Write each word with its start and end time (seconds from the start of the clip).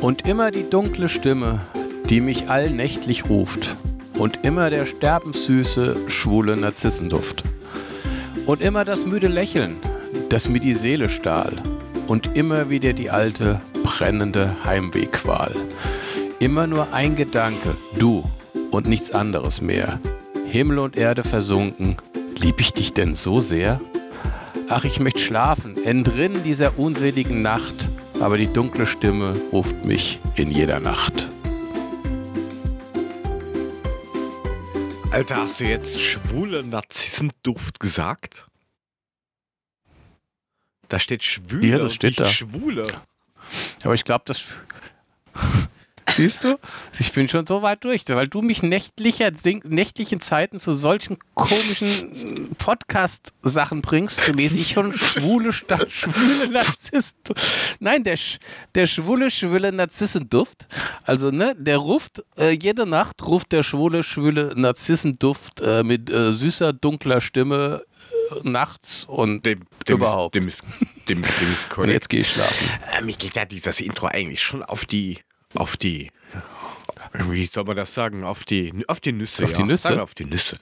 Und 0.00 0.28
immer 0.28 0.52
die 0.52 0.68
dunkle 0.70 1.08
Stimme, 1.08 1.60
die 2.08 2.20
mich 2.20 2.48
allnächtlich 2.48 3.28
ruft. 3.28 3.76
Und 4.16 4.44
immer 4.44 4.70
der 4.70 4.86
sterbenssüße, 4.86 5.96
schwule 6.06 6.56
Narzissenduft. 6.56 7.42
Und 8.46 8.60
immer 8.60 8.84
das 8.84 9.06
müde 9.06 9.28
Lächeln, 9.28 9.76
das 10.28 10.48
mir 10.48 10.60
die 10.60 10.74
Seele 10.74 11.08
stahl. 11.08 11.52
Und 12.06 12.36
immer 12.36 12.70
wieder 12.70 12.92
die 12.92 13.10
alte, 13.10 13.60
brennende 13.82 14.54
Heimwehqual. 14.64 15.54
Immer 16.38 16.68
nur 16.68 16.92
ein 16.92 17.16
Gedanke, 17.16 17.74
du 17.98 18.24
und 18.70 18.86
nichts 18.86 19.10
anderes 19.10 19.60
mehr. 19.60 19.98
Himmel 20.46 20.78
und 20.78 20.96
Erde 20.96 21.24
versunken, 21.24 21.96
lieb 22.40 22.60
ich 22.60 22.72
dich 22.72 22.94
denn 22.94 23.14
so 23.14 23.40
sehr? 23.40 23.80
Ach, 24.68 24.84
ich 24.84 25.00
möchte 25.00 25.20
schlafen, 25.20 25.82
entrinnen 25.84 26.42
dieser 26.44 26.78
unseligen 26.78 27.42
Nacht, 27.42 27.87
aber 28.20 28.38
die 28.38 28.52
dunkle 28.52 28.86
Stimme 28.86 29.34
ruft 29.52 29.84
mich 29.84 30.18
in 30.34 30.50
jeder 30.50 30.80
Nacht. 30.80 31.28
Alter, 35.10 35.36
hast 35.36 35.60
du 35.60 35.64
jetzt 35.64 36.00
schwule 36.00 36.62
Narzissenduft 36.62 37.80
gesagt? 37.80 38.46
Da 40.88 40.98
steht 40.98 41.22
Schwule 41.22 41.66
Ja, 41.66 41.78
das 41.78 41.94
steht 41.94 42.18
da. 42.18 42.26
Schwule. 42.26 42.84
Aber 43.84 43.94
ich 43.94 44.04
glaube, 44.04 44.24
das. 44.26 44.44
Siehst 46.10 46.44
du? 46.44 46.58
Ich 46.98 47.12
bin 47.12 47.28
schon 47.28 47.46
so 47.46 47.62
weit 47.62 47.84
durch, 47.84 48.02
weil 48.08 48.28
du 48.28 48.40
mich 48.42 48.62
nächtlicher, 48.62 49.30
nächtlichen 49.64 50.20
Zeiten 50.20 50.58
zu 50.58 50.72
solchen 50.72 51.18
komischen 51.34 52.48
Podcast-Sachen 52.58 53.82
bringst, 53.82 54.26
lese 54.34 54.58
ich 54.58 54.72
schon 54.72 54.92
schwule 54.92 55.52
schwule 55.52 56.48
Narzissen. 56.50 57.16
Nein, 57.80 58.04
der, 58.04 58.18
der 58.74 58.86
schwule, 58.86 59.30
schwule 59.30 59.72
Narzissenduft. 59.72 60.66
Also, 61.04 61.30
ne, 61.30 61.54
der 61.58 61.78
ruft, 61.78 62.24
äh, 62.38 62.50
jede 62.50 62.86
Nacht 62.86 63.24
ruft 63.26 63.52
der 63.52 63.62
schwule, 63.62 64.02
schwule 64.02 64.52
Narzissenduft 64.56 65.60
äh, 65.60 65.82
mit 65.82 66.10
äh, 66.10 66.32
süßer, 66.32 66.72
dunkler 66.72 67.20
Stimme 67.20 67.82
äh, 68.32 68.48
nachts 68.48 69.04
und 69.04 69.44
Dem, 69.46 69.64
dem 69.86 69.96
Überhaupt. 69.96 70.34
Ist, 70.36 70.42
dem, 70.42 70.48
ist, 70.48 70.62
dem, 71.08 71.22
dem 71.22 71.22
ist 71.22 71.64
und 71.64 71.68
korrekt. 71.70 71.92
jetzt 71.92 72.08
gehe 72.08 72.20
ich 72.20 72.30
schlafen. 72.30 72.68
Äh, 72.98 73.02
mir 73.02 73.14
geht 73.16 73.36
ja 73.36 73.44
dieses 73.44 73.80
Intro 73.80 74.06
eigentlich 74.06 74.42
schon 74.42 74.62
auf 74.62 74.84
die, 74.84 75.18
auf 75.54 75.76
die, 75.76 76.10
wie 77.12 77.46
soll 77.46 77.64
man 77.64 77.76
das 77.76 77.94
sagen, 77.94 78.24
auf 78.24 78.44
die, 78.44 78.72
auf 78.88 79.00
die 79.00 79.12
Nüsse. 79.12 79.44
Auf 79.44 79.52
die 79.52 79.60
ja. 79.60 79.66
Nüsse? 79.66 79.82
Sagen 79.82 79.96
wir 79.96 80.02
auf 80.02 80.14
die 80.14 80.24
Nüsse. 80.24 80.58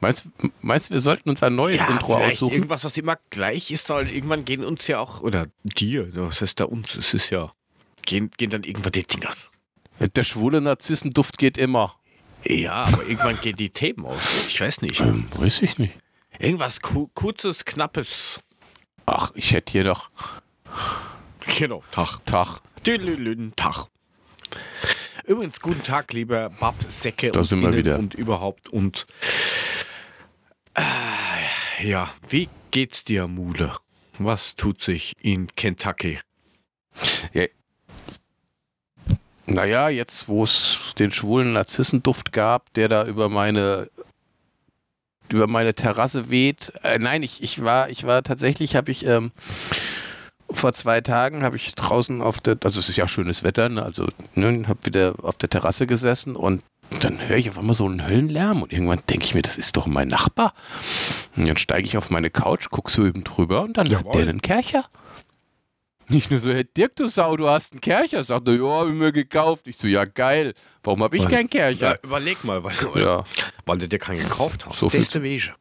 Meinst, 0.00 0.26
meinst 0.62 0.90
du, 0.90 0.94
wir 0.94 1.00
sollten 1.00 1.30
uns 1.30 1.44
ein 1.44 1.54
neues 1.54 1.76
ja, 1.76 1.86
Intro 1.86 2.16
aussuchen? 2.16 2.54
irgendwas, 2.54 2.82
was 2.82 2.96
immer 2.96 3.18
gleich 3.30 3.70
ist, 3.70 3.88
weil 3.88 4.10
irgendwann 4.10 4.44
gehen 4.44 4.64
uns 4.64 4.88
ja 4.88 4.98
auch, 4.98 5.20
oder 5.20 5.46
dir, 5.62 6.10
was 6.16 6.40
heißt 6.40 6.58
da 6.58 6.64
uns, 6.64 6.96
es 6.96 7.14
ist 7.14 7.30
ja, 7.30 7.52
gehen, 8.04 8.30
gehen 8.36 8.50
dann 8.50 8.64
irgendwann 8.64 8.92
die 8.92 9.04
Dinger. 9.04 9.30
Der 10.16 10.24
schwule 10.24 10.60
Narzissenduft 10.60 11.38
geht 11.38 11.56
immer. 11.56 11.94
Ja, 12.44 12.82
aber 12.82 13.06
irgendwann 13.06 13.40
gehen 13.40 13.54
die 13.54 13.70
Themen 13.70 14.04
aus. 14.04 14.48
Ich 14.48 14.60
weiß 14.60 14.82
nicht. 14.82 15.00
Ähm, 15.00 15.26
weiß 15.36 15.62
ich 15.62 15.78
nicht. 15.78 15.96
Irgendwas 16.40 16.80
ku 16.80 17.08
kurzes, 17.14 17.64
knappes. 17.64 18.40
Ach, 19.06 19.30
ich 19.36 19.52
hätte 19.52 19.70
hier 19.70 19.84
noch 19.84 20.10
Genau, 21.58 21.82
Tag. 21.92 22.18
Tag. 22.24 22.60
Tüdelüden, 22.82 23.54
Tag. 23.56 23.86
Übrigens, 25.26 25.60
guten 25.60 25.82
Tag, 25.82 26.12
lieber 26.12 26.50
Bab, 26.50 26.74
Säcke 26.88 27.30
Da 27.30 27.40
und 27.40 27.44
sind 27.46 27.62
wir 27.62 27.74
wieder. 27.74 27.98
und 27.98 28.14
überhaupt 28.14 28.68
und 28.70 29.06
äh, 30.74 31.88
ja, 31.88 32.12
wie 32.28 32.48
geht's 32.70 33.04
dir, 33.04 33.28
Mule? 33.28 33.76
Was 34.18 34.56
tut 34.56 34.80
sich 34.82 35.14
in 35.20 35.46
Kentucky? 35.54 36.18
Naja, 39.46 39.88
jetzt, 39.88 40.28
wo 40.28 40.44
es 40.44 40.94
den 40.98 41.10
schwulen 41.12 41.52
Narzissenduft 41.52 42.32
gab, 42.32 42.72
der 42.74 42.88
da 42.88 43.04
über 43.06 43.28
meine 43.28 43.90
über 45.30 45.46
meine 45.46 45.74
Terrasse 45.74 46.30
weht. 46.30 46.72
Äh, 46.82 46.98
nein, 46.98 47.22
ich, 47.22 47.42
ich 47.42 47.62
war, 47.62 47.88
ich 47.90 48.04
war 48.04 48.22
tatsächlich, 48.22 48.76
habe 48.76 48.90
ich 48.90 49.06
ähm, 49.06 49.32
vor 50.54 50.72
zwei 50.72 51.00
Tagen 51.00 51.42
habe 51.42 51.56
ich 51.56 51.74
draußen 51.74 52.22
auf 52.22 52.40
der, 52.40 52.56
also 52.64 52.80
es 52.80 52.88
ist 52.88 52.96
ja 52.96 53.08
schönes 53.08 53.42
Wetter, 53.42 53.68
ne, 53.68 53.82
also 53.82 54.06
ne, 54.34 54.66
habe 54.68 54.84
wieder 54.84 55.14
auf 55.22 55.36
der 55.36 55.50
Terrasse 55.50 55.86
gesessen 55.86 56.36
und 56.36 56.62
dann 57.00 57.26
höre 57.26 57.38
ich 57.38 57.48
auf 57.48 57.58
einmal 57.58 57.74
so 57.74 57.86
einen 57.86 58.06
Höllenlärm 58.06 58.62
und 58.62 58.72
irgendwann 58.72 59.00
denke 59.08 59.24
ich 59.24 59.34
mir, 59.34 59.42
das 59.42 59.56
ist 59.56 59.76
doch 59.78 59.86
mein 59.86 60.08
Nachbar. 60.08 60.52
Und 61.36 61.48
dann 61.48 61.56
steige 61.56 61.86
ich 61.86 61.96
auf 61.96 62.10
meine 62.10 62.28
Couch, 62.30 62.68
gucke 62.70 62.90
so 62.92 63.06
eben 63.06 63.24
drüber 63.24 63.62
und 63.62 63.76
dann 63.78 63.86
hat 63.86 63.92
Jawohl. 63.92 64.12
der 64.12 64.22
einen 64.28 64.42
Kercher. 64.42 64.84
Nicht 66.08 66.30
nur 66.30 66.40
so, 66.40 66.50
hey 66.52 66.64
Dirk, 66.76 66.96
du 66.96 67.06
Sau, 67.06 67.36
du 67.38 67.48
hast 67.48 67.72
einen 67.72 67.80
Kercher. 67.80 68.22
Sagt 68.24 68.46
er, 68.46 68.54
ja, 68.56 68.80
hab 68.80 68.88
ich 68.88 68.92
mir 68.94 69.12
gekauft. 69.12 69.66
Ich 69.66 69.78
so, 69.78 69.86
ja 69.86 70.04
geil. 70.04 70.52
Warum 70.82 71.02
habe 71.02 71.16
ich 71.16 71.22
Weil- 71.22 71.30
keinen 71.30 71.48
Ja, 71.52 71.72
Kercher? 71.72 71.98
überleg 72.02 72.44
mal, 72.44 72.62
weil, 72.62 72.74
Ja, 72.96 73.24
weil 73.64 73.78
du 73.78 73.88
dir 73.88 73.98
keinen 73.98 74.18
gekauft 74.18 74.66
hast. 74.66 74.78
So 74.78 74.90
viel 74.90 75.00
ist 75.00 75.14
der 75.14 75.22
Wege. 75.22 75.54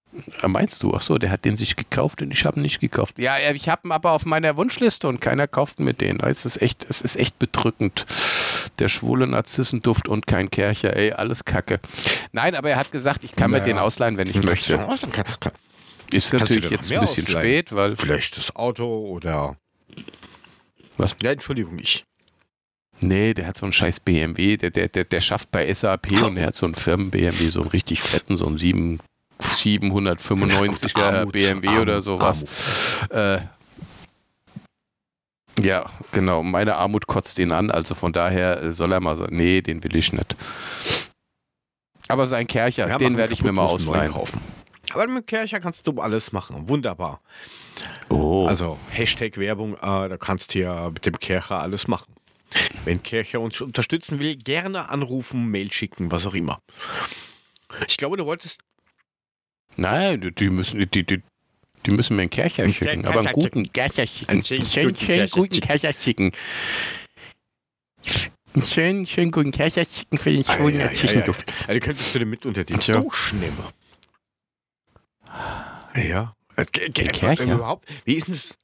meinst 0.47 0.83
du? 0.83 0.93
Ach 0.93 1.01
so, 1.01 1.17
der 1.17 1.29
hat 1.31 1.45
den 1.45 1.55
sich 1.57 1.75
gekauft 1.75 2.21
und 2.21 2.31
ich 2.31 2.45
habe 2.45 2.59
ihn 2.59 2.63
nicht 2.63 2.79
gekauft. 2.79 3.19
Ja, 3.19 3.37
ich 3.53 3.69
habe 3.69 3.87
ihn 3.87 3.91
aber 3.91 4.11
auf 4.11 4.25
meiner 4.25 4.57
Wunschliste 4.57 5.07
und 5.07 5.21
keiner 5.21 5.47
kauft 5.47 5.79
mir 5.79 5.93
den. 5.93 6.19
Es 6.19 6.45
ist 6.45 6.61
echt, 6.61 6.85
es 6.89 7.01
ist 7.01 7.15
echt 7.15 7.39
bedrückend. 7.39 8.05
Der 8.79 8.87
schwule 8.89 9.27
Narzissenduft 9.27 10.07
und 10.07 10.27
kein 10.27 10.49
Kercher, 10.49 10.95
ey, 10.95 11.11
alles 11.11 11.45
Kacke. 11.45 11.79
Nein, 12.31 12.55
aber 12.55 12.69
er 12.71 12.77
hat 12.77 12.91
gesagt, 12.91 13.23
ich 13.23 13.35
kann 13.35 13.51
mir 13.51 13.57
Naja. 13.59 13.73
den 13.73 13.77
ausleihen, 13.79 14.17
wenn 14.17 14.29
ich 14.29 14.41
möchte. 14.43 14.77
Kann, 14.77 14.99
kann, 15.39 15.51
Ist 16.11 16.33
natürlich 16.33 16.69
jetzt 16.69 16.91
ein 16.91 16.99
bisschen 17.01 17.25
ausleihen? 17.25 17.27
spät, 17.45 17.75
weil 17.75 17.95
vielleicht 17.95 18.37
das 18.37 18.55
Auto 18.55 18.85
oder. 19.07 19.55
Was? 20.97 21.15
Ja, 21.21 21.31
Entschuldigung, 21.31 21.79
ich. 21.79 22.03
Nee, 23.03 23.33
der 23.33 23.47
hat 23.47 23.57
so 23.57 23.65
einen 23.65 23.73
scheiß 23.73 23.99
BMW, 24.01 24.57
der, 24.57 24.69
der, 24.69 24.87
der, 24.87 25.05
der 25.05 25.21
schafft 25.21 25.51
bei 25.51 25.71
SAP 25.73 26.11
und 26.23 26.35
der 26.35 26.47
hat 26.47 26.55
so 26.55 26.65
einen 26.65 26.75
Firmen-BMW, 26.75 27.47
so 27.47 27.61
einen 27.61 27.69
richtig 27.71 28.01
fetten, 28.01 28.37
so 28.37 28.45
einen 28.45 28.57
7, 28.57 28.99
795er 29.41 31.01
Armut, 31.01 31.33
BMW 31.33 31.67
Armut, 31.67 31.81
oder 31.81 32.01
sowas. 32.01 32.99
Äh, 33.09 33.39
ja, 35.59 35.85
genau, 36.11 36.43
meine 36.43 36.75
Armut 36.75 37.07
kotzt 37.07 37.37
ihn 37.39 37.51
an, 37.51 37.71
also 37.71 37.93
von 37.93 38.13
daher 38.13 38.71
soll 38.71 38.91
er 38.93 38.99
mal 38.99 39.17
so, 39.17 39.25
nee, 39.29 39.61
den 39.61 39.83
will 39.83 39.95
ich 39.95 40.13
nicht. 40.13 40.35
Aber 42.07 42.27
sein 42.27 42.47
Kercher, 42.47 42.87
Ja, 42.89 42.97
den 42.97 43.17
werde 43.17 43.33
ich 43.33 43.43
mir 43.43 43.51
mal 43.51 43.65
ausleihen. 43.65 44.13
Aber 44.93 45.07
mit 45.07 45.27
Kercher 45.27 45.59
kannst 45.59 45.87
du 45.87 46.01
alles 46.01 46.31
machen. 46.33 46.67
Wunderbar. 46.67 47.21
Oh, 48.09 48.45
Also 48.47 48.77
Hashtag 48.89 49.37
Werbung, 49.37 49.75
äh, 49.75 49.79
da 50.09 50.17
kannst 50.17 50.53
du 50.53 50.59
ja 50.59 50.89
mit 50.89 51.05
dem 51.05 51.17
Kercher 51.19 51.59
alles 51.59 51.87
machen. 51.87 52.13
Wenn 52.83 53.01
Kercher 53.01 53.39
uns 53.39 53.61
unterstützen 53.61 54.19
will, 54.19 54.35
gerne 54.35 54.89
anrufen, 54.89 55.47
Mail 55.47 55.71
schicken, 55.71 56.11
was 56.11 56.25
auch 56.25 56.33
immer. 56.33 56.59
Ich 57.87 57.95
glaube, 57.95 58.17
du 58.17 58.25
wolltest. 58.25 58.59
Nein, 59.77 60.21
die- 60.21 60.31
die 60.31 60.49
müssen, 60.49 60.79
die, 60.79 61.03
die, 61.05 61.21
die 61.85 61.91
müssen 61.91 62.15
mir 62.15 62.23
einen 62.23 62.29
Kercher 62.29 62.63
Einen 62.63 62.73
schicken, 62.73 63.05
aber 63.05 63.19
einen 63.21 63.31
guten 63.33 63.71
Kercher 63.71 64.05
schicken. 64.07 64.29
Einen 64.31 64.43
schönen 64.43 64.61
schön, 64.63 64.83
guten 64.89 64.97
schön 64.97 65.07
Kercher 65.07 65.35
guten 65.35 65.53
schicken. 65.55 65.67
Kercher 65.67 65.93
schicken. 65.93 66.31
Einen 68.53 68.61
schönen, 68.65 69.07
schönen 69.07 69.31
guten 69.31 69.51
Kercher 69.51 69.85
schicken 69.85 70.17
für 70.17 70.31
den 70.31 70.43
schwulen 70.43 70.75
ja, 70.75 70.81
ja, 70.81 70.85
ja. 70.85 70.91
Narzissenduft. 70.91 71.53
Ja, 71.67 71.73
die 71.73 71.79
könntest 71.79 72.13
du 72.15 72.19
dir 72.19 72.25
mit 72.25 72.45
unter 72.45 72.63
die 72.63 72.73
Tja. 72.73 72.99
Duschen 72.99 73.39
nehmen. 73.39 73.57
Ja. 75.95 76.35
Kercher? 76.71 77.43
Überhaupt, 77.43 77.87
wie 78.05 78.15
ist 78.15 78.27
denn 78.27 78.35
das? 78.35 78.55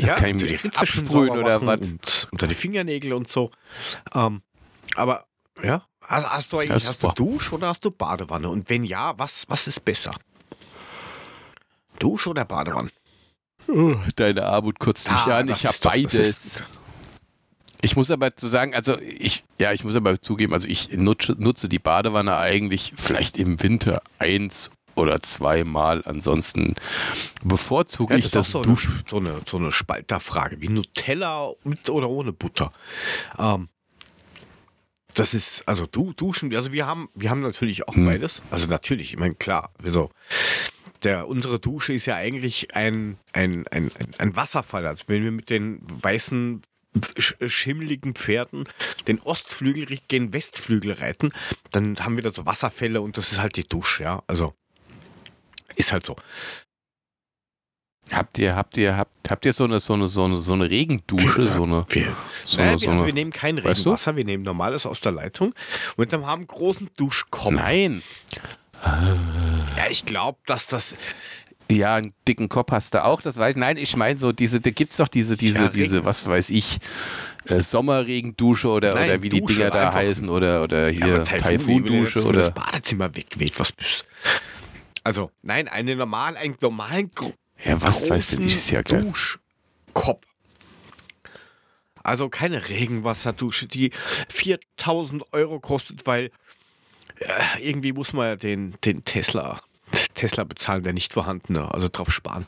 Ja, 0.00 0.14
kann 0.14 0.28
ich 0.28 0.34
mir 0.36 0.46
die 0.46 0.54
Ritze 0.54 0.86
sauber 0.86 1.32
oder 1.40 1.66
was? 1.66 1.80
Und 1.80 2.28
unter 2.30 2.46
die 2.46 2.54
Fingernägel 2.54 3.12
und 3.12 3.28
so. 3.28 3.50
Ähm, 4.14 4.42
aber, 4.94 5.26
ja. 5.62 5.84
Also 6.00 6.28
hast 6.30 6.52
du 6.52 6.58
eigentlich, 6.58 6.84
Ja, 6.84 6.88
hast 6.88 7.02
du 7.02 7.08
super. 7.08 7.14
Dusch 7.16 7.52
oder 7.52 7.66
hast 7.68 7.84
du 7.84 7.90
Badewanne? 7.90 8.48
Und 8.48 8.70
wenn 8.70 8.84
ja, 8.84 9.18
was, 9.18 9.44
was 9.48 9.66
ist 9.66 9.84
besser? 9.84 10.14
Dusch 11.96 12.26
oder 12.26 12.44
Badewanne? 12.44 12.90
Oh, 13.68 13.96
Deine 14.16 14.44
Armut 14.46 14.78
kotzt 14.78 15.10
mich 15.10 15.18
Ah, 15.20 15.38
an. 15.38 15.48
Ich 15.48 15.66
habe 15.66 15.76
beides. 15.82 16.62
Ich 17.82 17.94
muss 17.96 18.10
aber 18.10 18.34
zu 18.34 18.46
sagen, 18.48 18.74
also 18.74 18.98
ich, 19.00 19.44
ja, 19.58 19.72
ich 19.72 19.84
muss 19.84 19.96
aber 19.96 20.20
zugeben, 20.20 20.52
also 20.54 20.66
ich 20.68 20.92
nutze, 20.96 21.32
nutze 21.38 21.68
die 21.68 21.78
Badewanne 21.78 22.36
eigentlich 22.36 22.92
vielleicht 22.96 23.36
im 23.36 23.62
Winter 23.62 24.00
eins 24.18 24.70
oder 24.94 25.20
zweimal. 25.20 26.02
Ansonsten 26.06 26.74
bevorzuge 27.44 28.14
Ja, 28.14 28.18
ich 28.18 28.30
das 28.30 28.50
so 28.52 28.58
eine, 28.60 28.66
Duschen. 28.66 29.02
so, 29.08 29.18
eine, 29.18 29.40
so 29.46 29.58
eine 29.58 29.72
Spalterfrage, 29.72 30.60
wie 30.62 30.68
Nutella 30.68 31.52
mit 31.64 31.90
oder 31.90 32.08
ohne 32.08 32.32
Butter. 32.32 32.72
Ähm, 33.38 33.68
das 35.14 35.34
ist, 35.34 35.66
also 35.68 35.86
du, 35.86 36.12
Duschen, 36.14 36.54
also 36.56 36.72
wir 36.72 36.86
haben, 36.86 37.08
wir 37.14 37.30
haben 37.30 37.40
natürlich 37.40 37.86
auch 37.88 37.94
Hm. 37.94 38.06
beides. 38.06 38.42
Also 38.50 38.68
natürlich, 38.68 39.12
ich 39.12 39.18
meine, 39.18 39.34
klar, 39.34 39.70
also 39.82 40.10
der, 41.02 41.28
unsere 41.28 41.58
Dusche 41.58 41.92
ist 41.92 42.06
ja 42.06 42.16
eigentlich 42.16 42.74
ein, 42.74 43.18
ein, 43.32 43.66
ein, 43.68 43.90
ein, 44.18 44.36
Wasserfall. 44.36 44.86
Also 44.86 45.04
wenn 45.08 45.24
wir 45.24 45.30
mit 45.30 45.50
den 45.50 45.80
weißen, 45.82 46.62
sch- 47.18 47.48
schimmeligen 47.48 48.14
Pferden 48.14 48.68
den 49.06 49.20
Ostflügel 49.20 49.98
den 50.10 50.32
Westflügel 50.32 50.92
reiten, 50.92 51.30
dann 51.72 51.98
haben 52.00 52.16
wir 52.16 52.22
da 52.22 52.32
so 52.32 52.46
Wasserfälle 52.46 53.00
und 53.00 53.16
das 53.16 53.32
ist 53.32 53.40
halt 53.40 53.56
die 53.56 53.68
Dusche, 53.68 54.02
ja. 54.04 54.22
Also 54.26 54.54
ist 55.74 55.92
halt 55.92 56.06
so. 56.06 56.16
Habt 58.12 58.38
ihr, 58.38 58.54
habt 58.54 58.76
ihr, 58.78 58.96
habt, 58.96 59.28
habt 59.28 59.44
ihr 59.46 59.52
so 59.52 59.64
eine, 59.64 59.80
so 59.80 59.92
eine, 59.94 60.06
so 60.06 60.24
eine, 60.24 60.38
so 60.38 60.52
eine 60.52 60.70
Regendusche, 60.70 61.48
so 61.48 61.64
eine, 61.64 61.84
Wir, 61.88 62.16
so 62.44 62.58
naja, 62.58 62.70
eine, 62.70 62.78
so 62.78 62.86
also 62.86 62.90
eine 62.90 63.06
wir 63.06 63.12
nehmen 63.12 63.32
kein 63.32 63.56
weißt 63.56 63.80
du? 63.80 63.88
Regenwasser, 63.90 64.14
wir 64.14 64.24
nehmen 64.24 64.44
normales 64.44 64.86
aus 64.86 65.00
der 65.00 65.10
Leitung 65.10 65.54
und 65.96 66.12
dann 66.12 66.24
haben 66.24 66.42
einen 66.42 66.46
großen 66.46 66.88
Duschkopf. 66.96 67.50
Nein, 67.52 68.02
Ja, 69.76 69.86
ich 69.90 70.04
glaube, 70.04 70.38
dass 70.46 70.66
das. 70.66 70.96
ja, 71.70 71.96
einen 71.96 72.12
dicken 72.28 72.48
Kopf 72.48 72.70
hast 72.72 72.94
du 72.94 73.04
auch, 73.04 73.20
das 73.20 73.36
weiß 73.36 73.50
ich. 73.50 73.56
Nein, 73.56 73.76
ich 73.76 73.96
meine 73.96 74.18
so, 74.18 74.32
diese, 74.32 74.60
da 74.60 74.70
gibt's 74.70 74.96
doch 74.96 75.08
diese, 75.08 75.36
diese, 75.36 75.64
Ja, 75.64 75.68
diese, 75.68 76.04
was 76.04 76.26
weiß 76.26 76.50
ich, 76.50 76.78
äh, 77.48 77.60
Sommerregendusche 77.60 78.68
oder, 78.68 78.94
Nein, 78.94 79.10
oder 79.10 79.22
wie 79.22 79.28
die 79.28 79.40
Dusche, 79.40 79.56
Dinger 79.56 79.70
da 79.70 79.92
heißen 79.92 80.28
oder, 80.28 80.62
oder 80.62 80.88
Ja, 80.90 81.04
hier 81.06 81.14
wenn 81.18 81.24
Taifundusche 81.24 82.24
oder. 82.24 82.40
das 82.40 82.54
Badezimmer 82.54 83.14
wegweht, 83.14 83.58
was 83.58 83.72
bist 83.72 84.04
Also, 85.04 85.30
nein, 85.42 85.68
eine 85.68 85.96
normal, 85.96 86.36
einen 86.36 86.56
normalen 86.60 87.10
gro 87.14 87.32
Ja, 87.64 87.80
was 87.82 88.08
weiß 88.08 88.28
denn 88.28 88.42
ich, 88.46 88.54
ist 88.56 88.70
ja 88.70 88.82
geil. 88.82 89.02
Duschkopf. 89.02 90.24
Also 92.02 92.28
keine 92.28 92.68
Regenwasserdusche, 92.68 93.66
die 93.66 93.90
4000 94.28 95.24
Euro 95.32 95.58
kostet, 95.58 96.06
weil 96.06 96.30
äh, 97.20 97.68
irgendwie 97.68 97.92
muss 97.92 98.12
man 98.12 98.26
ja 98.26 98.36
den, 98.36 98.74
den 98.84 99.04
Tesla, 99.04 99.60
Tesla 100.14 100.44
bezahlen, 100.44 100.82
der 100.82 100.92
nicht 100.92 101.12
vorhandene, 101.12 101.72
also 101.72 101.88
drauf 101.88 102.10
sparen. 102.10 102.46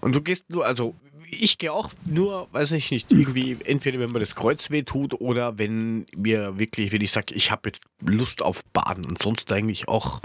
Und 0.00 0.14
du 0.14 0.22
gehst 0.22 0.48
nur, 0.48 0.64
also 0.64 0.94
ich 1.30 1.58
gehe 1.58 1.72
auch 1.72 1.90
nur, 2.04 2.48
weiß 2.52 2.72
ich 2.72 2.90
nicht, 2.90 3.10
irgendwie, 3.10 3.56
entweder 3.64 3.98
wenn 4.00 4.10
mir 4.10 4.20
das 4.20 4.34
Kreuz 4.34 4.70
weh 4.70 4.82
tut 4.82 5.14
oder 5.14 5.58
wenn 5.58 6.06
mir 6.16 6.58
wirklich, 6.58 6.92
wenn 6.92 7.02
ich 7.02 7.12
sage, 7.12 7.34
ich 7.34 7.50
habe 7.50 7.68
jetzt 7.68 7.82
Lust 8.00 8.42
auf 8.42 8.64
Baden 8.72 9.04
und 9.04 9.20
sonst 9.20 9.52
eigentlich 9.52 9.88
auch 9.88 10.20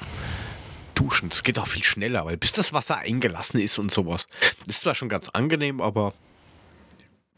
duschen. 0.96 1.30
Das 1.30 1.44
geht 1.44 1.60
auch 1.60 1.68
viel 1.68 1.84
schneller, 1.84 2.26
weil 2.26 2.38
bis 2.38 2.52
das 2.52 2.74
Wasser 2.74 2.98
eingelassen 2.98 3.60
ist 3.60 3.80
und 3.80 3.92
sowas. 3.92 4.28
Das 4.60 4.76
ist 4.76 4.82
zwar 4.82 4.96
schon 4.96 5.10
ganz 5.10 5.30
angenehm, 5.30 5.82
aber 5.82 6.14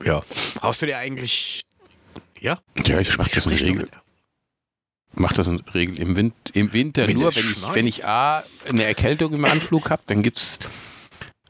ja. 0.03 0.21
Haust 0.61 0.81
du 0.81 0.85
dir 0.85 0.97
eigentlich. 0.97 1.65
Ja? 2.39 2.59
Ja, 2.85 2.99
ich 2.99 3.17
mach 3.17 3.29
das 3.29 3.49
Regel. 3.49 3.89
Mach 5.15 5.33
das 5.33 5.47
in 5.47 5.61
Regel 5.73 5.99
im, 5.99 6.15
Win 6.15 6.33
im 6.53 6.73
Winter 6.73 7.07
Wenn 7.07 7.17
nur, 7.17 7.29
es 7.29 7.35
wenn 7.35 7.51
ich, 7.51 7.75
wenn 7.75 7.87
ich 7.87 8.05
A, 8.05 8.43
eine 8.69 8.83
Erkältung 8.83 9.33
im 9.33 9.45
Anflug 9.45 9.89
habe, 9.89 10.03
dann 10.07 10.23
gibt's 10.23 10.59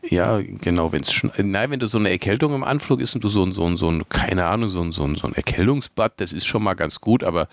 ja, 0.07 0.39
genau, 0.39 0.91
wenn 0.91 1.01
es 1.01 1.11
nein, 1.37 1.71
wenn 1.71 1.79
du 1.79 1.87
so 1.87 1.97
eine 1.97 2.11
Erkältung 2.11 2.53
im 2.53 2.63
Anflug 2.63 3.01
ist 3.01 3.15
und 3.15 3.23
du 3.23 3.27
so 3.27 3.43
ein, 3.43 3.53
so 3.53 3.65
ein, 3.65 3.75
so 3.75 3.89
ein 3.89 4.07
keine 4.07 4.45
Ahnung, 4.45 4.69
so 4.69 4.81
ein, 4.81 4.91
so 4.91 5.03
ein, 5.03 5.15
so 5.15 5.25
ein 5.27 5.33
Erkältungsbad, 5.33 6.13
das 6.17 6.31
ist 6.31 6.45
schon 6.45 6.63
mal 6.63 6.75
ganz 6.75 7.01
gut, 7.01 7.23
aber 7.23 7.47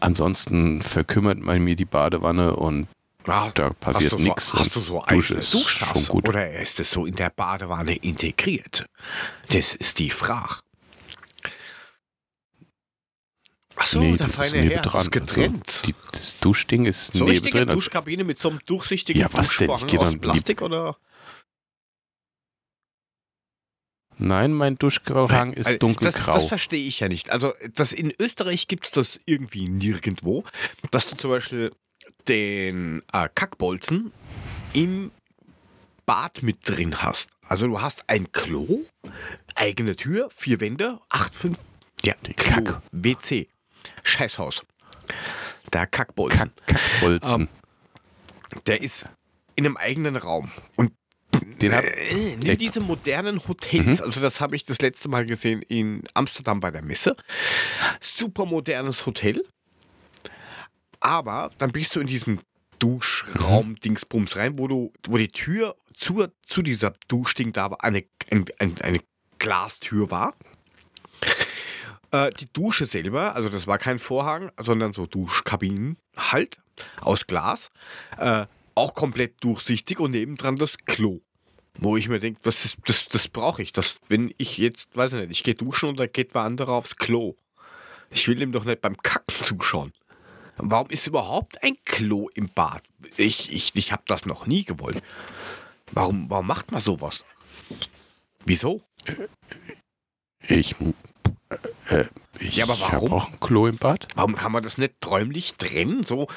ansonsten 0.00 0.80
verkümmert 0.80 1.40
man 1.40 1.62
mir 1.62 1.76
die 1.76 1.84
Badewanne 1.84 2.56
und 2.56 2.88
Ah, 3.28 3.50
da 3.54 3.70
passiert 3.70 4.18
nichts. 4.18 4.48
So, 4.48 4.58
hast 4.58 4.74
du 4.74 4.80
so 4.80 5.04
Dusche 5.08 5.34
eine 5.34 5.44
Duschtasse 5.44 6.08
gut. 6.10 6.28
oder 6.28 6.58
ist 6.60 6.80
es 6.80 6.90
so 6.90 7.06
in 7.06 7.14
der 7.14 7.30
Badewanne 7.30 7.94
integriert? 7.94 8.84
Das 9.48 9.74
ist 9.74 10.00
die 10.00 10.10
Frage. 10.10 10.56
Achso, 13.82 14.00
nee, 14.00 14.16
der 14.16 14.18
das 14.18 14.28
ist 14.28 14.34
feine 14.36 14.56
neben 14.62 14.70
Herr 14.74 14.82
dran. 14.82 15.02
ist 15.02 15.12
getrennt. 15.12 15.66
Also, 15.68 15.82
die, 15.86 15.94
das 16.12 16.38
Duschding 16.40 16.84
ist 16.86 17.12
so 17.16 17.24
neben 17.24 17.44
drin. 17.50 17.60
Also, 17.68 17.74
Duschkabine 17.74 18.24
mit 18.24 18.38
so 18.38 18.50
einem 18.50 18.60
durchsichtigen 18.66 19.20
Ja, 19.22 19.28
was 19.32 19.56
denn? 19.56 19.66
Ich 19.70 19.70
aus 19.70 19.86
dann 20.04 20.12
lieb- 20.12 20.22
Plastik 20.22 20.62
oder? 20.62 20.96
nein, 24.18 24.52
mein 24.52 24.76
Duschvorhang 24.76 25.52
ist 25.52 25.66
Also, 25.66 25.78
dunkelgrau. 25.78 26.32
Das, 26.32 26.42
das 26.42 26.48
verstehe 26.48 26.86
ich 26.86 27.00
ja 27.00 27.08
nicht. 27.08 27.30
Also, 27.30 27.52
das 27.74 27.92
in 27.92 28.12
Österreich 28.18 28.68
gibt 28.68 28.86
es 28.86 28.90
das 28.92 29.20
irgendwie 29.26 29.64
nirgendwo, 29.68 30.44
dass 30.90 31.08
du 31.08 31.16
zum 31.16 31.30
Beispiel 31.30 31.72
den 32.28 33.02
äh, 33.12 33.28
Kackbolzen 33.34 34.12
im 34.74 35.10
Bad 36.06 36.42
mit 36.42 36.68
drin 36.68 37.02
hast. 37.02 37.30
Also 37.42 37.66
du 37.66 37.80
hast 37.80 38.08
ein 38.08 38.32
Klo, 38.32 38.80
eigene 39.54 39.94
Tür, 39.96 40.30
vier 40.34 40.60
Wände, 40.60 40.98
acht, 41.08 41.34
fünf, 41.34 41.58
ja, 42.02 42.14
Kack. 42.36 42.80
WC, 42.92 43.48
Scheißhaus. 44.04 44.62
Der 45.72 45.86
Kackbolzen, 45.86 46.52
Kack, 46.66 46.80
Kackbolzen. 47.00 47.48
der 48.66 48.82
ist 48.82 49.04
in 49.56 49.64
einem 49.66 49.76
eigenen 49.76 50.16
Raum. 50.16 50.50
Und 50.76 50.92
Den 51.60 51.72
hab, 51.74 51.82
äh, 51.84 52.36
nimm 52.36 52.58
diese 52.58 52.80
modernen 52.80 53.46
Hotels, 53.48 53.98
Mhm. 54.00 54.04
also 54.04 54.20
das 54.20 54.40
habe 54.40 54.54
ich 54.56 54.64
das 54.64 54.80
letzte 54.80 55.08
Mal 55.08 55.24
gesehen 55.24 55.62
in 55.62 56.02
Amsterdam 56.14 56.60
bei 56.60 56.70
der 56.70 56.82
Messe. 56.82 57.16
Super 58.00 58.44
modernes 58.44 59.06
Hotel. 59.06 59.42
Aber 61.00 61.50
dann 61.58 61.72
bist 61.72 61.96
du 61.96 62.00
in 62.00 62.06
diesen 62.06 62.40
Duschraum 62.78 63.76
Dingsbums 63.76 64.36
rein, 64.36 64.58
wo 64.58 64.66
du, 64.68 64.92
wo 65.06 65.16
die 65.16 65.28
Tür 65.28 65.76
zu, 65.94 66.26
zu 66.46 66.62
dieser 66.62 66.94
Duschding 67.08 67.52
da 67.52 67.66
eine, 67.78 68.04
ein, 68.30 68.44
ein, 68.58 68.74
eine 68.82 69.00
Glastür 69.38 70.10
war. 70.10 70.34
Äh, 72.12 72.30
die 72.30 72.52
Dusche 72.52 72.86
selber, 72.86 73.34
also 73.34 73.48
das 73.48 73.66
war 73.66 73.78
kein 73.78 73.98
Vorhang, 73.98 74.52
sondern 74.58 74.92
so 74.92 75.06
Duschkabinen 75.06 75.96
halt 76.16 76.58
aus 77.00 77.26
Glas. 77.26 77.70
Äh, 78.18 78.46
auch 78.74 78.94
komplett 78.94 79.42
durchsichtig 79.42 79.98
und 79.98 80.12
nebendran 80.12 80.56
das 80.56 80.78
Klo. 80.78 81.20
Wo 81.78 81.96
ich 81.96 82.08
mir 82.08 82.20
denke, 82.20 82.46
ist, 82.48 82.76
das, 82.86 83.08
das 83.08 83.28
brauche 83.28 83.62
ich. 83.62 83.72
Das, 83.72 83.98
wenn 84.08 84.32
ich 84.36 84.58
jetzt, 84.58 84.94
weiß 84.96 85.14
ich 85.14 85.18
nicht, 85.20 85.30
ich 85.30 85.42
gehe 85.42 85.54
duschen 85.54 85.88
und 85.88 85.98
da 85.98 86.06
geht 86.06 86.34
wer 86.34 86.42
anderer 86.42 86.72
aufs 86.72 86.96
Klo. 86.96 87.34
Ich 88.10 88.28
will 88.28 88.40
ihm 88.42 88.52
doch 88.52 88.64
nicht 88.64 88.82
beim 88.82 88.96
Kacken 88.98 89.34
zuschauen. 89.34 89.92
Warum 90.58 90.90
ist 90.90 91.06
überhaupt 91.06 91.62
ein 91.62 91.76
Klo 91.86 92.28
im 92.34 92.50
Bad? 92.50 92.82
Ich, 93.16 93.50
ich, 93.52 93.72
ich 93.74 93.90
habe 93.90 94.02
das 94.06 94.26
noch 94.26 94.46
nie 94.46 94.64
gewollt. 94.64 95.02
Warum, 95.92 96.28
warum 96.28 96.46
macht 96.46 96.72
man 96.72 96.80
sowas? 96.80 97.24
Wieso? 98.44 98.82
ich, 100.46 100.76
äh, 101.92 102.04
ich 102.38 102.56
Ja, 102.56 102.64
aber 102.64 102.78
warum? 102.80 103.12
auch 103.12 103.28
ein 103.28 103.40
Klo 103.40 103.66
im 103.66 103.76
Bad. 103.76 104.08
Warum 104.14 104.34
kann 104.34 104.52
man 104.52 104.62
das 104.62 104.78
nicht 104.78 105.00
träumlich 105.00 105.54
trennen? 105.54 106.04
So, 106.04 106.28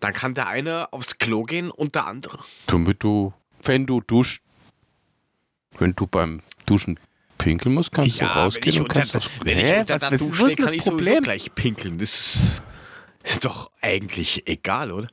dann 0.00 0.12
kann 0.12 0.34
der 0.34 0.46
eine 0.48 0.92
aufs 0.92 1.18
Klo 1.18 1.44
gehen 1.44 1.70
und 1.70 1.94
der 1.94 2.06
andere. 2.06 2.38
Damit 2.66 3.02
du, 3.02 3.32
wenn 3.62 3.86
du 3.86 4.00
duschst, 4.00 4.40
wenn 5.78 5.94
du 5.94 6.06
beim 6.06 6.42
Duschen 6.66 6.98
pinkeln 7.38 7.74
musst, 7.74 7.92
kannst 7.92 8.20
du 8.20 8.24
rausgehen 8.24 8.80
und 8.82 8.88
kannst 8.88 9.14
das. 9.14 9.28
wenn 9.42 9.58
ich 9.58 9.74
unter 9.76 9.98
der 9.98 10.18
Dusche 10.18 10.34
stehe, 10.34 10.48
ist 10.50 10.56
kann 10.56 10.64
das 10.66 10.72
ich 10.72 10.84
Problem? 10.84 11.22
gleich 11.22 11.54
pinkeln. 11.54 11.98
Das 11.98 12.14
ist, 12.14 12.62
ist 13.22 13.44
doch 13.44 13.70
eigentlich 13.80 14.46
egal, 14.48 14.92
oder? 14.92 15.08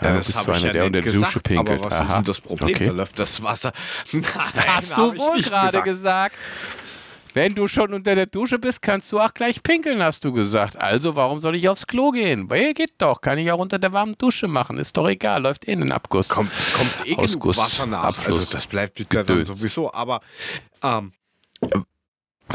Ja, 0.00 0.14
das 0.14 0.26
bist 0.28 0.46
du 0.46 0.52
ich 0.52 0.56
einer, 0.58 0.66
ja 0.66 0.72
der 0.72 0.84
unter 0.86 1.02
der 1.02 1.12
Dusche 1.12 1.40
pinkelt. 1.40 1.80
Aber 1.80 1.90
was 1.90 1.92
ist 1.94 2.00
Aha. 2.00 2.14
denn 2.16 2.24
das 2.24 2.40
Problem? 2.40 2.68
Okay. 2.74 2.86
Da 2.86 2.92
läuft 2.92 3.18
das 3.18 3.42
Wasser. 3.42 3.72
Nein, 4.12 4.24
Hast 4.68 4.96
du 4.96 5.16
wohl 5.16 5.42
gerade 5.42 5.82
gesagt. 5.82 5.84
gesagt. 5.84 6.36
Wenn 7.38 7.54
du 7.54 7.68
schon 7.68 7.94
unter 7.94 8.16
der 8.16 8.26
Dusche 8.26 8.58
bist, 8.58 8.82
kannst 8.82 9.12
du 9.12 9.20
auch 9.20 9.32
gleich 9.32 9.62
pinkeln, 9.62 10.02
hast 10.02 10.24
du 10.24 10.32
gesagt. 10.32 10.76
Also 10.76 11.14
warum 11.14 11.38
soll 11.38 11.54
ich 11.54 11.68
aufs 11.68 11.86
Klo 11.86 12.10
gehen? 12.10 12.50
Weil 12.50 12.74
geht 12.74 12.94
doch, 12.98 13.20
kann 13.20 13.38
ich 13.38 13.52
auch 13.52 13.60
unter 13.60 13.78
der 13.78 13.92
warmen 13.92 14.18
Dusche 14.18 14.48
machen. 14.48 14.76
Ist 14.76 14.96
doch 14.96 15.06
egal, 15.08 15.42
läuft 15.42 15.68
eh 15.68 15.70
in 15.72 15.78
den 15.82 15.92
Abguss. 15.92 16.28
Kommt, 16.30 16.50
kommt 16.72 17.00
eh 17.04 17.10
genug 17.14 17.20
Ausguss, 17.20 17.56
Wasser 17.56 17.86
nach. 17.86 18.02
Abfluss, 18.02 18.40
Also 18.40 18.52
das 18.54 18.66
bleibt 18.66 18.98
ja 18.98 19.22
dann 19.22 19.46
sowieso. 19.46 19.92
Aber 19.94 20.20
ähm, 20.82 21.12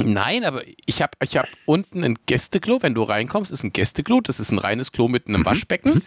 Nein, 0.04 0.44
aber 0.44 0.64
ich 0.86 1.02
habe 1.02 1.12
ich 1.24 1.38
hab 1.38 1.48
unten 1.66 2.04
ein 2.04 2.18
Gästeklo. 2.26 2.80
Wenn 2.82 2.94
du 2.94 3.04
reinkommst, 3.04 3.54
ist 3.54 3.64
ein 3.64 3.72
Gästeklo. 3.72 4.20
Das 4.20 4.42
ist 4.42 4.52
ein 4.52 4.60
reines 4.60 4.92
Klo 4.92 5.08
mit 5.08 5.30
einem 5.30 5.46
Waschbecken. 5.46 6.04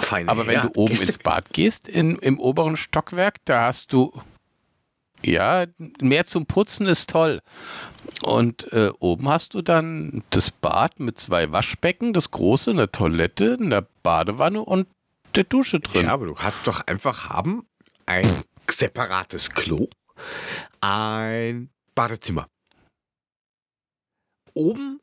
fein. 0.00 0.28
Aber 0.28 0.46
wenn 0.46 0.54
ja, 0.54 0.66
du 0.66 0.78
oben 0.78 0.92
Gäste- 0.92 1.06
ins 1.06 1.18
Bad 1.18 1.50
gehst, 1.54 1.88
in, 1.88 2.16
im 2.16 2.38
oberen 2.38 2.76
Stockwerk, 2.76 3.36
da 3.46 3.68
hast 3.68 3.92
du, 3.94 4.12
ja, 5.24 5.64
mehr 6.00 6.24
zum 6.26 6.46
Putzen 6.46 6.86
ist 6.86 7.10
toll. 7.10 7.40
Und 8.22 8.72
äh, 8.72 8.90
oben 8.98 9.28
hast 9.28 9.54
du 9.54 9.62
dann 9.62 10.22
das 10.30 10.50
Bad 10.50 11.00
mit 11.00 11.18
zwei 11.18 11.52
Waschbecken, 11.52 12.12
das 12.12 12.30
große, 12.30 12.70
eine 12.70 12.90
Toilette, 12.90 13.56
eine 13.60 13.86
Badewanne 14.02 14.60
und 14.62 14.88
der 15.34 15.44
Dusche 15.44 15.80
drin. 15.80 16.06
Ja, 16.06 16.12
aber 16.12 16.26
du 16.26 16.34
kannst 16.34 16.66
doch 16.66 16.80
einfach 16.86 17.28
haben 17.28 17.66
ein 18.06 18.26
separates 18.70 19.50
Klo, 19.50 19.88
ein 20.80 21.70
Badezimmer. 21.94 22.48
Oben, 24.54 25.00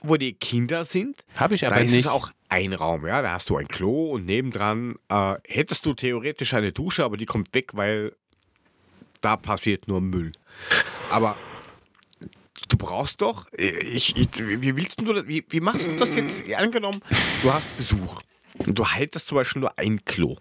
wo 0.00 0.16
die 0.16 0.32
Kinder 0.34 0.84
sind, 0.84 1.24
Habe 1.34 1.54
ich 1.56 1.60
da 1.62 1.68
aber 1.68 1.82
ist 1.82 1.90
nicht. 1.90 2.00
es 2.00 2.06
auch 2.06 2.30
ein 2.48 2.72
Raum, 2.72 3.06
ja. 3.06 3.20
Da 3.22 3.32
hast 3.32 3.50
du 3.50 3.56
ein 3.56 3.68
Klo 3.68 4.12
und 4.12 4.24
nebendran 4.24 4.96
äh, 5.08 5.34
hättest 5.46 5.84
du 5.84 5.94
theoretisch 5.94 6.54
eine 6.54 6.72
Dusche, 6.72 7.04
aber 7.04 7.16
die 7.16 7.26
kommt 7.26 7.52
weg, 7.54 7.74
weil 7.74 8.14
da 9.20 9.36
passiert 9.36 9.88
nur 9.88 10.00
Müll. 10.00 10.32
Aber 11.10 11.36
du 12.68 12.76
brauchst 12.76 13.20
doch, 13.22 13.46
ich, 13.52 14.16
ich, 14.16 14.28
wie 14.38 14.76
willst 14.76 15.00
du 15.00 15.26
wie, 15.28 15.44
wie 15.48 15.60
machst 15.60 15.86
du 15.86 15.96
das 15.96 16.14
jetzt? 16.14 16.42
Angenommen, 16.56 17.00
du 17.42 17.52
hast 17.52 17.76
Besuch 17.76 18.20
und 18.58 18.78
du 18.78 18.86
haltest 18.86 19.28
zum 19.28 19.36
Beispiel 19.36 19.60
nur 19.60 19.78
ein 19.78 20.04
Klo. 20.04 20.36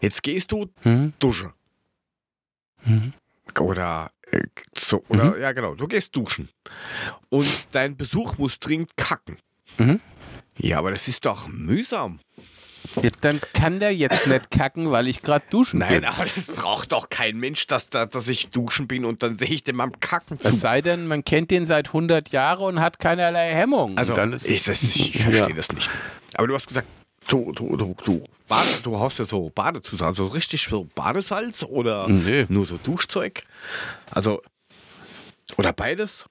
Jetzt 0.00 0.22
gehst 0.22 0.52
du 0.52 0.70
Hm? 0.82 1.12
duschen. 1.18 1.52
Mhm. 2.84 3.12
Oder 3.60 4.12
äh, 4.30 4.42
so, 4.76 5.02
oder 5.08 5.36
ja 5.38 5.52
genau, 5.52 5.74
du 5.74 5.88
gehst 5.88 6.14
duschen. 6.14 6.48
Und 7.28 7.68
dein 7.72 7.96
Besuch 7.96 8.38
muss 8.38 8.60
dringend 8.60 8.96
kacken. 8.96 9.38
Mhm. 9.78 10.00
Ja, 10.58 10.78
aber 10.78 10.90
das 10.90 11.08
ist 11.08 11.24
doch 11.24 11.48
mühsam. 11.48 12.20
Ja, 13.02 13.10
dann 13.20 13.40
kann 13.52 13.80
der 13.80 13.94
jetzt 13.94 14.26
nicht 14.26 14.50
kacken, 14.50 14.90
weil 14.90 15.08
ich 15.08 15.22
gerade 15.22 15.44
duschen 15.50 15.80
Nein, 15.80 16.00
bin. 16.00 16.04
aber 16.04 16.24
das 16.24 16.46
braucht 16.46 16.92
doch 16.92 17.08
kein 17.10 17.38
Mensch, 17.38 17.66
dass, 17.66 17.88
da, 17.90 18.06
dass 18.06 18.28
ich 18.28 18.48
duschen 18.50 18.88
bin 18.88 19.04
und 19.04 19.22
dann 19.22 19.38
sehe 19.38 19.48
ich 19.48 19.64
dem 19.64 19.80
am 19.80 19.98
Kacken 20.00 20.38
zu. 20.40 20.48
Es 20.48 20.60
sei 20.60 20.80
denn, 20.80 21.06
man 21.06 21.24
kennt 21.24 21.50
den 21.50 21.66
seit 21.66 21.88
100 21.88 22.30
Jahren 22.30 22.64
und 22.76 22.80
hat 22.80 22.98
keinerlei 22.98 23.50
Hemmung. 23.52 23.96
Also, 23.98 24.14
dann 24.14 24.32
ist 24.32 24.46
ich, 24.48 24.62
das, 24.64 24.82
ich 24.82 25.14
Ja. 25.14 25.30
verstehe 25.30 25.54
das 25.54 25.70
nicht. 25.72 25.90
Aber 26.36 26.46
du 26.46 26.54
hast 26.54 26.66
gesagt, 26.68 26.86
du, 27.28 27.52
du, 27.52 27.76
du, 27.76 27.94
du, 28.04 28.24
Bade, 28.48 28.66
du 28.82 28.98
haust 28.98 29.18
ja 29.18 29.24
so 29.26 29.50
Badezusatz, 29.54 30.08
also 30.08 30.26
richtig 30.28 30.62
so 30.68 30.88
Badesalz 30.94 31.62
oder 31.64 32.08
Nee. 32.08 32.46
nur 32.48 32.64
so 32.66 32.78
Duschzeug? 32.82 33.42
Also, 34.10 34.42
oder 35.56 35.72
beides? 35.72 36.24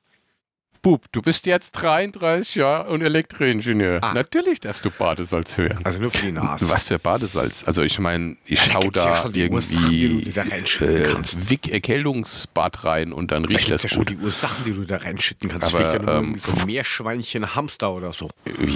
Bub, 0.88 1.04
du 1.12 1.22
bist 1.22 1.46
jetzt 1.48 1.72
33 1.74 2.56
Jahre 2.56 2.90
und 2.92 3.02
Elektroingenieur. 3.02 4.02
Ah. 4.02 4.14
Natürlich 4.14 4.62
darfst 4.62 4.86
du 4.86 4.90
Badesalz 4.90 5.58
hören. 5.58 5.80
Also 5.84 6.00
nur 6.00 6.12
für 6.12 6.26
die 6.28 6.32
Nase. 6.32 6.70
Was 6.70 6.88
für 6.88 6.98
Badesalz? 6.98 7.66
Also 7.68 7.82
ich 7.84 8.00
meine, 8.00 8.38
ich 8.46 8.60
da 8.62 8.72
schau 8.72 8.84
ja 8.84 8.90
da 8.92 9.16
schon 9.18 9.36
Ursachen, 9.52 9.90
die 9.90 10.04
irgendwie 10.06 10.32
da 10.32 10.44
äh. 10.44 11.50
Wick 11.50 11.68
Erkältungsbad 11.68 12.86
rein 12.86 13.12
und 13.12 13.32
dann 13.32 13.44
Da 13.44 13.50
riecht 13.50 13.66
gibt 13.68 13.72
das 13.74 13.84
ja 13.84 13.90
schon 13.90 14.06
gut. 14.06 14.12
die 14.12 14.16
Ursachen, 14.24 14.64
die 14.64 14.72
du 14.72 14.86
da 14.86 14.96
reinschütten 14.96 15.50
kannst. 15.50 15.68
Aber, 15.68 15.78
Vielleicht 15.78 15.94
ja 15.94 16.00
nur 16.02 16.14
ähm, 16.16 16.24
irgendwie 16.36 16.52
so 16.52 16.58
ein 16.58 16.66
Meerschweinchen, 16.66 17.54
Hamster 17.56 17.92
oder 17.92 18.14
so. 18.14 18.30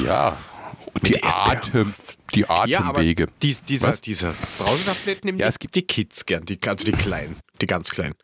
Ja, 0.05 0.35
die. 1.01 1.23
Atem, 1.23 1.93
die 2.35 2.41
Ja, 2.41 2.47
aber 2.49 2.89
Atemwege. 2.89 3.27
die, 3.41 3.55
dieser, 3.69 3.87
Was? 3.87 4.01
diese 4.01 4.33
Brausetabletten 4.57 5.27
nehmen 5.29 5.39
Ja, 5.39 5.47
es 5.47 5.59
gibt- 5.59 5.75
die 5.75 5.83
Kids 5.83 6.25
gern, 6.25 6.43
die, 6.43 6.59
also 6.67 6.83
die 6.83 6.91
kleinen, 6.91 7.37
die 7.61 7.67
ganz 7.67 7.89
kleinen. 7.89 8.15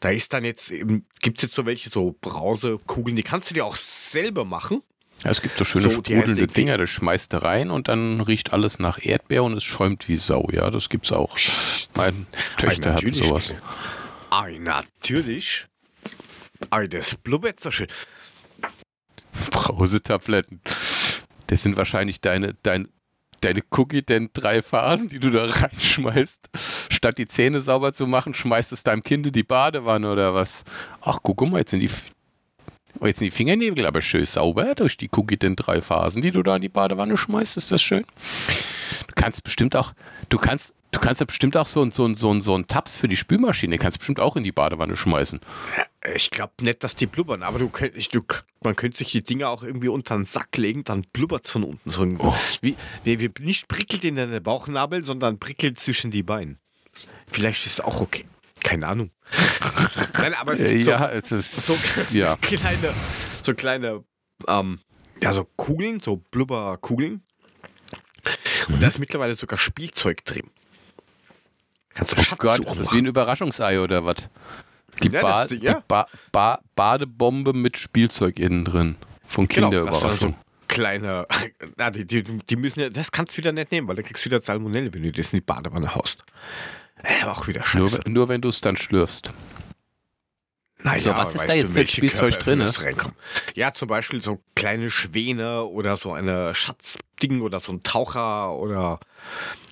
Da 0.00 0.10
ist 0.10 0.32
dann 0.32 0.44
jetzt, 0.44 0.72
gibt 1.20 1.38
es 1.38 1.42
jetzt 1.42 1.54
so 1.54 1.66
welche, 1.66 1.90
so 1.90 2.16
Brausekugeln, 2.20 3.16
die 3.16 3.22
kannst 3.22 3.50
du 3.50 3.54
dir 3.54 3.64
auch 3.64 3.76
selber 3.76 4.44
machen. 4.44 4.82
Ja, 5.24 5.30
es 5.30 5.40
gibt 5.40 5.56
so 5.56 5.64
schöne 5.64 5.84
So, 5.84 5.90
sprudelnde 5.90 6.46
Dinger, 6.46 6.76
das 6.76 6.90
schmeißt 6.90 7.32
du 7.32 7.42
rein 7.42 7.70
und 7.70 7.88
dann 7.88 8.20
riecht 8.20 8.52
alles 8.52 8.78
nach 8.78 8.98
Erdbeer 9.02 9.44
und 9.44 9.54
es 9.54 9.64
schäumt 9.64 10.08
wie 10.08 10.16
Sau. 10.16 10.48
Ja, 10.52 10.70
das 10.70 10.88
gibt's 10.88 11.10
auch. 11.10 11.38
Meine 11.94 12.26
Töchter 12.58 12.92
natürlich. 12.92 13.24
sowas. 13.24 13.54
Ei, 14.30 14.58
natürlich. 14.58 15.66
Ei, 16.70 16.86
das 16.86 17.16
blubbert 17.16 17.60
so 17.60 17.70
schön. 17.70 17.88
Brausetabletten. 19.50 20.60
Das 21.46 21.62
sind 21.62 21.76
wahrscheinlich 21.76 22.20
deine, 22.20 22.54
dein, 22.62 22.88
deine 23.46 23.62
Cookie 23.70 24.02
denn 24.02 24.30
drei 24.32 24.62
Phasen, 24.62 25.08
die 25.08 25.20
du 25.20 25.30
da 25.30 25.44
reinschmeißt. 25.46 26.50
Statt 26.90 27.18
die 27.18 27.26
Zähne 27.26 27.60
sauber 27.60 27.92
zu 27.92 28.06
machen, 28.06 28.34
schmeißt 28.34 28.72
es 28.72 28.82
deinem 28.82 29.02
Kind 29.02 29.26
in 29.26 29.32
die 29.32 29.42
Badewanne 29.42 30.10
oder 30.10 30.34
was. 30.34 30.64
Ach, 31.00 31.18
guck 31.22 31.40
mal, 31.48 31.58
jetzt 31.58 31.70
sind 31.70 31.80
die, 31.80 31.90
oh, 33.00 33.06
jetzt 33.06 33.20
sind 33.20 33.26
die 33.26 33.36
Fingernägel 33.36 33.86
aber 33.86 34.02
schön 34.02 34.26
sauber 34.26 34.74
durch 34.74 34.96
die 34.96 35.10
Cookie 35.16 35.36
denn 35.36 35.56
drei 35.56 35.80
Phasen, 35.80 36.22
die 36.22 36.30
du 36.30 36.42
da 36.42 36.56
in 36.56 36.62
die 36.62 36.68
Badewanne 36.68 37.16
schmeißt. 37.16 37.56
Ist 37.56 37.72
das 37.72 37.82
schön? 37.82 38.04
Du 39.06 39.14
kannst 39.14 39.42
bestimmt 39.44 39.76
auch, 39.76 39.92
du 40.28 40.38
kannst, 40.38 40.74
du 40.92 41.00
kannst 41.00 41.20
ja 41.20 41.26
bestimmt 41.26 41.56
auch 41.56 41.66
so, 41.66 41.82
ein- 41.82 41.92
so, 41.92 42.12
so, 42.14 42.30
ein- 42.32 42.42
so 42.42 42.56
ein 42.56 42.66
Tabs 42.66 42.96
für 42.96 43.08
die 43.08 43.16
Spülmaschine, 43.16 43.78
kannst 43.78 43.98
bestimmt 43.98 44.20
auch 44.20 44.36
in 44.36 44.44
die 44.44 44.52
Badewanne 44.52 44.96
schmeißen. 44.96 45.40
Ich 46.14 46.30
glaube 46.30 46.52
nicht, 46.62 46.84
dass 46.84 46.94
die 46.94 47.06
blubbern, 47.06 47.42
aber 47.42 47.58
du, 47.58 47.70
ich, 47.94 48.08
du, 48.10 48.22
man 48.62 48.76
könnte 48.76 48.96
sich 48.98 49.10
die 49.10 49.22
Dinger 49.22 49.48
auch 49.48 49.62
irgendwie 49.62 49.88
unter 49.88 50.14
den 50.16 50.24
Sack 50.24 50.56
legen, 50.56 50.84
dann 50.84 51.02
blubbert 51.12 51.46
es 51.46 51.50
von 51.52 51.64
unten. 51.64 51.90
So 51.90 52.02
irgendwie. 52.02 52.32
wie, 52.60 52.76
wie, 53.04 53.20
wie, 53.20 53.44
nicht 53.44 53.66
prickelt 53.68 54.04
in 54.04 54.16
den 54.16 54.42
Bauchnabel, 54.42 55.04
sondern 55.04 55.38
prickelt 55.38 55.80
zwischen 55.80 56.10
die 56.10 56.22
Beine. 56.22 56.56
Vielleicht 57.30 57.66
ist 57.66 57.82
auch 57.84 58.00
okay. 58.00 58.24
Keine 58.62 58.86
Ahnung. 58.86 59.10
Nein, 60.18 60.34
aber 60.34 60.54
es 60.54 60.60
Äh, 60.60 60.82
so, 60.82 60.90
ja, 60.92 61.08
es 61.10 61.30
ist, 61.32 61.66
so, 62.10 62.16
ja. 62.16 62.36
kleine, 62.36 62.94
so 63.42 63.54
kleine, 63.54 64.04
ähm, 64.48 64.80
ja, 65.20 65.32
so 65.32 65.44
Kugeln, 65.56 66.00
so 66.00 66.16
Blubberkugeln. 66.30 67.22
Und 68.68 68.82
da 68.82 68.88
ist 68.88 68.98
mittlerweile 68.98 69.36
sogar 69.36 69.58
Spielzeug 69.58 70.24
drin. 70.24 70.50
Kannst 71.96 72.12
du 72.12 72.22
Oh 72.32 72.36
Gott, 72.38 72.58
ist 72.60 72.78
das 72.78 72.92
wie 72.92 72.98
ein 72.98 73.06
Überraschungsei 73.06 73.80
oder 73.80 74.04
was? 74.04 74.28
Die, 75.02 75.08
Ja, 75.08 75.20
ba 75.22 75.46
das- 75.46 75.58
ja. 75.60 75.74
die 75.74 75.80
ba 75.88 76.06
ba 76.32 76.60
Badebombe 76.74 77.52
mit 77.52 77.76
Spielzeug 77.76 78.38
innen 78.38 78.64
drin. 78.64 78.96
Von 79.26 79.48
Genau, 79.48 79.70
Kinderüberraschung. 79.70 80.30
so 80.32 80.34
kleine. 80.68 81.26
Na, 81.76 81.90
die, 81.90 82.04
die, 82.06 82.22
die 82.22 82.56
müssen 82.56 82.80
ja, 82.80 82.88
das 82.90 83.10
kannst 83.10 83.34
du 83.34 83.38
wieder 83.38 83.52
nicht 83.52 83.72
nehmen, 83.72 83.88
weil 83.88 83.96
da 83.96 84.02
kriegst 84.02 84.24
du 84.24 84.30
wieder 84.30 84.40
Salmonelle, 84.40 84.92
wenn 84.94 85.02
du 85.02 85.10
das 85.12 85.32
in 85.32 85.38
die 85.38 85.44
Badewanne 85.44 85.94
haust. 85.94 86.22
Äh, 87.02 87.22
aber 87.22 87.32
auch 87.32 87.46
wieder 87.48 87.62
nur, 87.74 87.88
scheiße. 87.88 88.02
nur 88.08 88.28
wenn 88.28 88.40
du 88.40 88.48
es 88.48 88.60
dann 88.60 88.76
schlürfst. 88.76 89.30
Naja, 90.82 91.00
So, 91.00 91.10
was 91.16 91.34
ist 91.34 91.48
da 91.48 91.54
jetzt 91.54 91.72
für 91.72 91.86
Spielzeug 91.86 92.38
drin? 92.38 92.62
Ja, 93.54 93.72
zum 93.72 93.88
Beispiel 93.88 94.22
so 94.22 94.40
kleine 94.54 94.90
Schwäne 94.90 95.64
oder 95.64 95.96
so 95.96 96.12
eine 96.12 96.54
Schatzding 96.54 97.40
oder 97.40 97.60
so 97.60 97.72
ein 97.72 97.82
Taucher 97.82 98.52
oder 98.54 99.00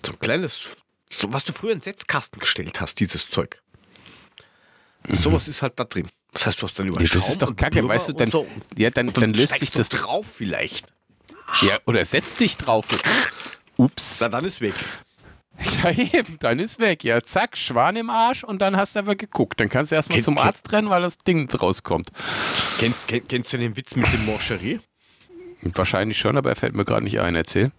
so 0.05 0.13
ein 0.13 0.19
kleines, 0.19 0.77
so, 1.19 1.33
was 1.33 1.45
du 1.45 1.53
früher 1.53 1.73
in 1.73 1.79
den 1.79 1.83
Setzkasten 1.83 2.41
gestellt 2.41 2.81
hast, 2.81 3.01
dieses 3.01 3.29
Zeug. 3.31 3.61
Sowas 5.09 5.49
ist 5.49 5.63
halt 5.63 5.79
da 5.79 5.85
drin. 5.85 6.09
Das 6.33 6.47
heißt, 6.47 6.61
du 6.63 6.67
hast 6.67 6.79
dann 6.79 6.89
über 6.89 6.99
Mhm. 7.01 7.07
Ja, 7.07 7.13
das 7.15 7.29
ist 7.29 7.43
doch 7.43 7.55
kacke, 7.55 7.87
weißt 7.87 8.09
du, 8.09 8.13
dann, 8.15 8.31
so. 8.31 8.47
ja, 8.77 8.91
dann, 8.91 9.09
Und 9.09 9.17
dann 9.21 9.35
löst 9.35 9.59
sich 9.59 9.71
du 9.71 9.79
das. 9.79 9.89
drauf 9.91 10.27
vielleicht. 10.35 10.87
Ja, 11.63 11.79
oder 11.87 12.05
setz 12.05 12.35
dich 12.37 12.57
drauf. 12.57 12.87
Ups. 13.77 14.19
Na, 14.21 14.29
dann 14.29 14.45
ist 14.45 14.61
weg. 14.61 14.75
Ja, 15.85 15.91
eben, 15.93 16.37
dann 16.41 16.59
ist 16.59 16.81
weg. 16.81 17.05
Ja, 17.05 17.23
zack, 17.23 17.57
Schwan 17.57 17.95
im 17.95 18.11
Arsch 18.11 18.43
und 18.43 18.61
dann 18.61 18.77
hast 18.77 18.97
du 18.97 19.01
aber 19.01 19.15
geguckt. 19.15 19.61
Dann 19.61 19.69
kannst 19.69 19.93
du 19.93 19.97
erstmal 19.97 20.17
Kennt- 20.17 20.25
zum 20.25 20.35
kennt- 20.35 20.47
Arzt 20.47 20.73
rennen, 20.73 20.91
weil 20.91 21.03
das 21.03 21.19
Ding 21.19 21.49
rauskommt. 21.49 22.11
Kennst, 22.81 23.07
kenn, 23.07 23.29
kennst 23.29 23.53
du 23.53 23.59
den 23.59 23.77
Witz 23.77 23.95
mit 23.95 24.13
dem 24.13 24.25
Morcherie? 24.25 24.81
Wahrscheinlich 25.63 26.19
schon, 26.19 26.37
aber 26.37 26.51
er 26.51 26.57
fällt 26.57 26.75
mir 26.75 26.85
gerade 26.85 27.05
nicht 27.05 27.21
ein. 27.21 27.37
Erzähl. 27.37 27.71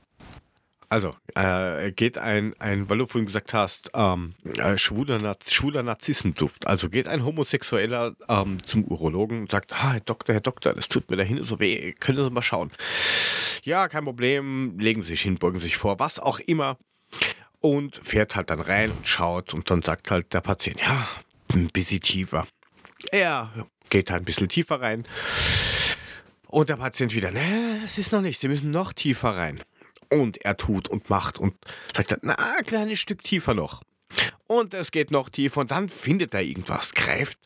Also, 0.96 1.14
äh, 1.36 1.92
geht 1.92 2.18
ein, 2.18 2.56
ein, 2.58 2.90
weil 2.90 3.00
du 3.00 3.06
vorhin 3.06 3.25
gesagt 3.25 3.54
hast, 3.54 3.92
ähm, 3.94 4.34
äh, 4.60 4.78
schwuler, 4.78 5.18
Naz 5.18 5.52
schwuler 5.52 5.84
Narzissenduft. 5.84 6.68
Also 6.68 6.90
geht 6.90 7.10
ein 7.10 7.25
Homosexueller 7.25 8.16
ähm, 8.30 8.66
zum 8.66 8.86
Urologen 8.86 9.42
und 9.42 9.52
sagt, 9.52 9.74
ah, 9.74 9.92
Herr 9.92 10.00
Doktor, 10.00 10.36
Herr 10.36 10.40
Doktor, 10.40 10.72
das 10.72 10.88
tut 10.88 11.10
mir 11.10 11.18
da 11.18 11.24
hinten 11.24 11.44
so 11.44 11.60
weh, 11.60 11.92
können 12.00 12.24
Sie 12.24 12.30
mal 12.30 12.42
schauen. 12.42 12.72
Ja, 13.64 13.90
kein 13.90 14.06
Problem, 14.06 14.80
legen 14.80 15.02
Sie 15.02 15.10
sich 15.10 15.22
hin, 15.24 15.36
beugen 15.38 15.60
Sie 15.60 15.66
sich 15.66 15.75
vor, 15.75 16.00
was 16.00 16.18
auch 16.18 16.40
immer. 16.40 16.78
Und 17.60 18.00
fährt 18.02 18.38
halt 18.38 18.50
dann 18.50 18.62
rein 18.62 18.90
und 18.90 19.06
schaut 19.06 19.54
und 19.54 19.70
dann 19.70 19.82
sagt 19.82 20.12
halt 20.12 20.32
der 20.32 20.40
Patient, 20.40 20.80
ja, 20.80 21.06
ein 21.54 21.68
bisschen 21.74 22.00
tiefer. 22.00 22.48
Er 23.12 23.52
geht 23.90 24.12
halt 24.12 24.22
ein 24.22 24.25
bisschen 24.25 24.48
tiefer 24.48 24.80
rein. 24.80 25.06
Und 26.48 26.70
der 26.70 26.78
Patient 26.78 27.14
wieder, 27.14 27.32
ne, 27.32 27.82
es 27.84 27.98
ist 27.98 28.14
noch 28.14 28.22
nicht, 28.22 28.40
Sie 28.40 28.48
müssen 28.48 28.72
noch 28.72 28.94
tiefer 28.94 29.32
rein. 29.36 29.60
Und 30.10 30.38
er 30.44 30.58
tut 30.58 30.88
und 30.88 31.10
macht 31.10 31.38
und 31.40 31.56
sagt 31.96 32.12
dann, 32.12 32.20
na, 32.24 32.36
ein 32.58 32.66
kleines 32.66 33.00
Stück 33.00 33.24
tiefer 33.24 33.54
noch. 33.54 33.82
Und 34.48 34.74
es 34.74 34.92
geht 34.92 35.12
noch 35.12 35.30
tiefer 35.30 35.62
und 35.62 35.72
dann 35.72 35.90
findet 35.90 36.34
er 36.34 36.42
irgendwas, 36.42 36.94
greift, 36.94 37.40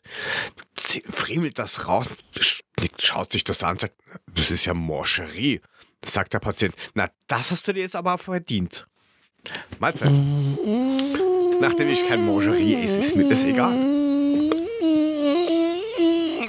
friemelt 1.10 1.58
das 1.58 1.88
raus, 1.88 2.06
sch- 2.36 2.60
schaut 3.00 3.32
sich 3.32 3.42
das 3.44 3.62
an, 3.64 3.78
sagt, 3.78 3.94
das 4.34 4.50
ist 4.50 4.66
ja 4.66 4.74
Morcherie. 4.74 5.60
Sagt 6.04 6.32
der 6.32 6.38
Patient, 6.38 6.74
na, 6.94 7.10
das 7.26 7.50
hast 7.50 7.66
du 7.68 7.72
dir 7.74 7.80
jetzt 7.80 7.96
aber 7.96 8.16
verdient. 8.18 8.86
Mahlzeit. 9.80 10.12
Nachdem 11.60 11.88
ich 11.90 12.06
kein 12.08 12.24
Morcherie 12.24 12.74
esse, 12.84 13.00
ist 13.00 13.16
mir 13.16 13.28
das 13.28 13.44
egal. 13.44 13.74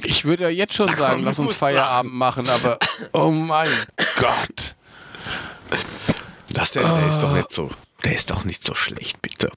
Ich 0.04 0.26
würde 0.26 0.44
ja 0.46 0.50
jetzt 0.50 0.74
schon 0.74 0.94
sagen, 0.94 1.16
komm, 1.18 1.26
lass 1.26 1.40
uns 1.40 1.54
Feierabend 1.54 2.14
machen, 2.14 2.50
aber 2.50 2.80
oh 3.14 3.30
mein 3.32 3.70
Gott. 4.20 4.76
Das, 6.54 6.72
der, 6.72 6.84
der 6.84 7.08
ist 7.08 7.20
doch 7.20 7.34
nicht 7.34 7.52
so, 7.52 7.70
der 8.04 8.14
ist 8.16 8.30
doch 8.30 8.44
nicht 8.44 8.66
so 8.66 8.74
schlecht, 8.76 9.22
bitte. 9.22 9.52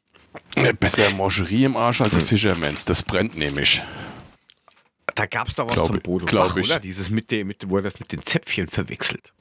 Besser 0.78 1.11
Moscherie 1.14 1.64
im 1.64 1.76
Arsch 1.76 2.00
als 2.00 2.14
ein 2.14 2.21
Fischermans. 2.21 2.85
Das 2.85 3.02
brennt 3.02 3.37
nämlich. 3.37 3.83
Da 5.16 5.26
gab 5.26 5.49
es 5.49 5.54
doch 5.54 5.66
was 5.66 5.75
Glaub 5.75 5.94
ich- 5.94 6.02
Bodo 6.02 6.26
Bach, 6.26 6.56
ich. 6.56 6.66
oder? 6.66 6.80
Dieses 6.80 7.11
mit 7.11 7.30
dem, 7.30 7.49
mit, 7.49 7.68
wo 7.68 7.76
er 7.76 7.83
das 7.83 7.99
mit 8.00 8.11
den 8.12 8.23
Zäpfchen 8.23 8.68
verwechselt. 8.68 9.33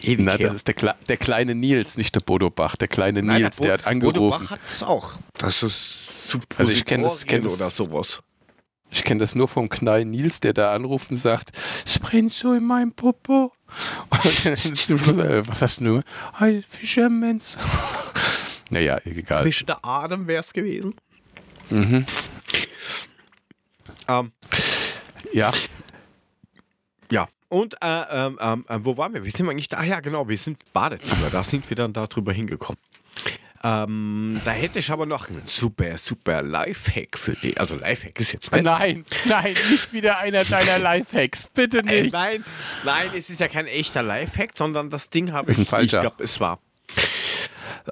Ewig 0.00 0.20
Na, 0.24 0.32
her. 0.32 0.38
das 0.46 0.54
ist 0.54 0.66
der, 0.66 0.74
Kle 0.74 0.94
der 1.08 1.16
kleine 1.16 1.54
Nils, 1.54 1.96
nicht 1.96 2.14
der 2.14 2.20
Bodo 2.20 2.50
Bach. 2.50 2.76
Der 2.76 2.88
kleine 2.88 3.22
Nein, 3.22 3.42
Nils, 3.42 3.56
Bo- 3.58 3.64
der 3.64 3.74
hat 3.74 3.84
Bodo 3.84 3.90
angerufen. 4.08 4.44
Bach 4.44 4.50
hat 4.50 4.60
das 4.68 4.82
auch. 4.82 5.14
Das 5.38 5.62
ist 5.62 6.28
Suppositorien 6.30 6.58
Also 6.68 6.72
ich 6.72 6.84
kenn 6.84 7.02
das- 7.02 7.26
kenn 7.26 7.42
das- 7.42 7.54
oder 7.56 7.70
sowas. 7.70 8.22
Ich 8.90 9.02
kenne 9.04 9.20
das 9.20 9.34
nur 9.34 9.48
vom 9.48 9.68
kleinen 9.68 10.10
Nils, 10.10 10.40
der 10.40 10.52
da 10.52 10.72
anruft 10.74 11.10
und 11.10 11.16
sagt, 11.16 11.50
es 11.84 11.98
brennt 11.98 12.32
so 12.32 12.52
in 12.52 12.64
meinem 12.64 12.92
Popo. 12.92 13.52
Und 14.10 14.46
dann 14.46 14.56
zum 14.76 14.98
Schluss, 14.98 15.18
äh, 15.18 15.46
was 15.46 15.62
hast 15.62 15.80
du 15.80 15.84
nur? 15.84 16.04
Hey, 16.38 16.62
Fischermans. 16.68 17.58
naja, 18.70 18.98
egal. 19.04 19.48
Der 19.50 19.84
Adam 19.84 20.26
wäre 20.26 20.40
es 20.40 20.52
gewesen. 20.52 20.94
Mhm. 21.70 22.06
Ähm, 24.08 24.32
Ja, 25.32 25.52
ja. 27.10 27.28
Und 27.48 27.74
äh, 27.82 28.02
ähm, 28.10 28.38
ähm, 28.40 28.64
äh, 28.68 28.78
wo 28.82 28.96
waren 28.96 29.14
wir? 29.14 29.24
Wie 29.24 29.30
sind 29.30 29.46
wir 29.46 29.52
eigentlich 29.52 29.68
da? 29.68 29.78
Ah 29.78 29.84
ja, 29.84 30.00
genau, 30.00 30.28
wir 30.28 30.38
sind 30.38 30.58
Badezimmer. 30.72 31.30
Da 31.30 31.44
sind 31.44 31.68
wir 31.70 31.76
dann 31.76 31.92
darüber 31.92 32.32
hingekommen. 32.32 32.80
Ähm, 33.66 34.40
da 34.44 34.50
hätte 34.50 34.78
ich 34.78 34.90
aber 34.90 35.06
noch 35.06 35.28
einen 35.30 35.40
super, 35.46 35.96
super 35.96 36.42
Lifehack 36.42 37.16
für 37.18 37.32
dich. 37.32 37.58
Also 37.58 37.76
Lifehack 37.76 38.20
ist 38.20 38.32
jetzt 38.32 38.52
nicht. 38.52 38.62
nein, 38.62 39.06
nein, 39.24 39.54
nicht 39.70 39.90
wieder 39.94 40.18
einer 40.18 40.44
deiner 40.44 40.78
Lifehacks. 40.78 41.46
Bitte 41.46 41.78
Äh, 41.78 42.02
nicht. 42.02 42.12
nein, 42.12 42.44
nein, 42.84 43.08
es 43.16 43.30
ist 43.30 43.40
ja 43.40 43.48
kein 43.48 43.66
echter 43.66 44.02
Lifehack, 44.02 44.50
sondern 44.54 44.90
das 44.90 45.08
Ding 45.08 45.32
habe 45.32 45.50
Ist 45.50 45.58
ich. 45.58 45.66
ein 45.66 45.70
falscher. 45.70 45.96
Ich 45.98 46.02
glaube, 46.02 46.22
es 46.24 46.40
war. 46.40 46.58